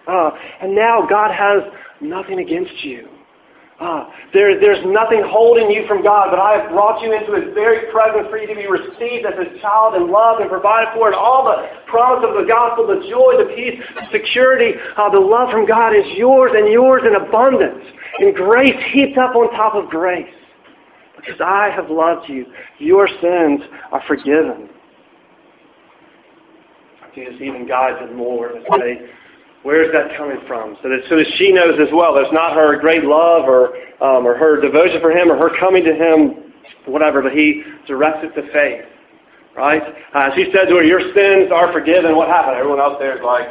Uh, 0.08 0.32
and 0.62 0.76
now 0.76 1.06
God 1.10 1.32
has 1.32 1.64
nothing 2.01 2.39
against 2.39 2.84
you. 2.84 3.08
Uh, 3.80 4.08
there, 4.34 4.60
there's 4.60 4.80
nothing 4.86 5.24
holding 5.26 5.70
you 5.72 5.84
from 5.88 6.04
God, 6.04 6.30
but 6.30 6.39
I 6.39 6.62
have 6.62 6.72
brought 6.72 7.01
you 7.01 7.12
into 7.12 7.34
His 7.34 7.54
very 7.54 7.91
presence 7.91 8.30
for 8.30 8.38
you 8.38 8.47
to 8.47 8.56
be 8.56 8.68
received 8.68 9.26
as 9.26 9.34
His 9.36 9.60
child 9.62 9.95
and 9.95 10.08
loved 10.08 10.41
and 10.41 10.49
provided 10.49 10.93
for. 10.93 11.08
And 11.08 11.16
all 11.16 11.43
the 11.43 11.68
promise 11.88 12.24
of 12.24 12.36
the 12.39 12.47
gospel, 12.47 12.88
the 12.88 13.01
joy, 13.10 13.36
the 13.41 13.51
peace, 13.56 13.82
the 13.95 14.08
security, 14.14 14.78
uh, 14.95 15.10
the 15.10 15.20
love 15.20 15.49
from 15.51 15.66
God 15.66 15.91
is 15.91 16.06
yours 16.16 16.51
and 16.56 16.72
yours 16.72 17.01
in 17.06 17.16
abundance. 17.16 17.84
And 18.20 18.36
grace 18.36 18.78
heaped 18.93 19.18
up 19.18 19.36
on 19.36 19.51
top 19.51 19.76
of 19.76 19.89
grace. 19.89 20.32
Because 21.18 21.41
I 21.41 21.70
have 21.76 21.89
loved 21.89 22.30
you. 22.30 22.45
Your 22.80 23.08
sins 23.08 23.62
are 23.91 24.04
forgiven. 24.08 24.70
Jesus 27.16 27.36
even 27.41 27.68
guides 27.68 27.97
it 28.01 28.16
more 28.16 28.49
to 28.49 28.62
say, 28.78 29.10
where 29.64 29.84
is 29.84 29.91
that 29.91 30.16
coming 30.18 30.39
from? 30.47 30.78
So 30.84 30.89
that, 30.89 30.99
so 31.09 31.16
that 31.16 31.28
she 31.38 31.51
knows 31.51 31.80
as 31.80 31.91
well. 31.91 32.14
There's 32.14 32.32
not 32.32 32.53
her 32.53 32.80
great 32.80 33.03
love 33.03 33.47
or, 33.47 33.76
um, 34.03 34.28
or 34.28 34.38
her 34.38 34.61
devotion 34.61 34.99
for 35.01 35.11
him 35.11 35.32
or 35.32 35.38
her 35.38 35.57
coming 35.59 35.84
to 35.84 35.95
him, 35.95 36.53
whatever, 36.86 37.22
but 37.22 37.32
he 37.32 37.64
directs 37.88 38.20
it 38.24 38.36
to 38.39 38.51
faith. 38.51 38.86
Right? 39.55 39.84
Uh, 40.14 40.30
she 40.36 40.49
said 40.51 40.66
to 40.68 40.76
her, 40.78 40.84
your 40.84 41.14
sins 41.14 41.51
are 41.53 41.72
forgiven. 41.72 42.16
What 42.16 42.28
happened? 42.28 42.57
Everyone 42.57 42.80
else 42.80 42.97
there 42.99 43.16
is 43.16 43.24
like, 43.24 43.47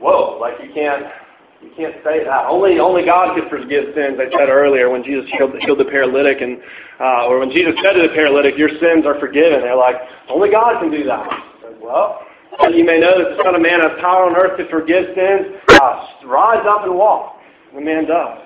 whoa, 0.00 0.38
like 0.38 0.54
you 0.62 0.72
can't, 0.72 1.04
you 1.60 1.70
can't 1.76 1.96
say 2.04 2.22
that. 2.22 2.46
Only, 2.46 2.78
only 2.78 3.04
God 3.04 3.34
can 3.34 3.50
forgive 3.50 3.92
sins. 3.94 4.14
I 4.22 4.30
said 4.30 4.48
earlier 4.48 4.88
when 4.90 5.02
Jesus 5.02 5.28
healed, 5.36 5.58
healed 5.60 5.80
the 5.80 5.90
paralytic, 5.90 6.40
and 6.40 6.62
uh, 7.00 7.26
or 7.26 7.40
when 7.40 7.50
Jesus 7.50 7.74
said 7.82 7.94
to 7.94 8.02
the 8.06 8.14
paralytic, 8.14 8.56
"Your 8.56 8.70
sins 8.78 9.06
are 9.06 9.18
forgiven." 9.18 9.62
They're 9.62 9.74
like, 9.74 9.96
only 10.28 10.50
God 10.50 10.80
can 10.80 10.90
do 10.90 11.02
that. 11.04 11.26
Said, 11.62 11.74
well, 11.82 12.22
and 12.58 12.74
you 12.74 12.84
may 12.84 12.98
know 12.98 13.14
that 13.18 13.36
the 13.36 13.42
Son 13.42 13.54
of 13.54 13.62
Man 13.62 13.80
has 13.80 13.92
power 14.00 14.26
on 14.26 14.34
earth 14.36 14.58
to 14.58 14.68
forgive 14.68 15.14
sins. 15.14 15.54
Uh, 15.68 16.26
rise 16.26 16.64
up 16.66 16.84
and 16.84 16.94
walk. 16.94 17.36
The 17.74 17.80
man 17.80 18.06
does. 18.06 18.42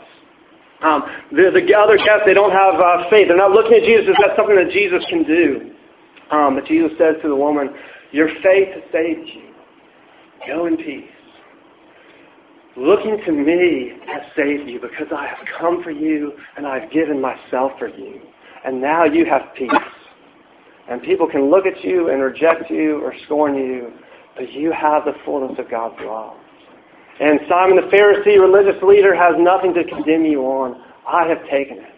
Um, 0.82 1.02
the, 1.30 1.48
the 1.54 1.74
other 1.74 1.96
guests, 1.96 2.26
they 2.26 2.34
don't 2.34 2.50
have 2.50 2.74
uh, 2.74 3.08
faith. 3.08 3.28
They're 3.28 3.36
not 3.36 3.52
looking 3.52 3.78
at 3.78 3.84
Jesus 3.84 4.10
as 4.10 4.16
that's 4.20 4.36
something 4.36 4.56
that 4.56 4.70
Jesus 4.70 5.02
can 5.08 5.22
do. 5.24 5.72
Um, 6.30 6.56
but 6.56 6.66
Jesus 6.66 6.90
says 6.98 7.16
to 7.22 7.28
the 7.28 7.36
woman, 7.36 7.70
Your 8.10 8.28
faith 8.42 8.74
has 8.74 8.84
saved 8.92 9.28
you. 9.32 9.48
Go 10.46 10.66
in 10.66 10.76
peace. 10.76 11.08
Looking 12.76 13.20
to 13.26 13.32
me 13.32 13.92
has 14.08 14.22
saved 14.34 14.68
you 14.68 14.80
because 14.80 15.06
I 15.14 15.26
have 15.26 15.46
come 15.58 15.82
for 15.82 15.90
you 15.90 16.32
and 16.56 16.66
I've 16.66 16.90
given 16.90 17.20
myself 17.20 17.72
for 17.78 17.88
you. 17.88 18.20
And 18.64 18.80
now 18.80 19.04
you 19.04 19.24
have 19.26 19.54
peace. 19.56 19.70
And 20.92 21.00
people 21.00 21.26
can 21.26 21.50
look 21.50 21.64
at 21.64 21.82
you 21.82 22.10
and 22.10 22.20
reject 22.20 22.70
you 22.70 23.00
or 23.02 23.14
scorn 23.24 23.54
you, 23.54 23.94
but 24.36 24.52
you 24.52 24.72
have 24.72 25.06
the 25.06 25.14
fullness 25.24 25.58
of 25.58 25.70
God's 25.70 25.96
love. 26.04 26.36
And 27.18 27.40
Simon 27.48 27.76
the 27.76 27.88
Pharisee, 27.88 28.38
religious 28.38 28.76
leader, 28.82 29.14
has 29.14 29.32
nothing 29.38 29.72
to 29.72 29.84
condemn 29.84 30.26
you 30.26 30.42
on. 30.42 30.78
I 31.08 31.26
have 31.28 31.38
taken 31.48 31.78
it. 31.78 31.88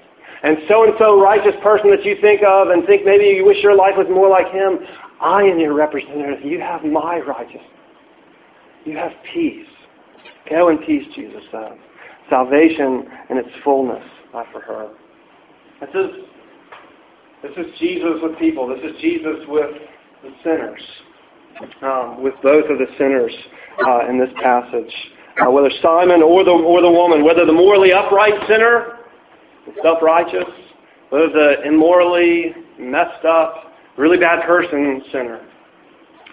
And 0.45 0.59
so-and-so 0.69 1.21
righteous 1.21 1.57
person 1.61 1.91
that 1.91 2.05
you 2.05 2.15
think 2.21 2.43
of 2.47 2.69
and 2.69 2.87
think 2.87 3.05
maybe 3.05 3.25
you 3.25 3.45
wish 3.45 3.57
your 3.65 3.75
life 3.75 3.95
was 3.97 4.07
more 4.09 4.31
like 4.31 4.47
him, 4.53 4.79
I 5.21 5.43
am 5.43 5.59
your 5.59 5.75
representative. 5.75 6.45
You 6.45 6.61
have 6.61 6.85
my 6.85 7.19
righteousness. 7.19 7.67
You 8.85 8.97
have 8.97 9.11
peace. 9.33 9.67
Go 10.49 10.69
in 10.69 10.79
peace, 10.79 11.07
Jesus 11.17 11.43
says. 11.51 11.79
Salvation 12.31 13.09
in 13.31 13.39
its 13.39 13.49
fullness, 13.65 14.05
not 14.33 14.47
for 14.53 14.61
her. 14.61 14.91
This 15.81 15.91
is 15.91 16.11
this 17.45 17.67
is 17.67 17.79
Jesus 17.79 18.17
with 18.23 18.39
people. 18.39 18.67
This 18.67 18.81
is 18.83 18.97
Jesus 19.03 19.37
with 19.49 19.69
the 20.23 20.31
sinners, 20.43 20.81
um, 21.83 22.23
with 22.23 22.33
both 22.43 22.65
of 22.71 22.79
the 22.79 22.87
sinners 22.97 23.33
uh, 23.87 24.09
in 24.09 24.19
this 24.19 24.31
passage. 24.43 24.93
Uh, 25.37 25.51
whether 25.51 25.71
Simon 25.83 26.23
or 26.23 26.43
the, 26.43 26.51
or 26.51 26.81
the 26.81 26.91
woman, 26.91 27.23
whether 27.23 27.45
the 27.45 27.53
morally 27.53 27.93
upright 27.93 28.33
sinner, 28.49 29.01
the 29.67 29.73
self-righteous, 29.83 30.49
whether 31.11 31.29
the 31.29 31.67
immorally 31.67 32.55
messed 32.79 33.27
up, 33.27 33.75
really 33.99 34.17
bad 34.17 34.47
person 34.47 35.03
sinner. 35.13 35.47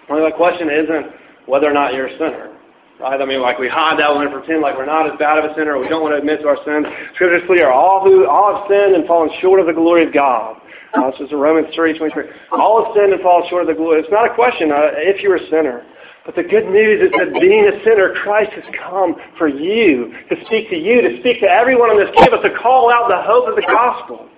Only 0.08 0.30
the 0.30 0.36
question 0.36 0.70
isn't 0.70 1.12
whether 1.44 1.68
or 1.68 1.74
not 1.74 1.92
you're 1.92 2.06
a 2.06 2.12
sinner. 2.12 2.56
Right? 3.00 3.20
I 3.20 3.26
mean, 3.26 3.42
like 3.42 3.58
we 3.58 3.68
hide 3.68 3.98
that 3.98 4.14
one 4.14 4.26
and 4.26 4.32
pretend 4.32 4.62
like 4.62 4.78
we're 4.78 4.86
not 4.86 5.10
as 5.12 5.18
bad 5.18 5.36
of 5.36 5.50
a 5.50 5.54
sinner, 5.54 5.78
we 5.78 5.88
don't 5.88 6.00
want 6.00 6.14
to 6.14 6.18
admit 6.18 6.40
to 6.40 6.48
our 6.48 6.58
sins. 6.64 6.86
Scripture 7.14 7.36
is 7.36 7.42
clear: 7.46 7.70
all 7.70 8.00
who 8.02 8.26
all 8.26 8.56
have 8.56 8.70
sinned 8.70 8.94
and 8.94 9.06
fallen 9.06 9.28
short 9.42 9.60
of 9.60 9.66
the 9.66 9.74
glory 9.74 10.06
of 10.06 10.14
God. 10.14 10.61
Uh, 10.94 11.10
this 11.10 11.20
is 11.28 11.32
Romans 11.32 11.68
three 11.74 11.96
twenty 11.96 12.12
three. 12.12 12.24
All 12.52 12.84
have 12.84 12.94
sinned 12.94 13.12
and 13.12 13.22
fallen 13.22 13.48
short 13.48 13.62
of 13.62 13.68
the 13.68 13.74
glory. 13.74 14.00
It's 14.00 14.12
not 14.12 14.30
a 14.30 14.34
question 14.34 14.70
uh, 14.70 14.92
if 14.96 15.22
you're 15.22 15.36
a 15.36 15.46
sinner. 15.48 15.82
But 16.24 16.36
the 16.36 16.42
good 16.44 16.68
news 16.68 17.02
is 17.02 17.10
that 17.18 17.32
being 17.40 17.66
a 17.66 17.82
sinner, 17.82 18.14
Christ 18.22 18.52
has 18.52 18.62
come 18.78 19.16
for 19.38 19.48
you, 19.48 20.12
to 20.30 20.36
speak 20.46 20.70
to 20.70 20.76
you, 20.76 21.02
to 21.02 21.18
speak 21.18 21.40
to 21.40 21.48
everyone 21.48 21.90
on 21.90 21.98
this 21.98 22.14
campus, 22.14 22.38
to 22.44 22.54
call 22.62 22.92
out 22.92 23.08
the 23.08 23.20
hope 23.20 23.48
of 23.48 23.56
the 23.56 23.62
gospel. 23.62 24.28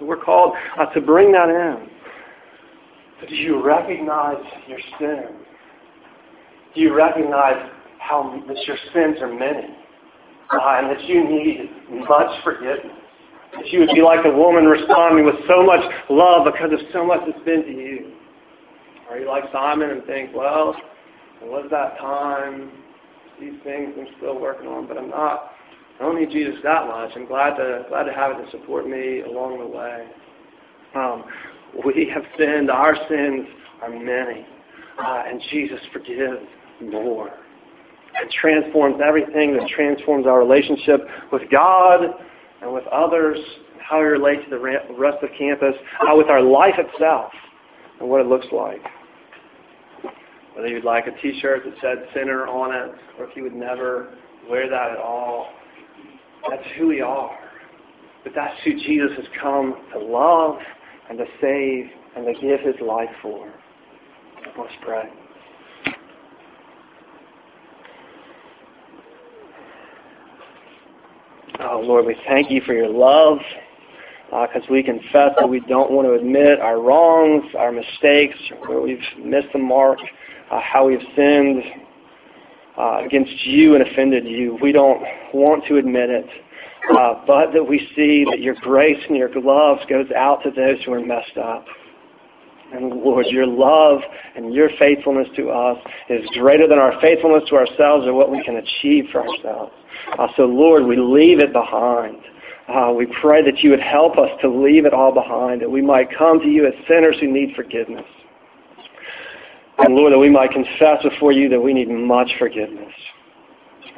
We're 0.00 0.22
called 0.22 0.54
uh, 0.78 0.86
to 0.86 1.00
bring 1.00 1.32
that 1.32 1.48
in. 1.48 1.88
But 3.18 3.30
do 3.30 3.34
you 3.34 3.64
recognize 3.64 4.44
your 4.68 4.78
sin? 4.98 5.38
Do 6.74 6.80
you 6.82 6.94
recognize 6.94 7.70
how 7.98 8.42
that 8.46 8.56
your 8.66 8.76
sins 8.92 9.16
are 9.22 9.32
many 9.32 9.74
uh, 10.50 10.58
and 10.60 10.90
that 10.90 11.02
you 11.04 11.24
need 11.26 11.70
much 12.06 12.44
forgiveness? 12.44 13.05
That 13.56 13.68
you 13.68 13.80
would 13.80 13.90
be 13.94 14.02
like 14.02 14.24
a 14.24 14.30
woman 14.30 14.64
responding 14.64 15.24
with 15.24 15.36
so 15.48 15.64
much 15.64 15.82
love 16.10 16.44
because 16.44 16.72
of 16.72 16.80
so 16.92 17.04
much 17.04 17.20
that's 17.26 17.44
been 17.44 17.62
to 17.62 17.72
you. 17.72 18.12
Are 19.10 19.18
you 19.18 19.26
like 19.28 19.44
Simon 19.52 19.90
and 19.90 20.04
think, 20.04 20.34
well, 20.34 20.74
it 21.42 21.48
was 21.48 21.66
that 21.70 21.98
time, 21.98 22.70
these 23.40 23.54
things 23.64 23.94
I'm 23.98 24.06
still 24.18 24.40
working 24.40 24.66
on, 24.66 24.86
but 24.86 24.98
I'm 24.98 25.10
not. 25.10 25.52
I 25.98 26.02
don't 26.02 26.18
need 26.20 26.30
Jesus 26.30 26.56
that 26.62 26.86
much. 26.86 27.10
I'm 27.14 27.26
glad 27.26 27.56
to 27.56 27.84
glad 27.88 28.04
to 28.04 28.12
have 28.12 28.32
it 28.32 28.44
to 28.44 28.50
support 28.50 28.88
me 28.88 29.20
along 29.20 29.58
the 29.58 29.66
way. 29.66 30.06
Um, 30.94 31.24
we 31.84 32.10
have 32.12 32.24
sinned. 32.38 32.70
Our 32.70 32.96
sins 33.08 33.46
are 33.82 33.90
many, 33.90 34.46
uh, 34.98 35.22
and 35.26 35.40
Jesus 35.50 35.80
forgives 35.92 36.44
more. 36.82 37.28
It 37.28 38.32
transforms 38.40 39.00
everything. 39.06 39.56
That 39.56 39.68
transforms 39.68 40.26
our 40.26 40.38
relationship 40.38 41.00
with 41.32 41.42
God 41.50 42.00
and 42.62 42.72
with 42.72 42.86
others, 42.88 43.38
how 43.78 43.98
we 43.98 44.06
relate 44.06 44.42
to 44.44 44.50
the 44.50 44.58
rest 44.58 45.22
of 45.22 45.28
campus, 45.38 45.74
how 46.00 46.16
with 46.16 46.28
our 46.28 46.42
life 46.42 46.74
itself, 46.78 47.32
and 48.00 48.08
what 48.08 48.20
it 48.20 48.26
looks 48.26 48.46
like. 48.52 48.80
Whether 50.54 50.68
you'd 50.68 50.84
like 50.84 51.06
a 51.06 51.20
T-shirt 51.20 51.64
that 51.64 51.74
said 51.82 52.08
"sinner" 52.14 52.46
on 52.46 52.74
it, 52.74 52.94
or 53.18 53.28
if 53.28 53.36
you 53.36 53.42
would 53.42 53.54
never 53.54 54.14
wear 54.48 54.70
that 54.70 54.92
at 54.92 54.98
all, 54.98 55.48
that's 56.48 56.62
who 56.78 56.88
we 56.88 57.00
are. 57.00 57.38
But 58.24 58.32
that's 58.34 58.54
who 58.64 58.72
Jesus 58.74 59.10
has 59.16 59.26
come 59.40 59.74
to 59.92 59.98
love 59.98 60.56
and 61.08 61.18
to 61.18 61.24
save 61.40 61.90
and 62.16 62.26
to 62.26 62.32
give 62.40 62.60
his 62.60 62.74
life 62.80 63.10
for. 63.22 63.52
Let's 64.58 64.72
pray. 64.82 65.04
Oh, 71.60 71.80
Lord, 71.80 72.04
we 72.04 72.16
thank 72.26 72.50
you 72.50 72.60
for 72.66 72.74
your 72.74 72.88
love 72.88 73.38
because 74.26 74.62
uh, 74.62 74.72
we 74.72 74.82
confess 74.82 75.30
that 75.38 75.48
we 75.48 75.60
don't 75.60 75.90
want 75.90 76.06
to 76.06 76.14
admit 76.14 76.60
our 76.60 76.80
wrongs, 76.80 77.44
our 77.56 77.72
mistakes, 77.72 78.36
where 78.66 78.80
we've 78.80 78.98
missed 79.18 79.48
the 79.52 79.58
mark, 79.58 79.98
uh, 80.50 80.60
how 80.60 80.86
we've 80.86 80.98
sinned 81.14 81.62
uh, 82.76 82.98
against 83.04 83.46
you 83.46 83.74
and 83.74 83.86
offended 83.86 84.26
you. 84.26 84.58
We 84.60 84.72
don't 84.72 85.02
want 85.32 85.64
to 85.68 85.76
admit 85.76 86.10
it, 86.10 86.26
uh, 86.98 87.22
but 87.26 87.52
that 87.52 87.64
we 87.66 87.88
see 87.96 88.26
that 88.30 88.40
your 88.40 88.56
grace 88.56 89.02
and 89.08 89.16
your 89.16 89.30
love 89.40 89.78
goes 89.88 90.10
out 90.16 90.42
to 90.42 90.50
those 90.50 90.82
who 90.84 90.92
are 90.92 91.00
messed 91.00 91.38
up. 91.38 91.64
And 92.72 93.00
Lord, 93.02 93.26
your 93.26 93.46
love 93.46 94.00
and 94.34 94.52
your 94.52 94.70
faithfulness 94.78 95.28
to 95.36 95.50
us 95.50 95.78
is 96.08 96.26
greater 96.34 96.66
than 96.66 96.78
our 96.78 97.00
faithfulness 97.00 97.44
to 97.48 97.56
ourselves 97.56 98.06
or 98.06 98.12
what 98.12 98.30
we 98.30 98.42
can 98.42 98.56
achieve 98.56 99.04
for 99.12 99.26
ourselves. 99.26 99.72
Uh, 100.18 100.26
so, 100.36 100.42
Lord, 100.42 100.84
we 100.84 100.96
leave 100.96 101.38
it 101.38 101.52
behind. 101.52 102.18
Uh, 102.68 102.92
we 102.92 103.06
pray 103.20 103.42
that 103.44 103.60
you 103.60 103.70
would 103.70 103.80
help 103.80 104.18
us 104.18 104.30
to 104.40 104.48
leave 104.48 104.84
it 104.84 104.92
all 104.92 105.12
behind, 105.12 105.62
that 105.62 105.70
we 105.70 105.80
might 105.80 106.08
come 106.16 106.40
to 106.40 106.48
you 106.48 106.66
as 106.66 106.72
sinners 106.88 107.16
who 107.20 107.30
need 107.30 107.54
forgiveness. 107.54 108.04
And 109.78 109.94
Lord, 109.94 110.12
that 110.12 110.18
we 110.18 110.30
might 110.30 110.50
confess 110.50 111.02
before 111.02 111.32
you 111.32 111.48
that 111.50 111.60
we 111.60 111.72
need 111.72 111.88
much 111.88 112.30
forgiveness. 112.38 112.92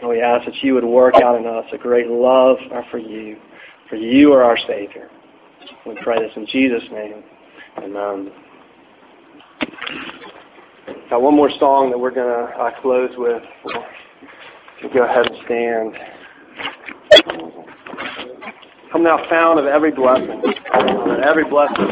And 0.01 0.11
we 0.11 0.21
ask 0.21 0.45
that 0.45 0.57
you 0.62 0.75
would 0.75 0.85
work 0.85 1.14
out 1.23 1.39
in 1.39 1.47
us 1.47 1.64
a 1.73 1.79
great 1.79 2.09
love 2.09 2.59
for 2.91 2.99
you, 2.99 3.39
for 3.89 3.97
you 3.97 4.33
are 4.33 4.43
our 4.43 4.59
Savior. 4.66 5.09
We 5.87 5.97
pray 6.03 6.19
this 6.19 6.33
in 6.37 6.47
Jesus' 6.47 6.85
name. 6.93 7.23
Amen. 7.79 8.33
Got 11.11 11.22
one 11.22 11.35
more 11.35 11.51
song 11.59 11.91
that 11.91 11.99
we're 11.99 12.11
going 12.11 12.29
to 12.29 12.55
uh, 12.55 12.70
close 12.83 13.11
with. 13.16 13.43
We'll 14.83 14.93
go 14.93 15.05
ahead 15.05 15.26
and 15.26 15.37
stand. 15.45 15.97
Come 18.93 19.03
now, 19.03 19.18
fount 19.29 19.59
of 19.59 19.66
every 19.66 19.91
blessing, 19.93 20.43
every 21.22 21.45
blessing. 21.49 21.87